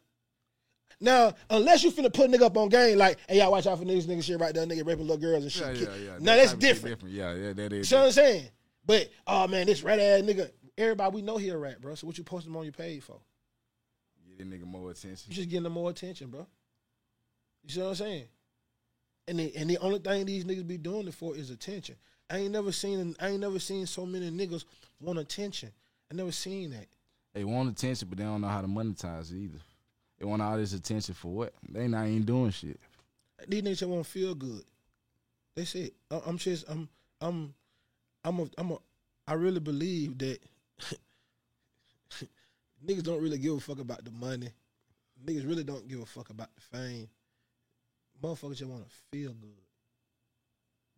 Now, 1.03 1.35
unless 1.51 1.83
you 1.83 1.91
finna 1.91 2.13
put 2.15 2.33
a 2.33 2.33
nigga 2.33 2.43
up 2.43 2.57
on 2.57 2.69
game, 2.69 2.97
like, 2.97 3.19
hey, 3.29 3.39
y'all 3.39 3.51
watch 3.51 3.67
out 3.67 3.77
for 3.77 3.85
niggas, 3.85 4.05
nigga 4.05 4.23
shit 4.23 4.39
right 4.39 4.55
there, 4.55 4.65
nigga 4.65 4.87
raping 4.87 5.09
little 5.09 5.17
girls 5.17 5.43
and 5.43 5.51
shit. 5.51 5.77
Yeah, 5.77 5.83
yeah, 5.83 5.97
yeah. 5.97 6.11
Now 6.13 6.19
That 6.19 6.37
that's 6.37 6.51
shit 6.53 6.61
different. 6.61 7.03
Yeah, 7.09 7.35
yeah, 7.35 7.53
that 7.53 7.73
is. 7.73 7.79
You 7.79 7.85
see 7.85 7.95
what 7.97 8.05
I'm 8.05 8.13
saying? 8.13 8.49
But 8.87 9.11
oh 9.27 9.49
man, 9.49 9.67
this 9.67 9.83
rat 9.83 9.99
ass 9.99 10.23
nigga, 10.23 10.51
everybody 10.79 11.15
we 11.17 11.23
know 11.23 11.39
he 11.39 11.49
a 11.49 11.57
rat, 11.57 11.81
bro. 11.81 11.97
So 11.97 12.07
what 12.07 12.17
you 12.19 12.25
posting 12.25 12.53
him 12.53 12.57
on 12.57 12.63
your 12.63 12.73
page 12.73 13.03
for? 13.03 13.19
Get 14.29 14.39
that 14.39 14.49
nigga 14.49 14.65
more 14.65 14.93
attention. 14.93 15.29
You 15.29 15.35
just 15.35 15.49
getting 15.49 15.65
them 15.65 15.73
more 15.73 15.91
attention, 15.91 16.31
bro. 16.31 16.47
You 17.65 17.71
see 17.71 17.81
what 17.81 17.89
I'm 17.89 17.95
saying? 17.97 18.25
And 19.27 19.39
the, 19.41 19.57
and 19.57 19.69
the 19.71 19.79
only 19.79 19.99
thing 19.99 20.25
these 20.27 20.45
niggas 20.45 20.67
be 20.67 20.79
doing 20.79 21.09
it 21.09 21.15
for 21.15 21.37
is 21.37 21.51
attention. 21.51 21.97
I 22.31 22.39
ain't 22.39 22.53
never 22.53 22.71
seen 22.71 23.17
I 23.21 23.31
ain't 23.31 23.41
never 23.41 23.59
seen 23.59 23.87
so 23.87 24.07
many 24.07 24.31
niggas 24.31 24.65
want 25.01 25.19
attention. 25.19 25.71
I 26.11 26.15
never 26.15 26.33
seen 26.33 26.71
that. 26.71 26.87
They 27.35 27.43
want 27.43 27.71
attention, 27.71 28.07
but 28.09 28.19
they 28.19 28.25
don't 28.25 28.41
know 28.41 28.49
how 28.49 28.61
to 28.61 28.69
monetize 28.69 29.33
it 29.33 29.39
either. 29.39 29.59
They 30.23 30.29
want 30.29 30.41
all 30.41 30.57
this 30.57 30.73
attention 30.73 31.17
for 31.17 31.33
what? 31.33 31.53
They 31.69 31.89
not 31.89 32.07
even 32.07 32.23
doing 32.23 32.53
shit. 32.53 32.79
These 33.49 33.63
niggas 33.63 33.89
want 33.89 34.05
to 34.05 34.09
feel 34.11 34.37
good. 34.37 34.63
That's 35.57 35.75
it. 35.75 35.95
I- 36.13 36.21
I'm 36.25 36.39
just 36.39 36.65
I'm 36.69 36.89
I'm 37.21 37.53
I'm 38.23 38.39
a 38.39 38.47
I'm 38.57 38.71
a 38.71 38.79
I 39.27 39.33
really 39.33 39.59
believe 39.59 40.17
that 40.19 40.39
niggas 42.87 43.03
don't 43.03 43.21
really 43.21 43.39
give 43.39 43.55
a 43.55 43.59
fuck 43.59 43.81
about 43.81 44.05
the 44.05 44.13
money. 44.13 44.51
Niggas 45.27 45.45
really 45.49 45.65
don't 45.65 45.89
give 45.89 45.99
a 46.01 46.07
fuck 46.07 46.31
about 46.31 46.51
the 46.55 46.61
fame. 46.79 47.09
Motherfuckers 48.23 48.59
just 48.59 48.71
want 48.71 48.89
to 48.89 48.95
feel 49.11 49.33
good. 49.33 49.51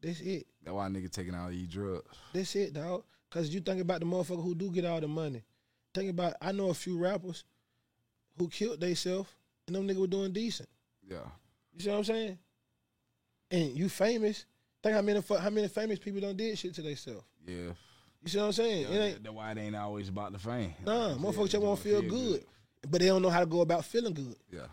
That's 0.02 0.20
it. 0.20 0.46
That's 0.62 0.74
why 0.74 0.86
nigga 0.88 1.10
taking 1.10 1.34
all 1.34 1.48
these 1.48 1.68
drugs. 1.68 2.14
That's 2.34 2.54
it, 2.56 2.74
dog. 2.74 3.04
Cause 3.30 3.48
you 3.48 3.60
think 3.60 3.80
about 3.80 4.00
the 4.00 4.06
motherfucker 4.06 4.44
who 4.44 4.54
do 4.54 4.70
get 4.70 4.84
all 4.84 5.00
the 5.00 5.08
money. 5.08 5.42
Think 5.94 6.10
about 6.10 6.34
I 6.42 6.52
know 6.52 6.68
a 6.68 6.74
few 6.74 6.98
rappers 6.98 7.44
who 8.38 8.48
killed 8.48 8.80
themselves 8.80 9.30
and 9.66 9.76
them 9.76 9.86
niggas 9.86 10.00
were 10.00 10.06
doing 10.06 10.32
decent. 10.32 10.68
Yeah. 11.08 11.18
You 11.74 11.80
see 11.80 11.90
what 11.90 11.98
I'm 11.98 12.04
saying? 12.04 12.38
And 13.50 13.76
you 13.76 13.88
famous. 13.88 14.46
Think 14.82 14.94
how 14.94 15.02
many 15.02 15.22
how 15.40 15.50
many 15.50 15.68
famous 15.68 15.98
people 15.98 16.20
done 16.20 16.36
did 16.36 16.58
shit 16.58 16.74
to 16.74 16.82
themselves. 16.82 17.24
Yeah. 17.46 17.72
You 18.22 18.28
see 18.28 18.38
what 18.38 18.46
I'm 18.46 18.52
saying? 18.52 18.86
yeah 18.90 19.04
it 19.04 19.22
that's 19.22 19.34
why 19.34 19.52
it 19.52 19.58
ain't 19.58 19.76
always 19.76 20.08
about 20.08 20.32
the 20.32 20.38
fame. 20.38 20.74
nah, 20.84 21.08
Like 21.08 21.16
motherfuckers 21.18 21.50
just 21.50 21.62
want 21.62 21.80
to 21.80 21.88
wanna 21.92 22.02
feel 22.02 22.02
good. 22.02 22.44
But 22.90 23.00
they 23.00 23.06
don't 23.06 23.22
know 23.22 23.30
how 23.30 23.40
to 23.40 23.46
go 23.46 23.60
about 23.62 23.84
feeling 23.84 24.14
good. 24.14 24.36
Yeah. 24.50 24.66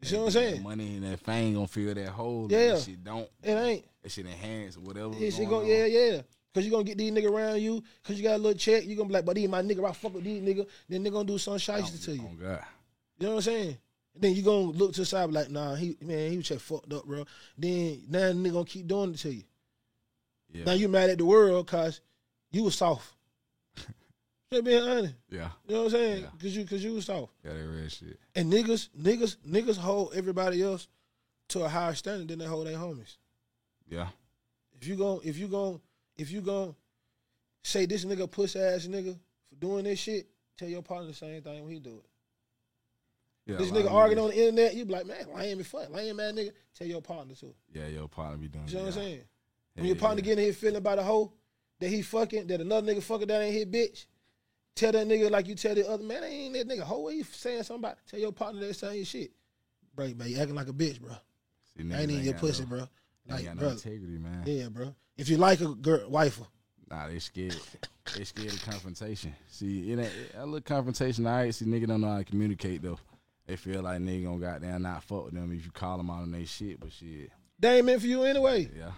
You 0.00 0.08
see 0.08 0.16
what 0.16 0.24
I'm 0.24 0.30
saying? 0.30 0.62
Money 0.62 0.96
and 0.96 1.04
that 1.04 1.20
fame 1.20 1.54
gonna 1.54 1.66
fill 1.66 1.94
that 1.94 2.08
hole. 2.08 2.46
Yeah. 2.50 2.72
That 2.72 2.80
shit 2.82 3.04
don't. 3.04 3.28
It 3.42 3.52
ain't. 3.52 3.84
That 4.02 4.10
shit 4.10 4.26
enhance 4.26 4.78
whatever. 4.78 5.12
It's 5.16 5.36
going 5.36 5.48
gonna, 5.48 5.62
on. 5.62 5.68
yeah, 5.68 5.84
yeah. 5.86 6.22
Cause 6.52 6.64
you're 6.64 6.72
gonna 6.72 6.84
get 6.84 6.98
these 6.98 7.12
niggas 7.12 7.30
around 7.30 7.60
you, 7.60 7.82
cause 8.02 8.16
you 8.16 8.24
got 8.24 8.34
a 8.34 8.38
little 8.38 8.58
check, 8.58 8.84
you're 8.84 8.96
gonna 8.96 9.08
be 9.08 9.14
like, 9.14 9.24
but 9.24 9.36
these 9.36 9.48
my 9.48 9.62
nigga, 9.62 9.88
I 9.88 9.92
fuck 9.92 10.14
with 10.14 10.24
these 10.24 10.42
nigga, 10.42 10.66
then 10.88 11.04
they 11.04 11.10
gonna 11.10 11.24
do 11.24 11.38
some 11.38 11.54
oh, 11.54 11.58
shiesty 11.58 12.04
to 12.06 12.12
you. 12.16 12.28
Oh 12.28 12.34
God. 12.34 12.64
You 13.18 13.26
know 13.26 13.34
what 13.34 13.36
I'm 13.36 13.42
saying? 13.42 13.78
And 14.14 14.22
then 14.22 14.34
you 14.34 14.42
gonna 14.42 14.62
look 14.62 14.92
to 14.94 15.02
the 15.02 15.06
side 15.06 15.30
like, 15.30 15.48
nah, 15.48 15.76
he 15.76 15.96
man, 16.00 16.30
he 16.30 16.36
was 16.38 16.48
just 16.48 16.64
fucked 16.64 16.92
up, 16.92 17.04
bro. 17.04 17.24
Then 17.56 18.02
now 18.08 18.28
the 18.28 18.34
nigga 18.34 18.52
gonna 18.52 18.64
keep 18.64 18.88
doing 18.88 19.14
it 19.14 19.18
to 19.18 19.32
you. 19.32 19.44
Yeah. 20.52 20.64
Now 20.64 20.72
you 20.72 20.88
mad 20.88 21.10
at 21.10 21.18
the 21.18 21.24
world 21.24 21.66
cause 21.68 22.00
you 22.50 22.64
was 22.64 22.74
soft. 22.74 23.14
Just 24.52 24.64
being 24.64 24.82
honest. 24.82 25.14
yeah. 25.28 25.50
You 25.68 25.74
know 25.74 25.82
what 25.82 25.84
I'm 25.84 25.90
saying? 25.90 26.22
Yeah. 26.22 26.28
Cause 26.42 26.56
you 26.56 26.64
cause 26.64 26.82
you 26.82 26.94
was 26.94 27.04
soft. 27.04 27.32
Yeah, 27.44 27.52
that 27.52 27.64
real 27.64 27.88
shit. 27.88 28.18
And 28.34 28.52
niggas, 28.52 28.88
niggas, 29.00 29.36
niggas 29.48 29.76
hold 29.76 30.14
everybody 30.14 30.60
else 30.60 30.88
to 31.50 31.62
a 31.62 31.68
higher 31.68 31.94
standard 31.94 32.26
than 32.26 32.40
they 32.40 32.46
hold 32.46 32.66
their 32.66 32.76
homies. 32.76 33.16
Yeah. 33.88 34.08
If 34.80 34.88
you 34.88 34.96
gon' 34.96 35.20
if 35.22 35.38
you 35.38 35.46
gon' 35.46 35.80
if 36.20 36.30
you 36.30 36.42
gon' 36.42 36.74
say 37.64 37.86
this 37.86 38.04
nigga 38.04 38.30
puss 38.30 38.54
ass 38.54 38.86
nigga 38.86 39.18
for 39.48 39.54
doing 39.58 39.84
this 39.84 39.98
shit, 39.98 40.28
tell 40.58 40.68
your 40.68 40.82
partner 40.82 41.08
the 41.08 41.14
same 41.14 41.42
thing 41.42 41.64
when 41.64 41.72
he 41.72 41.80
do 41.80 42.02
it. 42.04 43.50
Yeah. 43.50 43.56
this 43.56 43.70
nigga 43.70 43.90
arguing 43.90 44.18
niggas- 44.18 44.24
on 44.24 44.30
the 44.30 44.48
internet, 44.48 44.74
you 44.74 44.84
be 44.84 44.92
like, 44.92 45.06
man, 45.06 45.26
lame 45.34 45.58
and 45.58 45.66
fuck, 45.66 45.88
lame 45.90 46.16
man 46.16 46.36
nigga. 46.36 46.52
Tell 46.76 46.86
your 46.86 47.00
partner 47.00 47.34
too. 47.34 47.54
Yeah, 47.72 47.86
your 47.86 48.06
partner 48.06 48.36
be 48.36 48.48
doing. 48.48 48.68
You 48.68 48.74
know 48.74 48.80
what 48.80 48.86
I'm 48.88 48.92
saying? 48.92 49.22
When 49.74 49.86
your 49.86 49.96
partner 49.96 50.20
yeah. 50.20 50.26
getting 50.26 50.44
his 50.44 50.56
feeling 50.58 50.76
about 50.76 50.98
a 50.98 51.02
hoe 51.02 51.32
that 51.78 51.88
he 51.88 52.02
fucking, 52.02 52.46
that 52.48 52.60
another 52.60 52.92
nigga 52.92 53.02
fucking 53.02 53.28
that 53.28 53.40
ain't 53.40 53.54
his 53.54 53.64
bitch, 53.64 54.04
tell 54.76 54.92
that 54.92 55.08
nigga 55.08 55.30
like 55.30 55.48
you 55.48 55.54
tell 55.54 55.74
the 55.74 55.88
other 55.88 56.04
man, 56.04 56.22
ain't 56.22 56.52
that 56.52 56.68
nigga 56.68 56.82
hoe. 56.82 57.00
What 57.00 57.14
you 57.14 57.24
saying 57.24 57.62
something 57.62 57.82
about? 57.82 57.96
Tell 58.06 58.20
your 58.20 58.32
partner 58.32 58.60
that 58.66 58.74
same 58.74 59.04
shit. 59.04 59.32
Bro, 59.94 60.08
man, 60.16 60.28
you 60.28 60.38
acting 60.38 60.54
like 60.54 60.68
a 60.68 60.72
bitch, 60.72 61.00
bro. 61.00 61.12
See, 61.76 61.94
I 61.94 62.02
ain't 62.02 62.10
in 62.10 62.24
your 62.24 62.34
pussy, 62.34 62.64
no, 62.64 62.68
bro. 62.68 62.88
They 63.30 63.36
Like, 63.36 63.44
got 63.46 63.54
no 63.56 63.60
bro. 63.60 63.70
integrity, 63.70 64.18
man. 64.18 64.42
Yeah, 64.46 64.68
bro. 64.68 64.94
If 65.16 65.28
you 65.28 65.36
like 65.36 65.60
a 65.60 65.68
girl, 65.68 66.08
wife 66.10 66.38
her. 66.38 66.44
Nah, 66.90 67.06
they 67.08 67.18
scared. 67.20 67.56
they 68.16 68.24
scared 68.24 68.52
of 68.52 68.62
confrontation. 68.64 69.34
See, 69.48 69.92
it 69.92 69.98
ain't 69.98 70.12
a 70.36 70.44
little 70.44 70.60
confrontation. 70.60 71.26
I 71.26 71.50
see 71.50 71.64
nigga 71.64 71.86
don't 71.86 72.00
know 72.00 72.08
how 72.10 72.18
to 72.18 72.24
communicate 72.24 72.82
though. 72.82 72.98
They 73.46 73.56
feel 73.56 73.82
like 73.82 74.00
nigga 74.00 74.24
gonna 74.24 74.38
goddamn 74.38 74.82
not 74.82 75.02
fuck 75.04 75.26
with 75.26 75.34
them 75.34 75.52
if 75.52 75.64
you 75.64 75.70
call 75.70 75.96
them 75.96 76.10
out 76.10 76.22
on 76.22 76.32
their 76.32 76.46
shit. 76.46 76.80
But 76.80 76.92
shit, 76.92 77.30
They 77.58 77.76
ain't 77.78 77.86
meant 77.86 78.00
for 78.00 78.06
you 78.08 78.22
anyway. 78.24 78.68
yeah. 78.76 78.92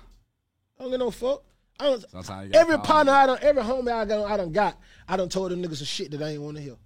I 0.79 0.83
don't 0.83 0.91
get 0.91 0.99
no 1.01 1.11
fuck. 1.11 1.43
I 1.79 1.85
don't. 1.85 2.11
Sometimes 2.11 2.51
you 2.53 2.59
Every 2.61 2.79
partner. 2.79 3.13
I 3.13 3.27
don't, 3.27 3.43
every 3.43 3.63
homie 3.63 3.93
I 3.93 4.05
got, 4.05 4.31
I 4.31 4.37
done 4.37 4.53
got, 4.53 4.79
I 5.09 5.17
done 5.17 5.29
told 5.29 5.51
them 5.51 5.63
niggas 5.63 5.77
some 5.77 5.87
shit 5.87 6.11
that 6.13 6.23
I 6.23 6.31
ain't 6.31 6.43
want 6.43 6.57
to 6.57 6.63
hear. 6.63 6.77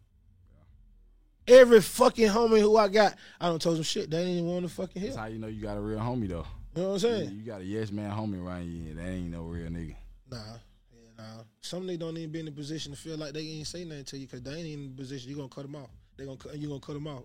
Every 1.48 1.80
fucking 1.80 2.28
homie 2.28 2.60
who 2.60 2.76
I 2.76 2.88
got, 2.88 3.14
I 3.40 3.48
don't 3.48 3.62
told 3.62 3.76
them 3.76 3.84
shit 3.84 4.10
they 4.10 4.22
ain't 4.22 4.46
want 4.46 4.66
to 4.66 4.72
fucking 4.74 5.00
hear. 5.00 5.10
That's 5.10 5.20
how 5.20 5.26
you 5.26 5.38
know 5.38 5.46
you 5.46 5.62
got 5.62 5.76
a 5.76 5.80
real 5.80 5.98
homie 6.00 6.28
though. 6.28 6.46
You 6.76 6.82
know 6.82 6.88
what 6.88 6.94
I'm 6.94 7.00
saying? 7.00 7.30
you 7.30 7.42
got 7.42 7.62
a 7.62 7.64
yes 7.64 7.90
man 7.90 8.10
homie 8.10 8.44
around 8.44 8.66
you. 8.70 8.92
That 8.92 9.08
ain't 9.08 9.30
no 9.30 9.44
real 9.44 9.70
nigga. 9.70 9.96
Nah, 10.30 10.36
yeah, 10.36 11.08
nah. 11.16 11.42
Some 11.62 11.84
niggas 11.84 12.00
don't 12.00 12.18
even 12.18 12.30
be 12.30 12.40
in 12.40 12.44
the 12.44 12.52
position 12.52 12.92
to 12.92 12.98
feel 12.98 13.16
like 13.16 13.32
they 13.32 13.40
ain't 13.40 13.66
say 13.66 13.84
nothing 13.86 14.04
to 14.04 14.18
you 14.18 14.26
because 14.26 14.42
they 14.42 14.52
ain't 14.52 14.66
in 14.66 14.90
the 14.90 15.02
position. 15.02 15.30
You 15.30 15.36
gonna 15.36 15.48
cut 15.48 15.62
them 15.62 15.76
off. 15.76 15.88
They 16.18 16.26
gonna 16.26 16.36
cut, 16.36 16.58
you 16.58 16.68
gonna 16.68 16.80
cut 16.80 16.92
them 16.92 17.06
off. 17.06 17.22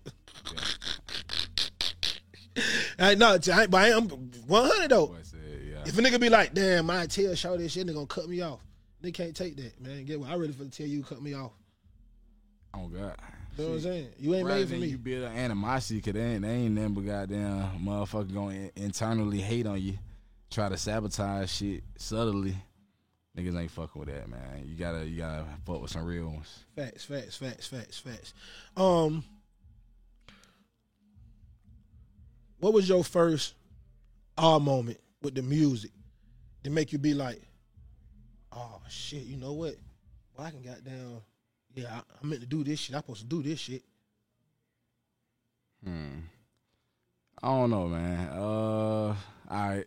I 2.98 3.14
no, 3.14 3.38
I, 3.52 3.66
but 3.66 3.74
I 3.74 3.88
am 3.90 4.08
100 4.08 4.88
though. 4.88 5.16
Said, 5.22 5.38
yeah. 5.66 5.82
If 5.84 5.98
a 5.98 6.02
nigga 6.02 6.18
be 6.18 6.30
like, 6.30 6.54
damn, 6.54 6.86
my 6.86 7.04
tail 7.06 7.34
show 7.34 7.54
this 7.58 7.72
shit, 7.72 7.86
they 7.86 7.92
gonna 7.92 8.06
cut 8.06 8.30
me 8.30 8.40
off. 8.40 8.60
They 9.02 9.12
can't 9.12 9.36
take 9.36 9.56
that, 9.56 9.78
man. 9.78 10.06
Get 10.06 10.18
what? 10.18 10.30
I 10.30 10.34
really 10.34 10.54
finna 10.54 10.74
tell 10.74 10.86
you, 10.86 11.02
cut 11.02 11.20
me 11.20 11.34
off. 11.34 11.52
Oh 12.72 12.88
God. 12.88 13.16
You 13.56 13.64
know 13.64 13.70
what 13.70 13.76
I'm 13.76 13.80
saying? 13.82 14.08
You 14.18 14.34
ain't 14.34 14.48
made 14.48 14.68
for 14.68 14.74
me. 14.74 14.86
You 14.86 14.98
build 14.98 15.24
an 15.24 15.36
animosity, 15.36 16.00
cause 16.00 16.14
they 16.14 16.20
ain't, 16.20 16.42
they 16.42 16.50
ain't 16.50 16.74
nothing 16.74 16.94
but 16.94 17.06
goddamn 17.06 17.80
motherfucker 17.84 18.32
going 18.32 18.70
to 18.74 18.82
internally 18.82 19.40
hate 19.40 19.66
on 19.66 19.80
you, 19.80 19.98
try 20.50 20.68
to 20.68 20.76
sabotage 20.76 21.50
shit 21.50 21.84
subtly. 21.96 22.56
Niggas 23.36 23.58
ain't 23.58 23.70
fucking 23.70 23.98
with 23.98 24.08
that, 24.08 24.28
man. 24.28 24.62
You 24.66 24.76
gotta, 24.76 25.06
you 25.06 25.18
gotta 25.18 25.46
fuck 25.64 25.80
with 25.80 25.90
some 25.90 26.04
real 26.04 26.28
ones. 26.28 26.64
Facts, 26.76 27.04
facts, 27.04 27.36
facts, 27.36 27.66
facts, 27.66 27.98
facts. 27.98 28.34
Um, 28.76 29.24
what 32.58 32.72
was 32.72 32.88
your 32.88 33.02
first 33.04 33.54
ah 34.38 34.58
moment 34.58 34.98
with 35.22 35.34
the 35.34 35.42
music 35.42 35.90
to 36.64 36.70
make 36.70 36.92
you 36.92 36.98
be 36.98 37.14
like, 37.14 37.40
oh 38.52 38.80
shit, 38.88 39.22
you 39.22 39.36
know 39.36 39.52
what? 39.52 39.76
Well, 40.36 40.46
I 40.46 40.50
can 40.50 40.62
goddamn, 40.62 41.22
yeah, 41.74 41.94
I, 41.94 41.98
I 42.22 42.26
meant 42.26 42.40
to 42.42 42.46
do 42.46 42.64
this 42.64 42.80
shit. 42.80 42.94
I'm 42.94 43.02
supposed 43.02 43.22
to 43.22 43.26
do 43.26 43.42
this 43.42 43.58
shit. 43.58 43.82
Hmm. 45.84 46.20
I 47.42 47.48
don't 47.48 47.70
know, 47.70 47.88
man. 47.88 48.28
Uh, 48.28 49.16
I, 49.50 49.84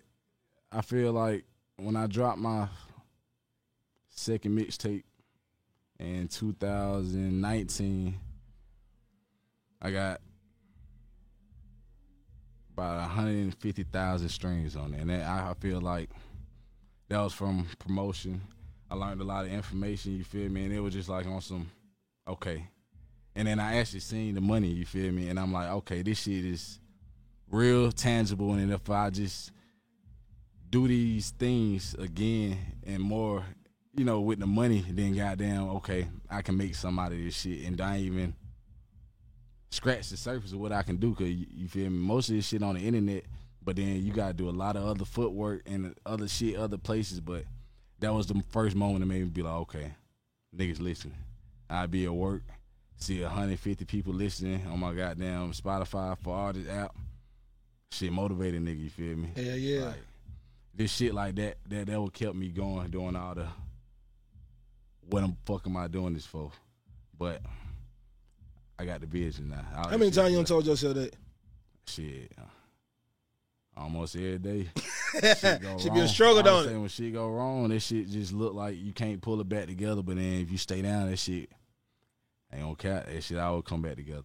I 0.72 0.82
feel 0.82 1.14
like 1.14 1.46
when 1.78 1.96
I 1.96 2.08
dropped 2.08 2.40
my 2.40 2.68
second 4.10 4.58
mixtape 4.58 5.04
in 6.00 6.28
2019, 6.28 8.20
I 9.82 9.92
got 9.92 10.22
about 12.74 13.00
150,000 13.02 14.30
streams 14.30 14.76
on 14.76 14.94
it, 14.94 15.02
and 15.02 15.12
I 15.12 15.54
feel 15.60 15.80
like 15.80 16.10
that 17.08 17.22
was 17.22 17.34
from 17.34 17.68
promotion. 17.80 18.42
I 18.90 18.96
learned 18.96 19.22
a 19.22 19.24
lot 19.24 19.46
of 19.46 19.52
information. 19.52 20.18
You 20.18 20.24
feel 20.24 20.50
me? 20.50 20.66
And 20.66 20.74
it 20.74 20.80
was 20.80 20.94
just 20.94 21.10
like 21.10 21.26
on 21.26 21.42
some, 21.42 21.70
okay. 22.28 22.68
And 23.36 23.48
then 23.48 23.60
I 23.60 23.78
actually 23.78 24.00
seen 24.00 24.36
the 24.36 24.42
money. 24.42 24.70
You 24.70 24.86
feel 24.86 25.12
me? 25.12 25.30
And 25.30 25.40
I'm 25.40 25.52
like, 25.52 25.70
okay, 25.70 26.02
this 26.02 26.22
shit 26.22 26.46
is 26.46 26.80
real 27.50 27.92
tangible. 27.92 28.54
And 28.54 28.72
if 28.72 28.90
I 28.90 29.10
just 29.10 29.52
do 30.70 30.88
these 30.88 31.32
things 31.32 31.96
again 31.96 32.58
and 32.86 33.02
more, 33.02 33.44
you 33.94 34.06
know, 34.06 34.22
with 34.22 34.40
the 34.40 34.48
money, 34.48 34.84
then 34.90 35.16
goddamn, 35.16 35.70
okay, 35.70 36.08
I 36.30 36.42
can 36.42 36.58
make 36.58 36.76
some 36.76 37.00
out 37.00 37.12
of 37.12 37.18
this 37.18 37.40
shit, 37.40 37.66
and 37.66 37.80
I 37.80 38.00
even 38.00 38.36
scratch 39.70 40.10
the 40.10 40.18
surface 40.18 40.52
of 40.52 40.60
what 40.60 40.72
I 40.72 40.84
can 40.84 40.98
do. 40.98 41.14
Cause 41.14 41.28
you, 41.28 41.46
you 41.50 41.68
feel 41.68 41.90
me? 41.90 41.98
Most 41.98 42.30
of 42.30 42.36
this 42.36 42.48
shit 42.48 42.64
on 42.64 42.76
the 42.76 42.82
internet, 42.82 43.24
but 43.64 43.76
then 43.76 44.04
you 44.04 44.12
gotta 44.12 44.34
do 44.34 44.50
a 44.50 44.52
lot 44.52 44.76
of 44.76 44.84
other 44.86 45.06
footwork 45.06 45.62
and 45.66 45.96
other 46.06 46.28
shit, 46.28 46.58
other 46.58 46.78
places. 46.78 47.22
But 47.22 47.46
that 48.00 48.14
was 48.14 48.28
the 48.28 48.44
first 48.50 48.76
moment 48.76 49.00
that 49.00 49.06
made 49.06 49.24
me 49.24 49.30
be 49.30 49.44
like, 49.44 49.54
okay, 49.54 49.94
niggas 50.56 50.82
listening. 50.82 51.18
I'd 51.70 51.92
be 51.92 52.06
at 52.06 52.14
work, 52.14 52.44
see 52.98 53.22
150 53.22 53.86
people 53.86 54.14
listening 54.14 54.66
on 54.68 54.80
my 54.80 54.94
goddamn 54.94 55.52
Spotify 55.52 56.18
for 56.18 56.36
all 56.36 56.54
this 56.54 56.68
app. 56.70 56.96
Shit 57.92 58.12
motivated 58.12 58.64
nigga, 58.64 58.84
you 58.84 58.90
feel 58.90 59.16
me? 59.16 59.30
Yeah, 59.36 59.54
yeah. 59.54 59.86
Like, 59.86 59.96
this 60.74 60.92
shit 60.92 61.14
like 61.14 61.36
that, 61.36 61.58
that 61.70 61.88
that 61.88 62.02
would 62.02 62.14
kept 62.14 62.36
me 62.36 62.50
going 62.50 62.90
doing 62.90 63.16
all 63.16 63.36
the 63.36 63.48
what 65.10 65.22
the 65.22 65.34
fuck 65.46 65.66
am 65.68 65.78
I 65.78 65.88
doing 65.88 66.14
this 66.14 66.26
for? 66.26 66.52
But 67.18 67.42
I 68.78 68.86
got 68.86 69.02
the 69.02 69.08
vision 69.08 69.50
now. 69.50 69.66
All 69.78 69.90
How 69.90 69.98
many 69.98 70.12
times 70.12 70.32
you 70.32 70.38
done 70.38 70.46
told 70.46 70.66
yourself 70.66 70.96
that? 70.96 71.16
Shit. 71.88 72.32
Almost 73.78 74.16
every 74.16 74.38
day. 74.38 74.70
Should 75.80 75.94
be 75.94 76.00
a 76.00 76.08
struggle, 76.08 76.42
don't 76.44 76.68
it? 76.68 76.78
When 76.78 76.88
shit 76.88 77.14
go 77.14 77.28
wrong, 77.30 77.70
that 77.70 77.82
shit 77.82 78.10
just 78.10 78.32
look 78.34 78.54
like 78.54 78.78
you 78.78 78.94
can't 78.94 79.22
pull 79.22 79.40
it 79.42 79.50
back 79.50 79.68
together. 79.68 80.02
But 80.02 80.16
then 80.16 80.42
if 80.42 80.52
you 80.52 80.58
stay 80.58 80.82
down, 80.82 81.10
that 81.10 81.18
shit 81.18 81.50
ain't 82.54 82.64
gonna 82.64 82.76
count. 82.76 83.08
That 83.08 83.22
shit 83.22 83.38
always 83.38 83.66
come 83.66 83.82
back 83.82 83.98
together. 83.98 84.24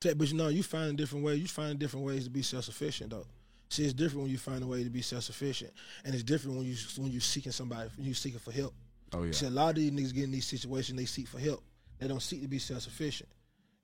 But 0.00 0.28
you 0.28 0.34
know, 0.34 0.48
you 0.48 0.62
find 0.62 0.96
different 0.96 1.24
ways. 1.24 1.40
You 1.40 1.48
find 1.48 1.78
different 1.78 2.04
ways 2.04 2.24
to 2.24 2.30
be 2.30 2.42
self 2.42 2.64
sufficient, 2.64 3.10
though. 3.10 3.26
See, 3.68 3.84
it's 3.84 3.94
different 3.94 4.22
when 4.22 4.30
you 4.30 4.38
find 4.38 4.62
a 4.62 4.66
way 4.66 4.84
to 4.84 4.90
be 4.90 5.02
self 5.02 5.24
sufficient, 5.24 5.72
and 6.04 6.14
it's 6.14 6.22
different 6.22 6.58
when 6.58 6.66
you 6.66 6.76
when 6.98 7.10
you 7.10 7.20
seeking 7.20 7.52
somebody, 7.52 7.90
when 7.96 8.06
you 8.06 8.14
seeking 8.14 8.38
for 8.38 8.52
help. 8.52 8.74
Oh 9.12 9.22
yeah. 9.22 9.32
See, 9.32 9.46
a 9.46 9.50
lot 9.50 9.70
of 9.70 9.76
these 9.76 9.90
niggas 9.90 10.14
get 10.14 10.24
in 10.24 10.32
these 10.32 10.46
situations, 10.46 10.98
they 10.98 11.06
seek 11.06 11.26
for 11.26 11.38
help. 11.38 11.62
They 11.98 12.08
don't 12.08 12.22
seek 12.22 12.42
to 12.42 12.48
be 12.48 12.58
self 12.58 12.82
sufficient. 12.82 13.28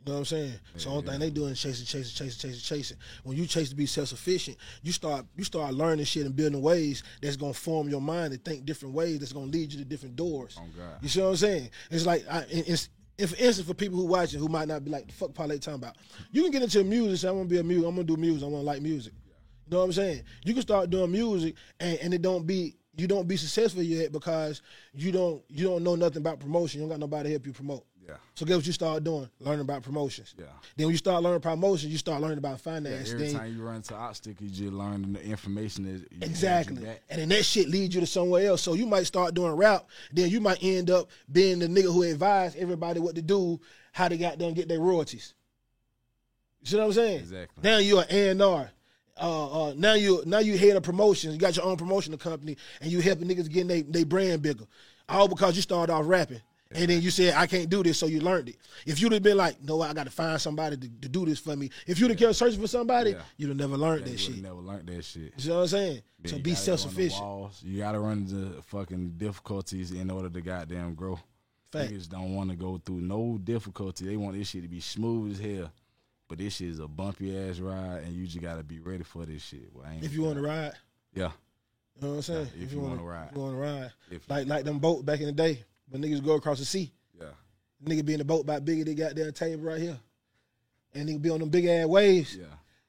You 0.04 0.10
know 0.10 0.14
what 0.14 0.18
I'm 0.20 0.24
saying? 0.24 0.52
so 0.76 0.88
the 0.88 0.96
only 0.96 1.10
thing 1.10 1.20
they 1.20 1.30
doing 1.30 1.52
is 1.52 1.60
chasing, 1.60 1.86
chasing, 1.86 2.26
chasing, 2.26 2.50
chasing, 2.50 2.60
chasing. 2.60 2.96
When 3.22 3.36
you 3.36 3.46
chase 3.46 3.68
to 3.68 3.76
be 3.76 3.86
self 3.86 4.08
sufficient, 4.08 4.56
you 4.82 4.90
start 4.90 5.26
you 5.36 5.44
start 5.44 5.74
learning 5.74 6.04
shit 6.06 6.26
and 6.26 6.34
building 6.34 6.60
ways 6.60 7.04
that's 7.20 7.36
gonna 7.36 7.52
form 7.54 7.88
your 7.88 8.00
mind 8.00 8.32
to 8.32 8.38
think 8.38 8.64
different 8.64 8.94
ways. 8.94 9.20
That's 9.20 9.32
gonna 9.32 9.46
lead 9.46 9.72
you 9.72 9.78
to 9.78 9.84
different 9.84 10.16
doors. 10.16 10.56
Oh, 10.58 10.64
God. 10.76 10.96
You 11.02 11.08
see 11.08 11.20
what 11.20 11.28
I'm 11.28 11.36
saying? 11.36 11.70
It's 11.90 12.04
like, 12.04 12.24
I, 12.28 12.44
in- 12.46 12.64
for 13.26 13.36
instance, 13.36 13.60
for 13.68 13.74
people 13.74 13.98
who 13.98 14.06
watch 14.06 14.34
it 14.34 14.38
who 14.38 14.48
might 14.48 14.66
not 14.66 14.84
be 14.84 14.90
like, 14.90 15.06
the 15.06 15.12
fuck 15.12 15.34
Parlay 15.34 15.58
talking 15.58 15.74
about. 15.80 15.96
You 16.32 16.42
can 16.42 16.50
get 16.50 16.62
into 16.62 16.82
music. 16.82 17.20
Say, 17.20 17.28
I'm 17.28 17.36
gonna 17.36 17.48
be 17.48 17.58
a 17.58 17.62
music. 17.62 17.86
I'm 17.86 17.94
gonna 17.94 18.04
do 18.04 18.16
music. 18.16 18.42
I 18.42 18.46
want 18.46 18.62
to 18.62 18.66
like 18.66 18.82
music. 18.82 19.12
You 19.66 19.72
know 19.72 19.78
what 19.78 19.84
I'm 19.84 19.92
saying? 19.92 20.22
You 20.44 20.54
can 20.54 20.62
start 20.62 20.90
doing 20.90 21.12
music, 21.12 21.54
and, 21.78 21.98
and 21.98 22.14
it 22.14 22.22
don't 22.22 22.46
be 22.46 22.76
you 22.96 23.06
don't 23.06 23.26
be 23.26 23.36
successful 23.36 23.82
yet 23.82 24.12
because 24.12 24.60
you 24.92 25.12
don't 25.12 25.42
you 25.48 25.64
don't 25.64 25.82
know 25.82 25.94
nothing 25.94 26.18
about 26.18 26.40
promotion. 26.40 26.80
You 26.80 26.84
don't 26.88 26.90
got 26.90 27.00
nobody 27.00 27.28
to 27.28 27.30
help 27.34 27.46
you 27.46 27.52
promote. 27.52 27.84
Yeah. 28.06 28.16
So 28.34 28.44
guess 28.44 28.56
what 28.56 28.66
you 28.66 28.72
start 28.72 29.04
doing? 29.04 29.28
Learning 29.38 29.60
about 29.60 29.82
promotions. 29.82 30.34
Yeah. 30.36 30.46
Then 30.76 30.86
when 30.86 30.92
you 30.92 30.98
start 30.98 31.22
learning 31.22 31.40
promotions, 31.40 31.92
you 31.92 31.98
start 31.98 32.20
learning 32.20 32.38
about 32.38 32.52
Yeah, 32.52 32.56
finance. 32.56 33.10
every 33.12 33.26
then 33.28 33.34
time 33.36 33.56
you 33.56 33.62
run 33.62 33.76
into 33.76 33.94
obstacle, 33.94 34.44
you 34.44 34.50
just 34.50 34.72
learn 34.72 35.12
the 35.12 35.22
information 35.22 35.84
that 35.84 36.12
you- 36.12 36.18
Exactly. 36.22 36.84
And 37.08 37.20
then 37.20 37.28
that 37.28 37.44
shit 37.44 37.68
leads 37.68 37.94
you 37.94 38.00
to 38.00 38.06
somewhere 38.06 38.46
else. 38.48 38.62
So 38.62 38.74
you 38.74 38.86
might 38.86 39.04
start 39.06 39.34
doing 39.34 39.52
rap, 39.52 39.86
then 40.12 40.30
you 40.30 40.40
might 40.40 40.58
end 40.62 40.90
up 40.90 41.08
being 41.30 41.60
the 41.60 41.68
nigga 41.68 41.92
who 41.92 42.02
advised 42.02 42.56
everybody 42.56 42.98
what 42.98 43.14
to 43.14 43.22
do, 43.22 43.60
how 43.92 44.08
they 44.08 44.18
got 44.18 44.38
done 44.38 44.54
get 44.54 44.68
their 44.68 44.80
royalties. 44.80 45.34
You 46.60 46.66
see 46.68 46.76
what 46.76 46.84
I'm 46.86 46.92
saying? 46.92 47.20
Exactly. 47.20 47.62
Now 47.62 47.78
you're 47.78 48.04
an 48.08 48.40
A&R. 48.40 48.70
Uh, 49.20 49.66
uh, 49.68 49.74
now 49.76 49.92
you 49.94 50.22
now 50.26 50.38
you 50.38 50.56
head 50.56 50.74
of 50.74 50.82
promotions. 50.82 51.34
You 51.34 51.38
got 51.40 51.54
your 51.56 51.66
own 51.66 51.76
promotional 51.76 52.18
company, 52.18 52.56
and 52.80 52.90
you 52.90 53.00
helping 53.00 53.28
niggas 53.28 53.48
getting 53.50 53.66
they, 53.68 53.82
they 53.82 54.04
brand 54.04 54.40
bigger. 54.42 54.64
All 55.08 55.28
because 55.28 55.54
you 55.54 55.62
started 55.62 55.92
off 55.92 56.06
rapping. 56.06 56.40
And 56.74 56.88
then 56.88 57.02
you 57.02 57.10
said, 57.10 57.34
I 57.34 57.46
can't 57.46 57.68
do 57.68 57.82
this, 57.82 57.98
so 57.98 58.06
you 58.06 58.20
learned 58.20 58.48
it. 58.48 58.56
If 58.86 59.00
you'd 59.00 59.12
have 59.12 59.22
been 59.22 59.36
like, 59.36 59.62
no, 59.62 59.80
I 59.82 59.92
got 59.92 60.04
to 60.04 60.10
find 60.10 60.40
somebody 60.40 60.76
to, 60.76 60.88
to 61.02 61.08
do 61.08 61.26
this 61.26 61.38
for 61.38 61.56
me. 61.56 61.70
If 61.86 61.98
you'd 61.98 62.10
have 62.10 62.18
kept 62.18 62.36
searching 62.36 62.60
for 62.60 62.66
somebody, 62.68 63.14
you'd 63.36 63.48
have 63.48 63.56
never 63.56 63.76
learned 63.76 64.04
that 64.04 64.12
you 64.12 64.18
shit. 64.18 64.42
never 64.42 64.56
learned 64.56 64.88
that 64.88 65.04
shit. 65.04 65.32
You 65.36 65.50
know 65.50 65.56
what 65.56 65.62
I'm 65.62 65.68
saying? 65.68 66.02
So 66.24 66.38
be 66.38 66.42
gotta 66.42 66.42
go 66.42 66.50
on 66.50 66.56
self 66.56 66.80
sufficient. 66.80 67.50
You 67.62 67.78
gotta 67.78 67.98
run 67.98 68.18
into 68.18 68.62
fucking 68.62 69.14
difficulties 69.16 69.92
in 69.92 70.10
order 70.10 70.28
to 70.28 70.40
goddamn 70.40 70.94
grow. 70.94 71.18
Fact. 71.70 71.90
Niggas 71.90 72.08
don't 72.08 72.34
want 72.34 72.50
to 72.50 72.56
go 72.56 72.80
through 72.84 73.00
no 73.00 73.38
difficulty. 73.42 74.04
They 74.04 74.16
want 74.16 74.36
this 74.36 74.48
shit 74.48 74.62
to 74.62 74.68
be 74.68 74.80
smooth 74.80 75.32
as 75.32 75.38
hell. 75.38 75.72
But 76.28 76.38
this 76.38 76.56
shit 76.56 76.68
is 76.68 76.78
a 76.78 76.88
bumpy 76.88 77.36
ass 77.36 77.58
ride, 77.58 78.02
and 78.04 78.14
you 78.14 78.26
just 78.26 78.40
gotta 78.40 78.62
be 78.62 78.78
ready 78.78 79.02
for 79.02 79.26
this 79.26 79.42
shit. 79.42 79.68
Well, 79.72 79.84
I 79.86 79.94
ain't 79.94 80.04
If 80.04 80.14
you 80.14 80.22
want 80.22 80.36
to 80.36 80.42
ride, 80.42 80.72
yeah, 81.14 81.30
you 81.96 82.02
know 82.02 82.08
what 82.08 82.14
I'm 82.16 82.22
saying? 82.22 82.48
Yeah, 82.56 82.64
if 82.64 82.72
you 82.72 82.80
wanna 82.80 83.02
ride. 83.02 83.28
if 83.30 83.36
you 83.36 83.42
want 83.42 83.54
to 83.54 83.60
ride, 83.60 83.92
If- 84.10 84.30
like 84.30 84.46
like 84.46 84.64
them 84.64 84.78
boat 84.78 85.04
back 85.04 85.20
in 85.20 85.26
the 85.26 85.32
day 85.32 85.64
when 85.92 86.02
niggas 86.02 86.24
go 86.24 86.32
across 86.34 86.58
the 86.58 86.64
sea. 86.64 86.92
yeah, 87.20 87.26
Nigga 87.84 88.04
be 88.04 88.14
in 88.14 88.18
the 88.18 88.24
boat 88.24 88.40
about 88.42 88.64
bigger 88.64 88.84
they 88.84 88.94
got 88.94 89.14
their 89.14 89.30
table 89.32 89.62
right 89.64 89.80
here, 89.80 89.98
and 90.94 91.08
nigga 91.08 91.20
be 91.22 91.30
on 91.30 91.40
them 91.40 91.48
big 91.50 91.66
ass 91.66 91.86
waves. 91.86 92.34
yeah. 92.36 92.44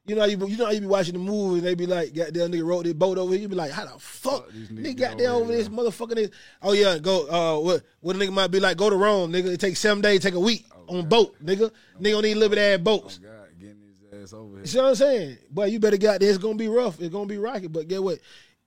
You 0.06 0.14
know, 0.14 0.20
how 0.20 0.26
you 0.26 0.46
you 0.48 0.56
know 0.58 0.66
how 0.66 0.70
you 0.72 0.80
be 0.82 0.86
watching 0.86 1.14
the 1.14 1.18
movie 1.18 1.58
and 1.58 1.66
they 1.66 1.74
be 1.74 1.86
like, 1.86 2.12
goddamn 2.14 2.52
nigga 2.52 2.66
rode 2.66 2.84
this 2.84 2.92
boat 2.92 3.16
over 3.16 3.32
here. 3.32 3.40
You 3.42 3.48
be 3.48 3.54
like, 3.54 3.70
how 3.70 3.84
the 3.86 3.98
fuck 3.98 4.44
Fuck 4.44 4.50
nigga 4.52 4.96
got 4.98 5.16
there 5.18 5.30
over 5.30 5.44
over 5.44 5.52
this 5.52 5.68
motherfucking 5.70 6.14
this? 6.16 6.30
Oh 6.62 6.72
yeah, 6.72 6.98
go. 6.98 7.26
Uh, 7.26 7.60
what 7.64 7.82
what 8.00 8.16
a 8.16 8.18
nigga 8.18 8.30
might 8.32 8.50
be 8.50 8.60
like? 8.60 8.76
Go 8.76 8.90
to 8.90 8.96
Rome, 8.96 9.32
nigga. 9.32 9.46
It 9.46 9.60
takes 9.60 9.80
seven 9.80 10.02
days, 10.02 10.20
take 10.20 10.34
a 10.34 10.40
week 10.40 10.66
on 10.88 11.08
boat, 11.08 11.34
nigga. 11.42 11.70
Nigga 11.98 12.10
don't 12.12 12.22
need 12.22 12.34
little 12.34 12.50
bit 12.50 12.58
ass 12.58 12.80
boats. 12.84 13.18
Oh 13.22 13.26
God, 13.26 13.48
getting 13.58 13.80
his 13.80 14.24
ass 14.24 14.32
over 14.34 14.50
You 14.50 14.56
here. 14.56 14.66
see 14.66 14.78
what 14.78 14.86
I'm 14.88 14.94
saying? 14.94 15.38
Boy, 15.50 15.64
you 15.66 15.80
better 15.80 15.96
get 15.96 16.20
there. 16.20 16.28
It's 16.28 16.36
gonna 16.38 16.54
be 16.54 16.68
rough. 16.68 17.00
It's 17.00 17.08
gonna 17.12 17.24
be 17.24 17.38
rocky. 17.38 17.68
But 17.68 17.88
get 17.88 18.02
what? 18.02 18.18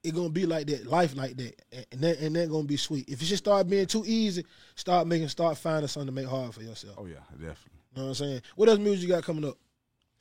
It's 0.08 0.16
gonna 0.16 0.30
be 0.30 0.46
like 0.46 0.68
that. 0.68 0.86
Life 0.86 1.18
like 1.18 1.36
that, 1.36 1.62
and 1.92 2.00
that 2.02 2.20
and 2.20 2.34
that 2.38 2.50
gonna 2.50 2.64
be 2.64 2.78
sweet. 2.78 3.10
If 3.10 3.22
you 3.22 3.28
just 3.28 3.44
start 3.44 3.68
being 3.68 3.86
too 3.88 4.06
easy, 4.08 4.46
start 4.76 5.06
making, 5.06 5.28
start 5.28 5.58
finding 5.58 5.90
something 5.90 6.08
to 6.08 6.14
make 6.14 6.28
hard 6.28 6.54
for 6.54 6.64
yourself. 6.64 6.96
Oh 6.98 7.06
yeah, 7.08 7.20
definitely. 7.32 7.82
You 7.94 7.98
know 7.98 8.04
what 8.04 8.08
I'm 8.10 8.14
saying? 8.16 8.42
What 8.56 8.70
else 8.70 8.80
music 8.80 9.10
you 9.10 9.14
got 9.14 9.24
coming 9.24 9.44
up? 9.44 9.58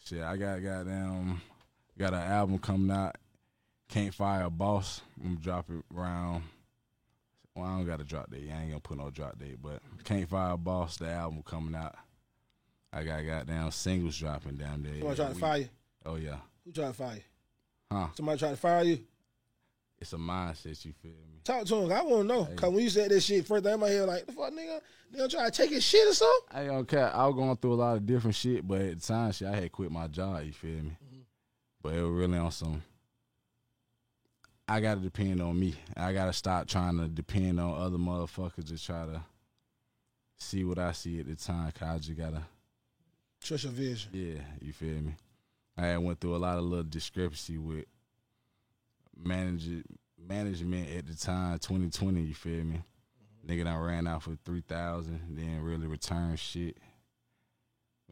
Shit, 0.05 0.23
I 0.23 0.37
got 0.37 0.61
goddamn 0.61 1.41
got 1.97 2.15
an 2.15 2.21
album 2.21 2.59
coming 2.59 2.91
out. 2.91 3.15
Can't 3.89 4.13
fire 4.13 4.47
a 4.47 4.51
boss. 4.51 5.03
I'm 5.21 5.35
gonna 5.35 5.41
drop 5.41 5.71
it 5.71 5.85
around. 5.97 6.43
Well, 7.55 7.65
I 7.65 7.77
don't 7.77 7.87
got 7.87 8.01
a 8.01 8.05
drop 8.05 8.29
date. 8.29 8.51
I 8.53 8.63
ain't 8.63 8.71
gonna 8.71 8.81
put 8.81 8.99
no 8.99 9.11
drop 9.11 9.39
date, 9.39 9.59
but 9.63 9.81
Can't 10.03 10.29
Fire 10.29 10.55
a 10.55 10.57
Boss. 10.57 10.97
The 10.97 11.09
album 11.09 11.45
coming 11.45 11.77
out. 11.77 11.95
I 12.93 13.05
got 13.05 13.25
goddamn 13.25 13.71
singles 13.71 14.19
dropping 14.19 14.57
down 14.57 14.83
there. 14.83 14.95
Somebody 14.99 15.17
trying 15.17 15.33
to 15.35 15.39
fire 15.39 15.59
you? 15.59 15.69
Oh 16.05 16.17
yeah, 16.17 16.37
Who 16.65 16.73
tried 16.73 16.89
to 16.89 16.93
fire 16.93 17.15
you? 17.15 17.23
huh? 17.93 18.09
Somebody 18.17 18.39
tried 18.41 18.51
to 18.51 18.57
fire 18.57 18.83
you? 18.83 18.99
It's 19.99 20.13
a 20.13 20.17
mindset. 20.17 20.85
You 20.85 20.93
feel 20.93 21.13
me? 21.13 21.41
Talk 21.43 21.65
to 21.67 21.77
him. 21.77 21.93
I 21.93 22.03
want 22.03 22.29
to 22.29 22.35
know. 22.35 22.45
Cause 22.57 22.71
when 22.71 22.83
you 22.85 22.91
said 22.91 23.11
that 23.11 23.21
shit, 23.21 23.47
first 23.47 23.65
thing 23.65 23.75
in 23.75 23.81
my 23.81 23.89
head, 23.89 24.07
like, 24.07 24.27
the 24.27 24.33
fuck 24.33 24.53
nigga, 24.53 24.81
nigga 25.15 25.31
try 25.31 25.45
to 25.47 25.51
take 25.51 25.71
his 25.71 25.83
shit 25.85 26.07
or 26.07 26.13
something? 26.13 26.59
I 26.59 26.67
don't 26.67 26.87
care. 26.87 27.15
I 27.15 27.27
was 27.27 27.35
going 27.35 27.57
through 27.57 27.73
a 27.73 27.77
lot 27.77 27.97
of 27.97 28.05
different 28.05 28.37
shit, 28.37 28.67
but 28.67 28.81
at 28.83 29.01
the 29.01 29.07
time, 29.07 29.33
shit, 29.33 29.49
I 29.49 29.57
had 29.57 29.73
quit 29.73 29.91
my 29.91 30.07
job. 30.07 30.45
You 30.45 30.53
feel 30.53 30.71
me? 30.71 30.97
Mm-hmm. 31.03 31.21
But 31.83 31.95
it 31.95 32.03
was 32.03 32.11
really 32.11 32.37
on 32.39 32.51
some. 32.51 32.83
I 34.69 34.81
gotta 34.81 35.01
depend 35.01 35.41
on 35.41 35.59
me. 35.59 35.75
I 35.97 36.13
gotta 36.13 36.33
stop 36.33 36.67
trying 36.67 36.99
to 36.99 37.07
depend 37.09 37.61
on 37.61 37.81
other 37.81 37.99
motherfuckers 37.99 38.67
to 38.69 38.85
try 38.85 39.07
to 39.07 39.23
see 40.39 40.65
what 40.65 40.79
I 40.79 40.93
see 40.93 41.21
at 41.21 41.27
the 41.27 41.37
time. 41.37 41.71
Cause 41.73 41.89
I 41.89 41.99
just 41.99 42.19
gotta, 42.19 42.43
Trust 43.43 43.65
your 43.65 43.73
vision. 43.73 44.11
yeah, 44.13 44.43
you 44.61 44.73
feel 44.73 45.01
me. 45.01 45.15
I 45.79 45.87
had 45.87 45.99
went 45.99 46.21
through 46.21 46.35
a 46.35 46.39
lot 46.39 46.59
of 46.59 46.65
little 46.65 46.85
discrepancy 46.85 47.59
with 47.59 47.85
manager 49.17 49.83
management 50.19 50.89
at 50.97 51.07
the 51.07 51.15
time, 51.15 51.59
2020. 51.59 52.21
You 52.21 52.35
feel 52.35 52.65
me? 52.65 52.83
Nigga, 53.47 53.67
I 53.67 53.77
ran 53.77 54.07
out 54.07 54.23
for 54.23 54.37
three 54.45 54.63
thousand, 54.63 55.21
then 55.31 55.63
really 55.63 55.87
return 55.87 56.37
shit. 56.37 56.77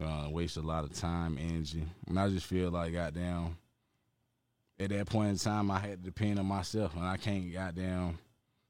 Uh, 0.01 0.27
waste 0.29 0.57
a 0.57 0.61
lot 0.61 0.83
of 0.83 0.93
time, 0.93 1.37
energy, 1.37 1.85
and 2.07 2.19
I 2.19 2.29
just 2.29 2.45
feel 2.45 2.69
like 2.69 2.93
goddamn. 2.93 3.57
At 4.77 4.89
that 4.89 5.07
point 5.07 5.29
in 5.29 5.37
time, 5.37 5.71
I 5.71 5.79
had 5.79 6.03
to 6.03 6.09
depend 6.09 6.37
on 6.37 6.45
myself, 6.45 6.95
and 6.95 7.05
I 7.05 7.15
can't 7.15 7.51
goddamn. 7.53 8.19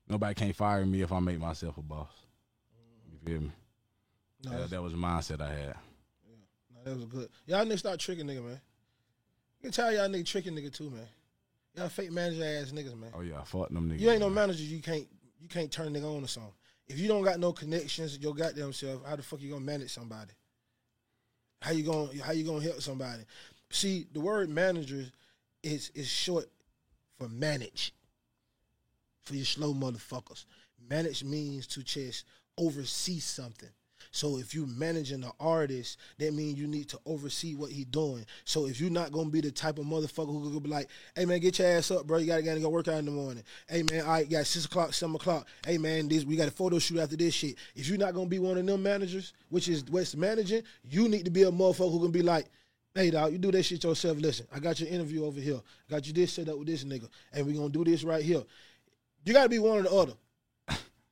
Nobody 0.07 0.35
can't 0.35 0.55
fire 0.55 0.85
me 0.85 1.01
if 1.01 1.11
I 1.11 1.19
make 1.19 1.39
myself 1.39 1.77
a 1.77 1.81
boss. 1.81 2.11
You 3.11 3.19
feel 3.25 3.41
me? 3.41 3.51
No, 4.43 4.51
that, 4.51 4.69
that 4.69 4.83
was 4.83 4.91
the 4.91 4.99
mindset 4.99 5.41
I 5.41 5.49
had. 5.49 5.75
no, 6.75 6.83
that 6.83 6.95
was 6.95 7.05
good. 7.05 7.29
Y'all 7.47 7.65
niggas 7.65 7.79
start 7.79 7.99
tricking 7.99 8.27
nigga, 8.27 8.43
man. 8.43 8.61
You 9.59 9.63
can 9.63 9.71
tell 9.71 9.91
y'all 9.91 10.07
nigga 10.07 10.25
tricking 10.25 10.53
nigga 10.53 10.71
too, 10.71 10.91
man. 10.91 11.07
Y'all 11.75 11.89
fake 11.89 12.11
manager 12.11 12.43
ass 12.43 12.71
niggas, 12.71 12.97
man. 12.97 13.11
Oh 13.13 13.21
yeah, 13.21 13.39
I 13.39 13.43
fought 13.43 13.73
them 13.73 13.89
niggas. 13.89 13.99
You 13.99 14.09
ain't 14.09 14.21
no 14.21 14.29
manager. 14.29 14.63
You 14.63 14.81
can't 14.81 15.07
you 15.39 15.47
can't 15.47 15.71
turn 15.71 15.95
a 15.95 15.99
nigga 15.99 16.15
on 16.15 16.23
or 16.23 16.27
something. 16.27 16.53
If 16.87 16.99
you 16.99 17.07
don't 17.07 17.23
got 17.23 17.39
no 17.39 17.51
connections, 17.51 18.17
your 18.19 18.33
goddamn 18.33 18.73
self, 18.73 19.05
how 19.05 19.15
the 19.15 19.23
fuck 19.23 19.41
you 19.41 19.51
gonna 19.51 19.65
manage 19.65 19.91
somebody? 19.91 20.31
How 21.61 21.71
you 21.71 21.83
gonna 21.83 22.09
how 22.23 22.31
you 22.31 22.45
gonna 22.45 22.63
help 22.63 22.81
somebody? 22.81 23.23
See, 23.71 24.07
the 24.13 24.19
word 24.19 24.49
manager 24.49 25.05
is 25.63 25.91
is 25.95 26.07
short 26.07 26.45
for 27.17 27.27
manage. 27.27 27.93
For 29.23 29.35
you 29.35 29.43
slow 29.43 29.73
motherfuckers, 29.73 30.45
manage 30.87 31.23
means 31.23 31.65
to 31.67 31.83
just 31.83 32.25
oversee 32.57 33.19
something. 33.19 33.69
So 34.15 34.37
if 34.37 34.55
you 34.55 34.65
managing 34.65 35.25
an 35.25 35.31
artist, 35.41 35.97
that 36.19 36.33
means 36.33 36.57
you 36.57 36.67
need 36.67 36.87
to 36.87 36.99
oversee 37.05 37.53
what 37.53 37.69
he 37.69 37.83
doing. 37.83 38.25
So 38.45 38.65
if 38.65 38.79
you're 38.79 38.89
not 38.89 39.11
gonna 39.11 39.29
be 39.29 39.41
the 39.41 39.51
type 39.51 39.77
of 39.77 39.85
motherfucker 39.85 40.27
who 40.27 40.47
gonna 40.47 40.61
be 40.61 40.69
like, 40.69 40.87
"Hey 41.15 41.25
man, 41.25 41.41
get 41.41 41.59
your 41.59 41.67
ass 41.67 41.91
up, 41.91 42.07
bro. 42.07 42.19
You 42.19 42.27
gotta, 42.27 42.41
gotta 42.41 42.61
go 42.61 42.69
work 42.69 42.87
out 42.87 42.99
in 42.99 43.05
the 43.05 43.11
morning." 43.11 43.43
Hey 43.67 43.83
man, 43.91 44.05
right, 44.05 44.29
got 44.29 44.47
six 44.47 44.63
o'clock, 44.63 44.93
seven 44.93 45.15
o'clock. 45.17 45.49
Hey 45.65 45.77
man, 45.77 46.07
this 46.07 46.23
we 46.23 46.37
got 46.37 46.47
a 46.47 46.51
photo 46.51 46.79
shoot 46.79 46.99
after 46.99 47.17
this 47.17 47.33
shit. 47.33 47.57
If 47.75 47.89
you're 47.89 47.97
not 47.97 48.13
gonna 48.13 48.29
be 48.29 48.39
one 48.39 48.57
of 48.57 48.65
them 48.65 48.81
managers, 48.81 49.33
which 49.49 49.67
is 49.67 49.83
what's 49.89 50.15
managing, 50.15 50.63
you 50.89 51.09
need 51.09 51.25
to 51.25 51.31
be 51.31 51.43
a 51.43 51.51
motherfucker 51.51 51.91
who 51.91 51.99
can 51.99 52.11
be 52.11 52.21
like, 52.21 52.45
Hey 52.93 53.11
dog, 53.11 53.33
you 53.33 53.37
do 53.37 53.51
that 53.51 53.63
shit 53.63 53.83
yourself. 53.83 54.17
Listen, 54.17 54.47
I 54.55 54.59
got 54.59 54.79
your 54.79 54.87
interview 54.87 55.25
over 55.25 55.41
here. 55.41 55.59
I 55.89 55.91
got 55.91 56.07
you 56.07 56.13
this 56.13 56.31
set 56.31 56.47
up 56.47 56.57
with 56.57 56.67
this 56.67 56.85
nigga, 56.85 57.09
and 57.33 57.45
we 57.45 57.51
gonna 57.51 57.67
do 57.67 57.83
this 57.83 58.05
right 58.05 58.23
here. 58.23 58.43
You 59.25 59.33
gotta 59.33 59.49
be 59.49 59.59
one 59.59 59.79
or 59.79 59.83
the 59.83 59.91
other. 59.91 60.13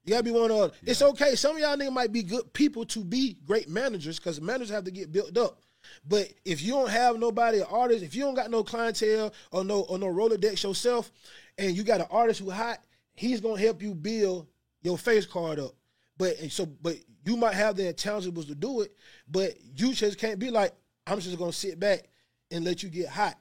You 0.04 0.12
gotta 0.12 0.24
be 0.24 0.32
one 0.32 0.44
or 0.44 0.48
the 0.48 0.56
other. 0.56 0.74
It's 0.84 1.02
okay. 1.02 1.36
Some 1.36 1.56
of 1.56 1.62
y'all 1.62 1.78
niggas 1.78 1.94
might 1.94 2.12
be 2.12 2.24
good 2.24 2.52
people 2.54 2.86
to 2.88 3.04
be 3.04 3.38
great 3.46 3.70
managers 3.70 4.20
because 4.20 4.42
managers 4.42 4.70
have 4.70 4.84
to 4.84 4.92
get 4.92 5.12
built 5.12 5.38
up. 5.38 5.62
But 6.08 6.34
if 6.46 6.62
you 6.62 6.72
don't 6.72 6.90
have 6.90 7.18
nobody, 7.18 7.60
an 7.60 7.68
artist, 7.70 8.04
if 8.04 8.16
you 8.16 8.24
don't 8.24 8.36
got 8.36 8.52
no 8.52 8.64
clientele 8.64 9.34
or 9.52 9.64
no 9.64 9.82
or 9.82 9.98
no 9.98 10.08
Rolodex 10.08 10.64
yourself, 10.64 11.12
and 11.58 11.76
you 11.76 11.84
got 11.84 12.02
an 12.02 12.08
artist 12.10 12.40
who 12.40 12.50
hot, 12.50 12.80
he's 13.14 13.42
gonna 13.42 13.60
help 13.60 13.82
you 13.82 13.94
build 13.94 14.48
your 14.82 14.98
face 14.98 15.26
card 15.26 15.60
up. 15.60 15.74
But 16.18 16.40
and 16.40 16.52
so, 16.52 16.66
but 16.66 16.98
you 17.26 17.38
might 17.38 17.56
have 17.56 17.76
the 17.76 17.84
intangibles 17.84 18.48
to 18.48 18.56
do 18.56 18.82
it, 18.82 18.94
but 19.30 19.54
you 19.76 19.94
just 19.94 20.18
can't 20.18 20.40
be 20.40 20.52
like, 20.52 20.74
I'm 21.08 21.20
just 21.20 21.38
gonna 21.38 21.54
sit 21.54 21.80
back 21.80 22.10
and 22.52 22.66
let 22.66 22.84
you 22.84 22.90
get 22.90 23.08
hot. 23.08 23.38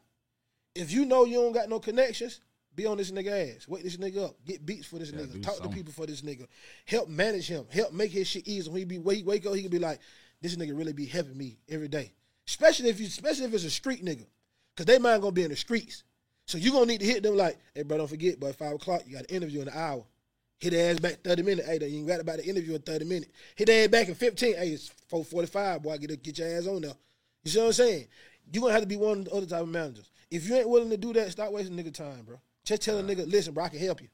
If 0.74 0.92
you 0.92 1.04
know 1.04 1.24
you 1.24 1.34
don't 1.34 1.52
got 1.52 1.68
no 1.68 1.80
connections, 1.80 2.40
be 2.74 2.86
on 2.86 2.96
this 2.96 3.10
nigga 3.10 3.56
ass. 3.56 3.68
Wake 3.68 3.82
this 3.82 3.96
nigga 3.96 4.26
up. 4.26 4.36
Get 4.44 4.64
beats 4.64 4.86
for 4.86 4.98
this 4.98 5.10
Yeah, 5.10 5.20
nigga. 5.20 5.42
Talk 5.42 5.60
to 5.62 5.68
people 5.68 5.92
for 5.92 6.06
this 6.06 6.22
nigga. 6.22 6.46
Help 6.86 7.08
manage 7.08 7.46
him. 7.46 7.66
Help 7.70 7.92
make 7.92 8.10
his 8.10 8.26
shit 8.26 8.46
easy. 8.46 8.68
When 8.70 8.78
he 8.78 8.84
be 8.84 8.98
wake, 8.98 9.26
wake 9.26 9.46
up, 9.46 9.54
he 9.54 9.62
can 9.62 9.70
be 9.70 9.78
like, 9.78 10.00
this 10.40 10.56
nigga 10.56 10.76
really 10.76 10.92
be 10.92 11.06
helping 11.06 11.36
me 11.36 11.58
every 11.68 11.88
day. 11.88 12.12
Especially 12.46 12.88
if 12.88 12.98
you, 12.98 13.06
especially 13.06 13.44
if 13.44 13.54
it's 13.54 13.64
a 13.64 13.70
street 13.70 14.04
nigga, 14.04 14.26
cause 14.76 14.86
they 14.86 14.98
mind 14.98 15.22
gonna 15.22 15.32
be 15.32 15.44
in 15.44 15.50
the 15.50 15.56
streets. 15.56 16.02
So 16.46 16.58
you 16.58 16.72
gonna 16.72 16.86
need 16.86 17.00
to 17.00 17.06
hit 17.06 17.22
them 17.22 17.36
like, 17.36 17.58
hey 17.74 17.82
bro, 17.82 17.98
don't 17.98 18.08
forget, 18.08 18.40
but 18.40 18.56
five 18.56 18.74
o'clock 18.74 19.02
you 19.06 19.14
got 19.14 19.30
an 19.30 19.36
interview 19.36 19.62
in 19.62 19.68
an 19.68 19.74
hour. 19.76 20.04
Hit 20.58 20.74
ass 20.74 20.98
back 20.98 21.22
thirty 21.22 21.42
minutes. 21.42 21.68
Hey, 21.68 21.78
you 21.88 21.98
ain't 21.98 22.08
got 22.08 22.20
about 22.20 22.38
the 22.38 22.46
interview 22.46 22.74
in 22.74 22.82
thirty 22.82 23.04
minutes. 23.04 23.30
Hit 23.54 23.68
ass 23.68 23.88
back 23.88 24.08
in 24.08 24.14
fifteen. 24.14 24.56
Hey, 24.56 24.68
it's 24.68 24.90
four 25.08 25.24
forty 25.24 25.46
five. 25.46 25.82
Boy, 25.82 25.98
get 25.98 26.22
get 26.22 26.38
your 26.38 26.48
ass 26.48 26.66
on 26.66 26.82
there. 26.82 26.94
You 27.44 27.50
see 27.50 27.58
what 27.58 27.66
I'm 27.66 27.72
saying? 27.72 28.06
You 28.52 28.60
gonna 28.60 28.72
have 28.72 28.82
to 28.82 28.88
be 28.88 28.96
one 28.96 29.18
of 29.18 29.24
the 29.26 29.32
other 29.32 29.46
type 29.46 29.62
of 29.62 29.68
managers. 29.68 30.10
If 30.30 30.48
you 30.48 30.56
ain't 30.56 30.68
willing 30.68 30.90
to 30.90 30.96
do 30.96 31.12
that, 31.12 31.30
stop 31.30 31.52
wasting 31.52 31.76
nigga 31.76 31.92
time, 31.92 32.22
bro. 32.24 32.40
Just 32.64 32.82
tell 32.82 32.98
a 32.98 33.02
nigga, 33.02 33.30
listen, 33.30 33.54
bro, 33.54 33.64
I 33.64 33.68
can 33.68 33.80
help 33.80 34.00
you. 34.00 34.08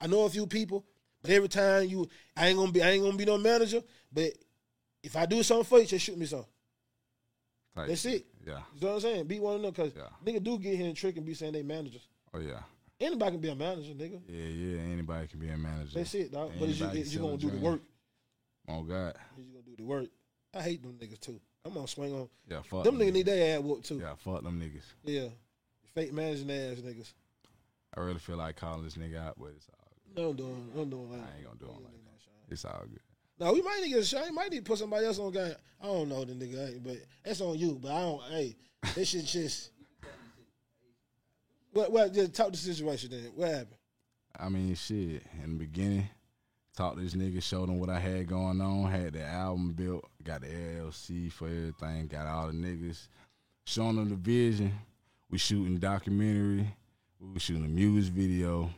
I 0.00 0.06
know 0.06 0.24
a 0.24 0.30
few 0.30 0.46
people, 0.46 0.84
but 1.20 1.30
every 1.30 1.48
time 1.48 1.86
you, 1.88 2.08
I 2.36 2.48
ain't 2.48 2.58
gonna 2.58 2.72
be, 2.72 2.82
I 2.82 2.90
ain't 2.90 3.04
gonna 3.04 3.16
be 3.16 3.24
no 3.24 3.38
manager. 3.38 3.82
But 4.12 4.32
if 5.02 5.16
I 5.16 5.26
do 5.26 5.42
something 5.42 5.64
for 5.64 5.78
you, 5.78 5.86
just 5.86 6.04
shoot 6.04 6.18
me 6.18 6.26
some. 6.26 6.44
Type 7.74 7.88
That's 7.88 8.04
it. 8.04 8.26
Yeah. 8.46 8.60
You 8.74 8.80
know 8.80 8.88
what 8.88 8.94
I'm 8.94 9.00
saying? 9.00 9.26
Be 9.26 9.40
one 9.40 9.56
of 9.56 9.62
them 9.62 9.70
because 9.72 9.92
Yeah. 9.96 10.08
nigga 10.24 10.42
do 10.42 10.58
get 10.58 10.76
here 10.76 10.86
and 10.86 10.96
trick 10.96 11.16
and 11.16 11.24
be 11.24 11.34
saying 11.34 11.52
they 11.52 11.62
managers. 11.62 12.06
Oh 12.34 12.38
yeah. 12.38 12.60
Anybody 13.00 13.32
can 13.32 13.40
be 13.40 13.48
a 13.48 13.54
manager, 13.54 13.94
nigga. 13.94 14.20
Yeah, 14.28 14.44
yeah. 14.44 14.80
Anybody 14.92 15.26
can 15.28 15.38
be 15.38 15.48
a 15.48 15.56
manager. 15.56 15.90
That's 15.94 16.14
it, 16.14 16.32
dog. 16.32 16.52
But 16.58 16.68
is 16.68 16.80
you, 16.80 16.86
Anybody 16.86 17.08
you 17.10 17.18
gonna 17.18 17.36
do 17.36 17.50
the 17.50 17.58
work? 17.58 17.80
Oh 18.68 18.82
God. 18.82 19.16
Is 19.38 19.46
you 19.46 19.52
gonna 19.52 19.64
do 19.64 19.76
the 19.76 19.84
work? 19.84 20.08
I 20.54 20.62
hate 20.62 20.82
them 20.82 20.98
niggas 21.00 21.20
too. 21.20 21.40
I'm 21.64 21.74
gonna 21.74 21.88
swing 21.88 22.12
on 22.12 22.28
Yeah. 22.48 22.62
Fuck 22.62 22.84
them 22.84 22.98
niggas. 22.98 23.12
Need 23.12 23.26
their 23.26 23.56
ass 23.56 23.62
whooped 23.62 23.86
too. 23.86 23.98
Yeah. 24.00 24.14
Fuck 24.16 24.42
them 24.42 24.60
niggas. 24.60 24.84
Yeah, 25.04 25.28
fake 25.94 26.12
managing 26.12 26.50
ass 26.50 26.78
niggas. 26.78 27.12
I 27.96 28.00
really 28.00 28.18
feel 28.18 28.36
like 28.36 28.56
calling 28.56 28.84
this 28.84 28.94
nigga 28.94 29.18
out, 29.18 29.36
but 29.38 29.52
it's 29.56 29.68
all 29.68 29.88
good. 30.14 30.22
No, 30.22 30.30
I'm 30.30 30.36
doing, 30.36 30.70
I'm 30.76 30.90
doing. 30.90 31.08
I 31.12 31.36
ain't 31.36 31.46
gonna 31.46 31.58
do 31.58 31.66
him 31.66 31.84
like 31.84 31.92
that. 31.92 32.52
It's 32.52 32.64
all 32.64 32.84
good. 32.88 33.00
No, 33.38 33.52
we 33.52 33.62
might 33.62 33.80
need 33.80 33.84
to 33.84 33.94
get 33.94 33.98
a 34.00 34.04
shot. 34.04 34.24
We 34.24 34.30
might 34.30 34.50
need 34.50 34.64
to 34.64 34.70
put 34.70 34.78
somebody 34.78 35.06
else 35.06 35.18
on 35.18 35.32
game. 35.32 35.54
I 35.82 35.86
don't 35.86 36.08
know 36.08 36.24
the 36.24 36.32
nigga, 36.32 36.82
but 36.82 36.96
that's 37.24 37.40
on 37.40 37.58
you. 37.58 37.78
But 37.80 37.92
I 37.92 38.00
don't. 38.00 38.22
Hey, 38.30 38.56
this 38.94 39.08
shit 39.08 39.24
just. 39.24 39.70
What? 41.72 41.90
What? 41.90 42.12
Just 42.12 42.34
talk 42.34 42.50
the 42.50 42.58
situation 42.58 43.10
then. 43.10 43.32
What 43.34 43.48
happened? 43.48 43.76
I 44.38 44.48
mean, 44.50 44.74
shit. 44.74 45.22
In 45.42 45.52
the 45.52 45.64
beginning, 45.64 46.06
talked 46.76 46.98
to 46.98 47.02
this 47.02 47.14
nigga, 47.14 47.42
showed 47.42 47.68
him 47.68 47.78
what 47.78 47.88
I 47.88 47.98
had 47.98 48.26
going 48.26 48.60
on, 48.60 48.90
had 48.90 49.14
the 49.14 49.24
album 49.24 49.72
built, 49.72 50.04
got 50.22 50.42
the 50.42 50.48
LLC 50.48 51.32
for 51.32 51.46
everything, 51.46 52.08
got 52.08 52.26
all 52.26 52.48
the 52.48 52.52
niggas, 52.52 53.08
showing 53.64 53.96
them 53.96 54.10
the 54.10 54.16
vision. 54.16 54.72
We 55.30 55.38
shooting 55.38 55.78
documentary, 55.78 56.74
we 57.22 57.32
was 57.34 57.42
shooting 57.42 57.64
a 57.64 57.68
music 57.68 58.12
video, 58.12 58.70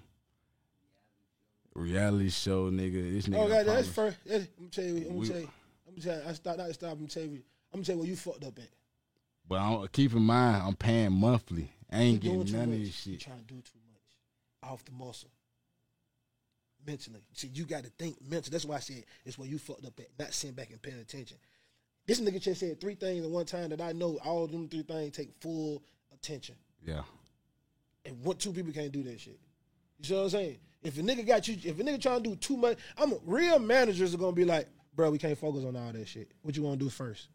reality 1.74 2.30
show, 2.30 2.70
nigga. 2.70 3.12
This 3.12 3.26
nigga. 3.26 3.38
Oh, 3.44 3.48
God, 3.48 3.66
that's 3.66 3.88
first. 3.88 4.18
That's, 4.26 4.46
I'm 4.60 4.68
tell 4.68 4.84
you. 4.84 5.06
I'm 5.08 5.16
We- 5.16 5.28
tell 5.28 5.40
you. 5.40 5.50
I'm 5.88 6.02
tell 6.02 6.16
you. 6.22 6.28
I 6.28 6.32
stop. 6.34 6.58
Not 6.58 6.74
stop. 6.74 6.92
I'm 6.92 7.06
tell 7.06 7.22
you. 7.22 7.42
I'm 7.72 7.78
gonna 7.80 7.84
tell 7.84 7.94
you 7.94 8.00
where 8.00 8.08
you 8.08 8.16
fucked 8.16 8.44
up 8.44 8.58
at. 8.58 8.68
But 9.48 9.56
I'm, 9.60 9.86
keep 9.88 10.12
in 10.12 10.22
mind, 10.22 10.62
I'm 10.64 10.74
paying 10.76 11.12
monthly. 11.12 11.70
I 11.90 11.98
ain't 12.00 12.22
You 12.24 12.30
doing 12.30 12.40
getting 12.44 12.54
none 12.54 12.62
of 12.64 12.78
much. 12.78 12.78
this 12.88 13.06
You 13.06 13.12
shit. 13.14 13.20
trying 13.22 13.38
to 13.40 13.44
do 13.44 13.60
too 13.60 13.78
much 13.92 14.70
off 14.70 14.84
the 14.84 14.92
muscle. 14.92 15.30
Mentally, 16.86 17.20
see, 17.32 17.48
you 17.54 17.64
got 17.64 17.84
to 17.84 17.90
think 17.98 18.20
mentally. 18.22 18.50
That's 18.52 18.64
why 18.66 18.76
I 18.76 18.80
said 18.80 19.04
it's 19.24 19.38
where 19.38 19.48
you 19.48 19.58
fucked 19.58 19.86
up 19.86 19.98
at, 20.00 20.08
not 20.18 20.34
sitting 20.34 20.54
back 20.54 20.70
and 20.70 20.80
paying 20.82 20.98
attention. 21.00 21.38
This 22.06 22.20
nigga 22.20 22.40
just 22.40 22.60
said 22.60 22.78
three 22.80 22.94
things 22.94 23.24
at 23.24 23.30
one 23.30 23.46
time 23.46 23.70
that 23.70 23.80
I 23.80 23.92
know 23.92 24.18
all 24.24 24.44
of 24.44 24.52
them 24.52 24.68
three 24.68 24.82
things 24.82 25.16
take 25.16 25.32
full 25.40 25.82
attention. 26.12 26.56
Yeah. 26.86 27.02
And 28.04 28.22
one, 28.22 28.36
two 28.36 28.52
people 28.52 28.72
can't 28.72 28.92
do 28.92 29.02
that 29.04 29.20
shit. 29.20 29.38
You 29.98 30.04
see 30.04 30.14
what 30.14 30.22
I'm 30.22 30.30
saying? 30.30 30.58
If 30.82 30.98
a 30.98 31.02
nigga 31.02 31.26
got 31.26 31.48
you, 31.48 31.56
if 31.64 31.78
a 31.80 31.82
nigga 31.82 32.00
trying 32.00 32.22
to 32.22 32.30
do 32.30 32.36
too 32.36 32.56
much, 32.56 32.78
I'm 32.98 33.14
real 33.24 33.58
managers 33.58 34.14
are 34.14 34.18
gonna 34.18 34.32
be 34.32 34.44
like, 34.44 34.68
bro, 34.94 35.10
we 35.10 35.18
can't 35.18 35.38
focus 35.38 35.64
on 35.64 35.76
all 35.76 35.92
that 35.92 36.06
shit. 36.06 36.30
What 36.42 36.56
you 36.56 36.62
want 36.62 36.78
to 36.78 36.84
do 36.84 36.90
first? 36.90 37.28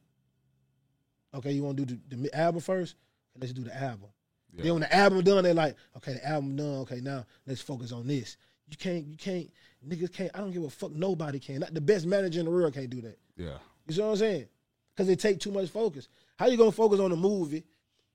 Okay, 1.33 1.51
you 1.51 1.63
want 1.63 1.77
to 1.77 1.85
do 1.85 1.99
the, 2.09 2.15
the 2.15 2.37
album 2.37 2.61
first? 2.61 2.95
Okay, 3.35 3.47
let's 3.47 3.53
do 3.53 3.63
the 3.63 3.75
album. 3.75 4.09
Yeah. 4.55 4.63
Then 4.63 4.73
when 4.73 4.81
the 4.81 4.95
album 4.95 5.23
done, 5.23 5.43
they're 5.43 5.53
like, 5.53 5.75
okay, 5.97 6.13
the 6.13 6.27
album 6.27 6.55
done. 6.55 6.77
Okay, 6.81 7.01
now 7.01 7.25
let's 7.45 7.61
focus 7.61 7.91
on 7.91 8.07
this. 8.07 8.37
You 8.69 8.77
can't, 8.77 9.05
you 9.05 9.17
can't, 9.17 9.49
niggas 9.87 10.13
can't. 10.13 10.31
I 10.35 10.39
don't 10.39 10.51
give 10.51 10.63
a 10.63 10.69
fuck. 10.69 10.91
Nobody 10.91 11.39
can. 11.39 11.59
Not 11.59 11.73
the 11.73 11.81
best 11.81 12.05
manager 12.05 12.39
in 12.39 12.45
the 12.45 12.51
world 12.51 12.73
can't 12.73 12.89
do 12.89 13.01
that. 13.01 13.17
Yeah. 13.35 13.57
You 13.87 13.93
see 13.95 14.01
what 14.01 14.09
I'm 14.09 14.15
saying? 14.17 14.45
Because 14.93 15.07
they 15.07 15.15
take 15.15 15.39
too 15.39 15.51
much 15.51 15.69
focus. 15.69 16.07
How 16.37 16.47
you 16.47 16.57
gonna 16.57 16.71
focus 16.71 16.99
on 16.99 17.09
the 17.09 17.17
movie 17.17 17.63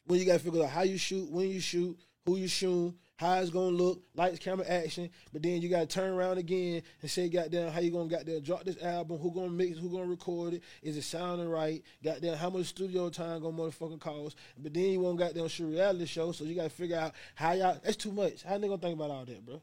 when 0.06 0.20
you 0.20 0.26
gotta 0.26 0.38
figure 0.38 0.62
out 0.62 0.70
how 0.70 0.82
you 0.82 0.98
shoot, 0.98 1.30
when 1.30 1.48
you 1.48 1.60
shoot, 1.60 1.98
who 2.24 2.36
you 2.36 2.48
shoot, 2.48 2.94
how 3.16 3.34
it's 3.34 3.50
gonna 3.50 3.76
look, 3.76 4.02
lights, 4.14 4.38
camera, 4.38 4.66
action. 4.66 5.10
But 5.32 5.42
then 5.42 5.60
you 5.62 5.68
gotta 5.68 5.86
turn 5.86 6.12
around 6.12 6.38
again 6.38 6.82
and 7.00 7.10
say, 7.10 7.28
goddamn, 7.28 7.70
how 7.70 7.80
you 7.80 7.90
gonna 7.90 8.08
goddamn 8.08 8.40
drop 8.40 8.64
this 8.64 8.82
album? 8.82 9.18
Who 9.18 9.30
gonna 9.32 9.50
mix? 9.50 9.78
Who 9.78 9.90
gonna 9.90 10.06
record 10.06 10.54
it? 10.54 10.62
Is 10.82 10.96
it 10.96 11.02
sounding 11.02 11.48
right? 11.48 11.82
Goddamn, 12.02 12.36
how 12.36 12.50
much 12.50 12.66
studio 12.66 13.10
time 13.10 13.40
gonna 13.40 13.56
motherfucking 13.56 14.00
cost? 14.00 14.36
But 14.58 14.74
then 14.74 14.84
you 14.84 15.00
want 15.00 15.18
goddamn 15.18 15.48
shoot 15.48 15.66
reality 15.66 16.06
show, 16.06 16.32
so 16.32 16.44
you 16.44 16.54
gotta 16.54 16.70
figure 16.70 16.98
out 16.98 17.14
how 17.34 17.52
y'all. 17.52 17.78
That's 17.82 17.96
too 17.96 18.12
much. 18.12 18.42
How 18.42 18.58
they 18.58 18.68
gonna 18.68 18.80
think 18.80 18.96
about 18.96 19.10
all 19.10 19.24
that, 19.24 19.44
bro? 19.44 19.62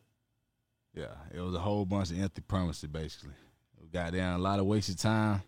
Yeah, 0.94 1.16
it 1.34 1.40
was 1.40 1.56
a 1.56 1.60
whole 1.60 1.86
bunch 1.86 2.12
of 2.12 2.22
empty 2.22 2.42
promises, 2.42 2.90
basically. 2.90 3.34
Got 3.92 4.14
down 4.14 4.40
a 4.40 4.44
lot 4.44 4.60
of 4.60 4.66
wasted 4.66 5.00
time, 5.00 5.42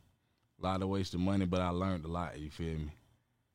a 0.59 0.63
lot 0.63 0.81
of 0.81 0.89
wasted 0.89 1.19
money, 1.19 1.45
but 1.45 1.61
I 1.61 1.69
learned 1.69 2.03
a 2.03 2.09
lot. 2.09 2.37
You 2.37 2.49
feel 2.49 2.77
me? 2.77 2.91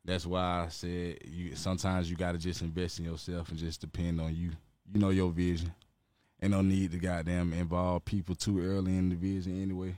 That's 0.09 0.24
why 0.24 0.64
I 0.64 0.68
said 0.68 1.18
you. 1.26 1.54
Sometimes 1.54 2.11
you 2.11 2.16
got 2.16 2.32
to 2.32 2.38
just 2.38 2.62
invest 2.62 2.98
in 2.98 3.04
yourself 3.04 3.50
and 3.50 3.59
just 3.59 3.82
depend 3.82 4.22
on 4.22 4.34
you. 4.34 4.52
you 4.90 4.98
know 5.00 5.11
your 5.11 5.30
vision. 5.30 5.70
Ain't 6.40 6.52
no 6.52 6.62
need 6.62 6.92
to 6.92 6.98
goddamn 6.98 7.52
involve 7.52 8.06
people 8.06 8.34
too 8.34 8.59
early 8.64 8.96
in 8.96 9.11
the 9.11 9.16
vision 9.16 9.62
anyway. 9.62 9.94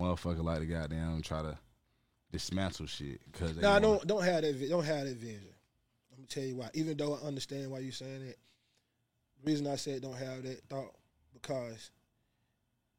Motherfucker 0.00 0.42
like 0.42 0.60
to 0.60 0.66
goddamn 0.66 1.20
try 1.20 1.42
to 1.42 1.58
dismantle 2.32 2.86
shit 2.86 3.20
because 3.30 3.54
Nah, 3.58 3.78
don't 3.80 4.06
don't 4.06 4.24
have 4.24 4.40
that 4.42 4.68
don't 4.70 4.82
have 4.82 5.04
that 5.04 5.16
vision. 5.16 5.52
Let 6.10 6.20
me 6.20 6.26
tell 6.26 6.42
you 6.44 6.56
why. 6.56 6.70
Even 6.72 6.96
though 6.96 7.14
I 7.22 7.26
understand 7.26 7.70
why 7.70 7.80
you're 7.80 7.92
saying 7.92 8.22
it, 8.22 8.38
the 9.42 9.50
reason 9.50 9.66
I 9.66 9.76
said 9.76 10.00
don't 10.00 10.16
have 10.16 10.42
that 10.44 10.62
thought 10.70 10.94
because 11.34 11.90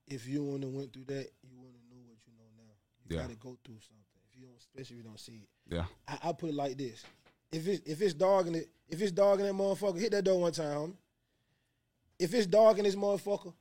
if 0.07 0.27
you 0.27 0.43
wouldn't 0.43 0.65
have 0.65 0.73
went 0.73 0.93
through 0.93 1.05
that, 1.05 1.27
you 1.41 1.57
wouldn't 1.57 1.77
have 1.81 1.89
knew 1.89 2.03
what 2.05 2.17
you 2.27 2.33
know 2.37 2.45
now. 2.55 2.73
You 3.09 3.15
Yeah. 3.15 3.21
got 3.23 3.31
to 3.31 3.35
go 3.37 3.57
through 3.65 3.79
something. 3.79 4.04
You 4.45 4.51
don't, 4.51 4.59
especially 4.59 4.97
if 4.97 5.03
you 5.03 5.09
don't 5.09 5.19
see 5.19 5.41
it. 5.43 5.73
Yeah, 5.75 5.85
I, 6.07 6.29
I 6.29 6.31
put 6.33 6.49
it 6.49 6.55
like 6.55 6.77
this: 6.77 7.03
if 7.51 7.67
it's 7.67 7.81
if 7.89 8.01
it's 8.01 8.13
dogging 8.13 8.55
it, 8.55 8.69
if 8.89 9.01
it's 9.01 9.11
dogging 9.11 9.45
that 9.45 9.53
motherfucker, 9.53 9.99
hit 9.99 10.11
that 10.11 10.23
door 10.23 10.39
one 10.39 10.51
time. 10.51 10.65
homie. 10.77 10.95
If 12.19 12.33
it's 12.33 12.45
dogging 12.47 12.83
this 12.83 12.95
motherfucker, 12.95 13.53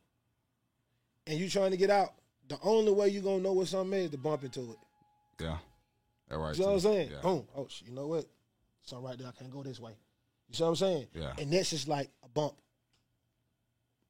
and 1.27 1.39
you 1.39 1.49
trying 1.49 1.71
to 1.71 1.77
get 1.77 1.91
out, 1.91 2.11
the 2.49 2.59
only 2.63 2.93
way 2.93 3.09
you 3.09 3.21
gonna 3.21 3.41
know 3.43 3.53
what 3.53 3.69
something 3.69 3.99
is 3.99 4.11
to 4.11 4.19
bump 4.19 4.45
into 4.45 4.61
it. 4.73 4.77
yeah, 5.41 5.57
that 6.29 6.39
right. 6.39 6.55
You 6.55 6.61
know 6.63 6.67
what 6.69 6.75
I'm 6.75 6.81
saying? 6.81 7.11
Yeah. 7.13 7.21
Boom. 7.23 7.47
Oh, 7.57 7.67
shit, 7.69 7.89
you 7.89 7.95
know 7.95 8.07
what? 8.09 8.27
Something 8.83 9.07
right 9.09 9.19
there. 9.19 9.29
I 9.29 9.33
can't 9.33 9.51
go 9.51 9.63
this 9.63 9.81
way. 9.81 9.93
You 10.49 10.55
see 10.55 10.63
what 10.63 10.69
I'm 10.71 10.77
saying? 10.77 11.07
Yeah. 11.15 11.33
And 11.39 11.51
that's 11.51 11.71
just 11.71 11.89
like 11.89 12.11
a 12.23 12.29
bump. 12.29 12.55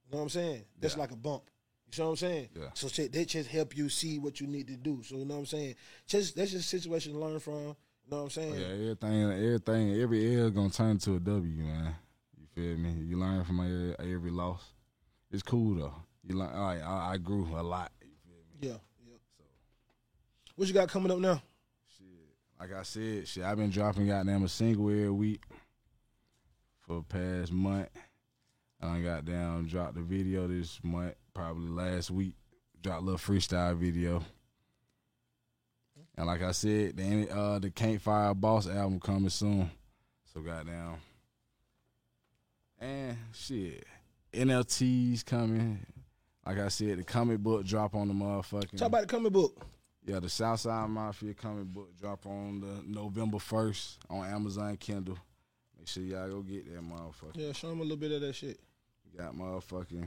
You 0.06 0.12
know 0.12 0.18
what 0.18 0.24
I'm 0.24 0.28
saying? 0.30 0.64
That's 0.80 0.94
Yeah. 0.94 1.00
like 1.00 1.12
a 1.12 1.16
bump. 1.16 1.44
You 1.92 2.02
know 2.02 2.06
what 2.06 2.10
I'm 2.10 2.16
saying? 2.16 2.48
Yeah. 2.54 2.68
So 2.74 2.88
shit, 2.88 3.12
that 3.12 3.28
just 3.28 3.48
help 3.48 3.76
you 3.76 3.88
see 3.88 4.18
what 4.18 4.40
you 4.40 4.46
need 4.46 4.66
to 4.68 4.76
do. 4.76 5.02
So 5.04 5.16
you 5.16 5.24
know 5.24 5.34
what 5.34 5.40
I'm 5.40 5.46
saying? 5.46 5.74
Just 6.06 6.34
that's 6.36 6.50
just 6.50 6.64
a 6.66 6.68
situation 6.68 7.12
to 7.12 7.18
learn 7.18 7.38
from. 7.38 7.54
You 7.54 8.10
know 8.10 8.16
what 8.18 8.22
I'm 8.24 8.30
saying? 8.30 8.54
Yeah, 8.54 8.66
everything, 8.66 9.22
everything, 9.32 9.94
every 10.00 10.40
L 10.40 10.50
gonna 10.50 10.70
turn 10.70 10.98
to 10.98 11.16
a 11.16 11.20
W, 11.20 11.62
man. 11.62 11.94
You 12.38 12.46
feel 12.54 12.76
me? 12.76 13.04
You 13.04 13.16
learn 13.18 13.44
from 13.44 13.60
every, 13.60 14.14
every 14.14 14.30
loss. 14.30 14.62
It's 15.30 15.42
cool 15.42 15.76
though. 15.76 15.94
You 16.22 16.36
learn. 16.36 16.50
I, 16.50 16.80
I, 16.80 17.12
I 17.12 17.16
grew 17.18 17.46
a 17.56 17.62
lot. 17.62 17.92
You 18.02 18.08
feel 18.24 18.34
me? 18.34 18.68
Yeah. 18.68 18.80
Yeah. 19.08 19.16
What 20.56 20.68
you 20.68 20.74
got 20.74 20.88
coming 20.88 21.12
up 21.12 21.18
now? 21.18 21.42
Shit, 21.96 22.06
Like 22.60 22.72
I 22.74 22.82
said, 22.82 23.28
shit, 23.28 23.44
I've 23.44 23.56
been 23.56 23.70
dropping 23.70 24.08
goddamn 24.08 24.44
a 24.44 24.48
single 24.48 24.88
every 24.90 25.10
week 25.10 25.42
for 26.86 26.96
the 26.96 27.02
past 27.02 27.52
month. 27.52 27.88
I 28.82 29.00
got 29.00 29.24
down 29.24 29.66
dropped 29.66 29.94
the 29.94 30.02
video 30.02 30.46
this 30.46 30.78
month, 30.82 31.14
probably 31.34 31.68
last 31.68 32.10
week. 32.10 32.34
Dropped 32.82 33.02
a 33.02 33.04
little 33.04 33.18
freestyle 33.18 33.76
video. 33.76 34.22
And 36.16 36.26
like 36.26 36.42
I 36.42 36.52
said, 36.52 36.96
the 36.96 37.28
uh 37.30 37.58
the 37.58 37.70
Can't 37.70 38.00
Fire 38.00 38.34
Boss 38.34 38.68
album 38.68 39.00
coming 39.00 39.30
soon. 39.30 39.70
So 40.32 40.40
goddamn. 40.40 40.96
And 42.78 43.16
shit. 43.32 43.84
NFTs 44.32 45.24
coming. 45.24 45.84
Like 46.46 46.58
I 46.58 46.68
said, 46.68 46.98
the 46.98 47.04
comic 47.04 47.38
book 47.38 47.64
drop 47.64 47.94
on 47.94 48.08
the 48.08 48.14
motherfucking 48.14 48.76
Talk 48.76 48.88
about 48.88 49.02
the 49.02 49.06
comic 49.06 49.32
book. 49.32 49.64
yeah, 50.04 50.20
the 50.20 50.28
Southside 50.28 50.90
Mafia 50.90 51.32
comic 51.32 51.64
book 51.66 51.88
drop 51.98 52.26
on 52.26 52.60
the 52.60 52.82
November 52.86 53.38
first 53.38 53.98
on 54.10 54.26
Amazon 54.26 54.76
Kindle. 54.76 55.18
Make 55.78 55.88
sure 55.88 56.02
y'all 56.02 56.28
go 56.28 56.42
get 56.42 56.66
that 56.72 56.82
motherfucker. 56.82 57.34
Yeah, 57.34 57.52
show 57.52 57.70
them 57.70 57.78
a 57.80 57.82
little 57.82 57.96
bit 57.96 58.12
of 58.12 58.20
that 58.20 58.34
shit. 58.34 58.60
You 59.10 59.18
got 59.18 59.34
motherfucking, 59.34 60.06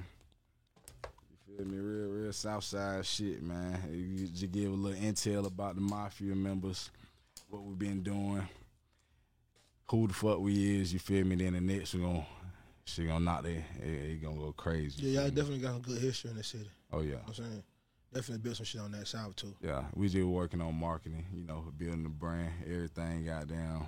feel 1.57 1.65
me? 1.65 1.77
Real, 1.77 2.07
real 2.07 2.33
Southside 2.33 3.05
shit, 3.05 3.41
man. 3.41 3.79
You 3.91 4.27
just 4.27 4.51
give 4.51 4.71
a 4.71 4.75
little 4.75 4.99
intel 4.99 5.45
about 5.47 5.75
the 5.75 5.81
Mafia 5.81 6.35
members, 6.35 6.91
what 7.49 7.63
we've 7.63 7.79
been 7.79 8.01
doing, 8.01 8.47
who 9.89 10.07
the 10.07 10.13
fuck 10.13 10.39
we 10.39 10.79
is. 10.79 10.93
You 10.93 10.99
feel 10.99 11.25
me? 11.25 11.35
Then 11.35 11.53
the 11.53 11.61
next 11.61 11.93
we 11.93 12.01
gonna, 12.01 12.25
she 12.85 13.05
gonna 13.05 13.23
knock 13.23 13.45
it. 13.45 13.63
It, 13.81 14.21
gonna 14.21 14.37
go 14.37 14.53
crazy. 14.53 15.07
Yeah, 15.07 15.21
y'all 15.21 15.29
definitely 15.29 15.59
got 15.59 15.77
a 15.77 15.79
good 15.79 15.99
history 15.99 16.31
in 16.31 16.37
the 16.37 16.43
city. 16.43 16.69
Oh 16.91 16.99
yeah. 16.99 17.05
You 17.05 17.11
know 17.11 17.17
what 17.25 17.39
I'm 17.39 17.45
saying? 17.45 17.63
Definitely 18.13 18.43
build 18.43 18.55
some 18.57 18.65
shit 18.65 18.81
on 18.81 18.91
that 18.91 19.07
side 19.07 19.35
too. 19.35 19.53
Yeah, 19.61 19.83
we 19.93 20.07
just 20.07 20.25
working 20.25 20.61
on 20.61 20.75
marketing, 20.75 21.25
you 21.33 21.43
know, 21.43 21.65
building 21.77 22.03
the 22.03 22.09
brand, 22.09 22.51
everything 22.65 23.25
goddamn, 23.25 23.85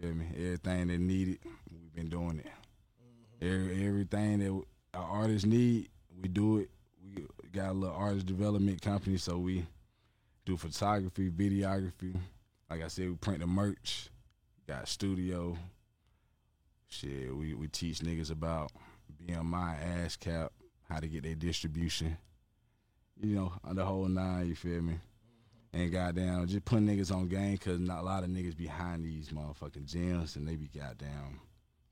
feel 0.00 0.14
me? 0.14 0.26
Everything 0.36 0.88
that 0.88 1.00
needed, 1.00 1.38
we've 1.70 1.92
been 1.94 2.08
doing 2.08 2.38
it. 2.38 2.46
Mm-hmm. 2.46 3.54
Every, 3.54 3.86
everything 3.88 4.38
that 4.38 4.62
our 4.94 5.22
artists 5.22 5.46
need, 5.46 5.88
we 6.20 6.28
do 6.28 6.58
it. 6.58 6.70
We 7.04 7.48
got 7.52 7.70
a 7.70 7.72
little 7.72 7.96
artist 7.96 8.26
development 8.26 8.80
company, 8.80 9.16
so 9.16 9.38
we 9.38 9.66
do 10.44 10.56
photography, 10.56 11.30
videography. 11.30 12.16
Like 12.70 12.82
I 12.82 12.88
said, 12.88 13.08
we 13.08 13.14
print 13.16 13.40
the 13.40 13.46
merch, 13.46 14.08
got 14.66 14.88
studio. 14.88 15.56
Shit, 16.88 17.34
we, 17.34 17.54
we 17.54 17.68
teach 17.68 17.98
niggas 18.00 18.30
about 18.30 18.70
BMI, 19.26 20.04
ASCAP, 20.04 20.50
how 20.88 21.00
to 21.00 21.08
get 21.08 21.22
their 21.22 21.34
distribution 21.34 22.16
you 23.22 23.36
know, 23.36 23.52
the 23.72 23.84
whole 23.84 24.06
nine, 24.06 24.48
you 24.48 24.54
feel 24.54 24.82
me? 24.82 24.98
And 25.72 25.90
goddamn, 25.90 26.46
just 26.46 26.64
putting 26.64 26.86
niggas 26.86 27.14
on 27.14 27.28
game 27.28 27.52
because 27.52 27.80
not 27.80 28.00
a 28.00 28.02
lot 28.02 28.24
of 28.24 28.30
niggas 28.30 28.56
behind 28.56 29.04
these 29.04 29.28
motherfucking 29.30 29.90
gyms 29.90 30.36
and 30.36 30.46
they 30.46 30.56
be 30.56 30.68
goddamn 30.68 31.40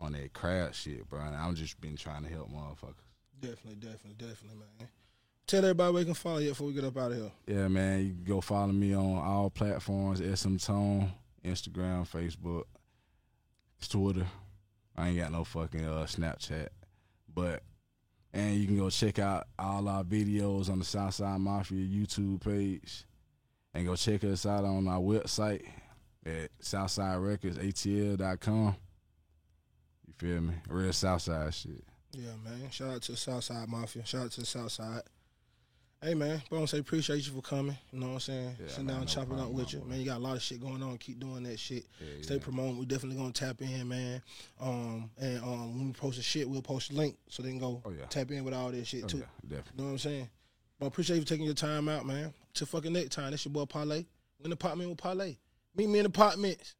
on 0.00 0.12
that 0.12 0.32
crowd 0.34 0.74
shit, 0.74 1.08
bro. 1.08 1.20
And 1.20 1.36
I'm 1.36 1.54
just 1.54 1.80
been 1.80 1.96
trying 1.96 2.24
to 2.24 2.28
help 2.28 2.50
motherfuckers. 2.50 3.06
Definitely, 3.40 3.76
definitely, 3.76 4.16
definitely, 4.18 4.58
man. 4.58 4.88
Tell 5.50 5.64
everybody 5.64 5.92
where 5.92 6.02
they 6.02 6.06
can 6.06 6.14
follow 6.14 6.38
you 6.38 6.50
before 6.50 6.68
we 6.68 6.74
get 6.74 6.84
up 6.84 6.96
out 6.96 7.10
of 7.10 7.18
here. 7.18 7.32
Yeah, 7.48 7.66
man, 7.66 8.06
you 8.06 8.12
can 8.12 8.22
go 8.22 8.40
follow 8.40 8.70
me 8.70 8.94
on 8.94 9.18
all 9.18 9.50
platforms, 9.50 10.20
SM 10.20 10.58
Tone, 10.58 11.10
Instagram, 11.44 12.08
Facebook, 12.08 12.66
Twitter. 13.88 14.28
I 14.96 15.08
ain't 15.08 15.18
got 15.18 15.32
no 15.32 15.42
fucking 15.42 15.84
uh, 15.84 16.06
Snapchat. 16.06 16.68
But 17.34 17.64
and 18.32 18.54
you 18.54 18.68
can 18.68 18.78
go 18.78 18.90
check 18.90 19.18
out 19.18 19.48
all 19.58 19.88
our 19.88 20.04
videos 20.04 20.70
on 20.70 20.78
the 20.78 20.84
Southside 20.84 21.40
Mafia 21.40 21.84
YouTube 21.84 22.44
page. 22.44 23.04
And 23.74 23.88
go 23.88 23.96
check 23.96 24.22
us 24.22 24.46
out 24.46 24.64
on 24.64 24.86
our 24.86 25.00
website 25.00 25.64
at 26.24 26.56
SouthsideRecordsATL.com. 26.62 28.76
You 30.06 30.14
feel 30.16 30.42
me? 30.42 30.54
Real 30.68 30.92
Southside 30.92 31.52
shit. 31.52 31.82
Yeah, 32.12 32.36
man. 32.44 32.70
Shout 32.70 32.90
out 32.90 33.02
to 33.02 33.10
the 33.10 33.18
Southside 33.18 33.68
Mafia. 33.68 34.06
Shout 34.06 34.26
out 34.26 34.30
to 34.30 34.42
the 34.42 34.46
Southside. 34.46 35.02
Hey, 36.02 36.14
man. 36.14 36.40
Bro, 36.48 36.62
I 36.62 36.64
say 36.64 36.78
appreciate 36.78 37.26
you 37.26 37.32
for 37.34 37.42
coming. 37.42 37.76
You 37.92 38.00
know 38.00 38.06
what 38.06 38.12
I'm 38.14 38.20
saying? 38.20 38.56
Yeah, 38.58 38.68
Sitting 38.68 38.86
down, 38.86 39.00
no 39.00 39.04
chopping 39.06 39.38
up 39.38 39.50
with 39.50 39.74
you. 39.74 39.84
Man, 39.86 39.98
you 40.00 40.06
got 40.06 40.16
a 40.16 40.20
lot 40.22 40.34
of 40.34 40.42
shit 40.42 40.58
going 40.58 40.82
on. 40.82 40.96
Keep 40.96 41.20
doing 41.20 41.42
that 41.42 41.58
shit. 41.58 41.84
Yeah, 42.00 42.22
Stay 42.22 42.34
yeah. 42.36 42.40
promoting. 42.42 42.78
We 42.78 42.86
definitely 42.86 43.18
gonna 43.18 43.32
tap 43.32 43.60
in, 43.60 43.86
man. 43.86 44.22
Um, 44.58 45.10
and 45.20 45.42
um, 45.42 45.76
when 45.78 45.86
we 45.88 45.92
post 45.92 46.16
the 46.16 46.22
shit, 46.22 46.48
we'll 46.48 46.62
post 46.62 46.90
a 46.90 46.94
link 46.94 47.18
so 47.28 47.42
they 47.42 47.50
can 47.50 47.58
go 47.58 47.82
Oh, 47.84 47.90
yeah. 47.90 48.06
tap 48.06 48.30
in 48.30 48.44
with 48.44 48.54
all 48.54 48.70
that 48.70 48.86
shit 48.86 49.04
Oh, 49.04 49.08
too. 49.08 49.18
yeah, 49.18 49.24
definitely. 49.42 49.72
You 49.76 49.82
know 49.82 49.84
what 49.88 49.92
I'm 49.92 49.98
saying? 49.98 50.28
But 50.78 50.86
I 50.86 50.88
appreciate 50.88 51.18
you 51.18 51.24
taking 51.24 51.44
your 51.44 51.52
time 51.54 51.86
out, 51.90 52.06
man. 52.06 52.32
Till 52.54 52.66
fucking 52.66 52.94
next 52.94 53.10
time. 53.12 53.30
That's 53.32 53.44
your 53.44 53.52
boy 53.52 53.66
Parlay. 53.66 54.06
We 54.38 54.44
in 54.44 54.50
the 54.50 54.54
apartment 54.54 54.88
with 54.88 54.98
Parlay. 54.98 55.36
Meet 55.76 55.88
me 55.90 55.98
in 55.98 56.04
the 56.04 56.08
apartments. 56.08 56.76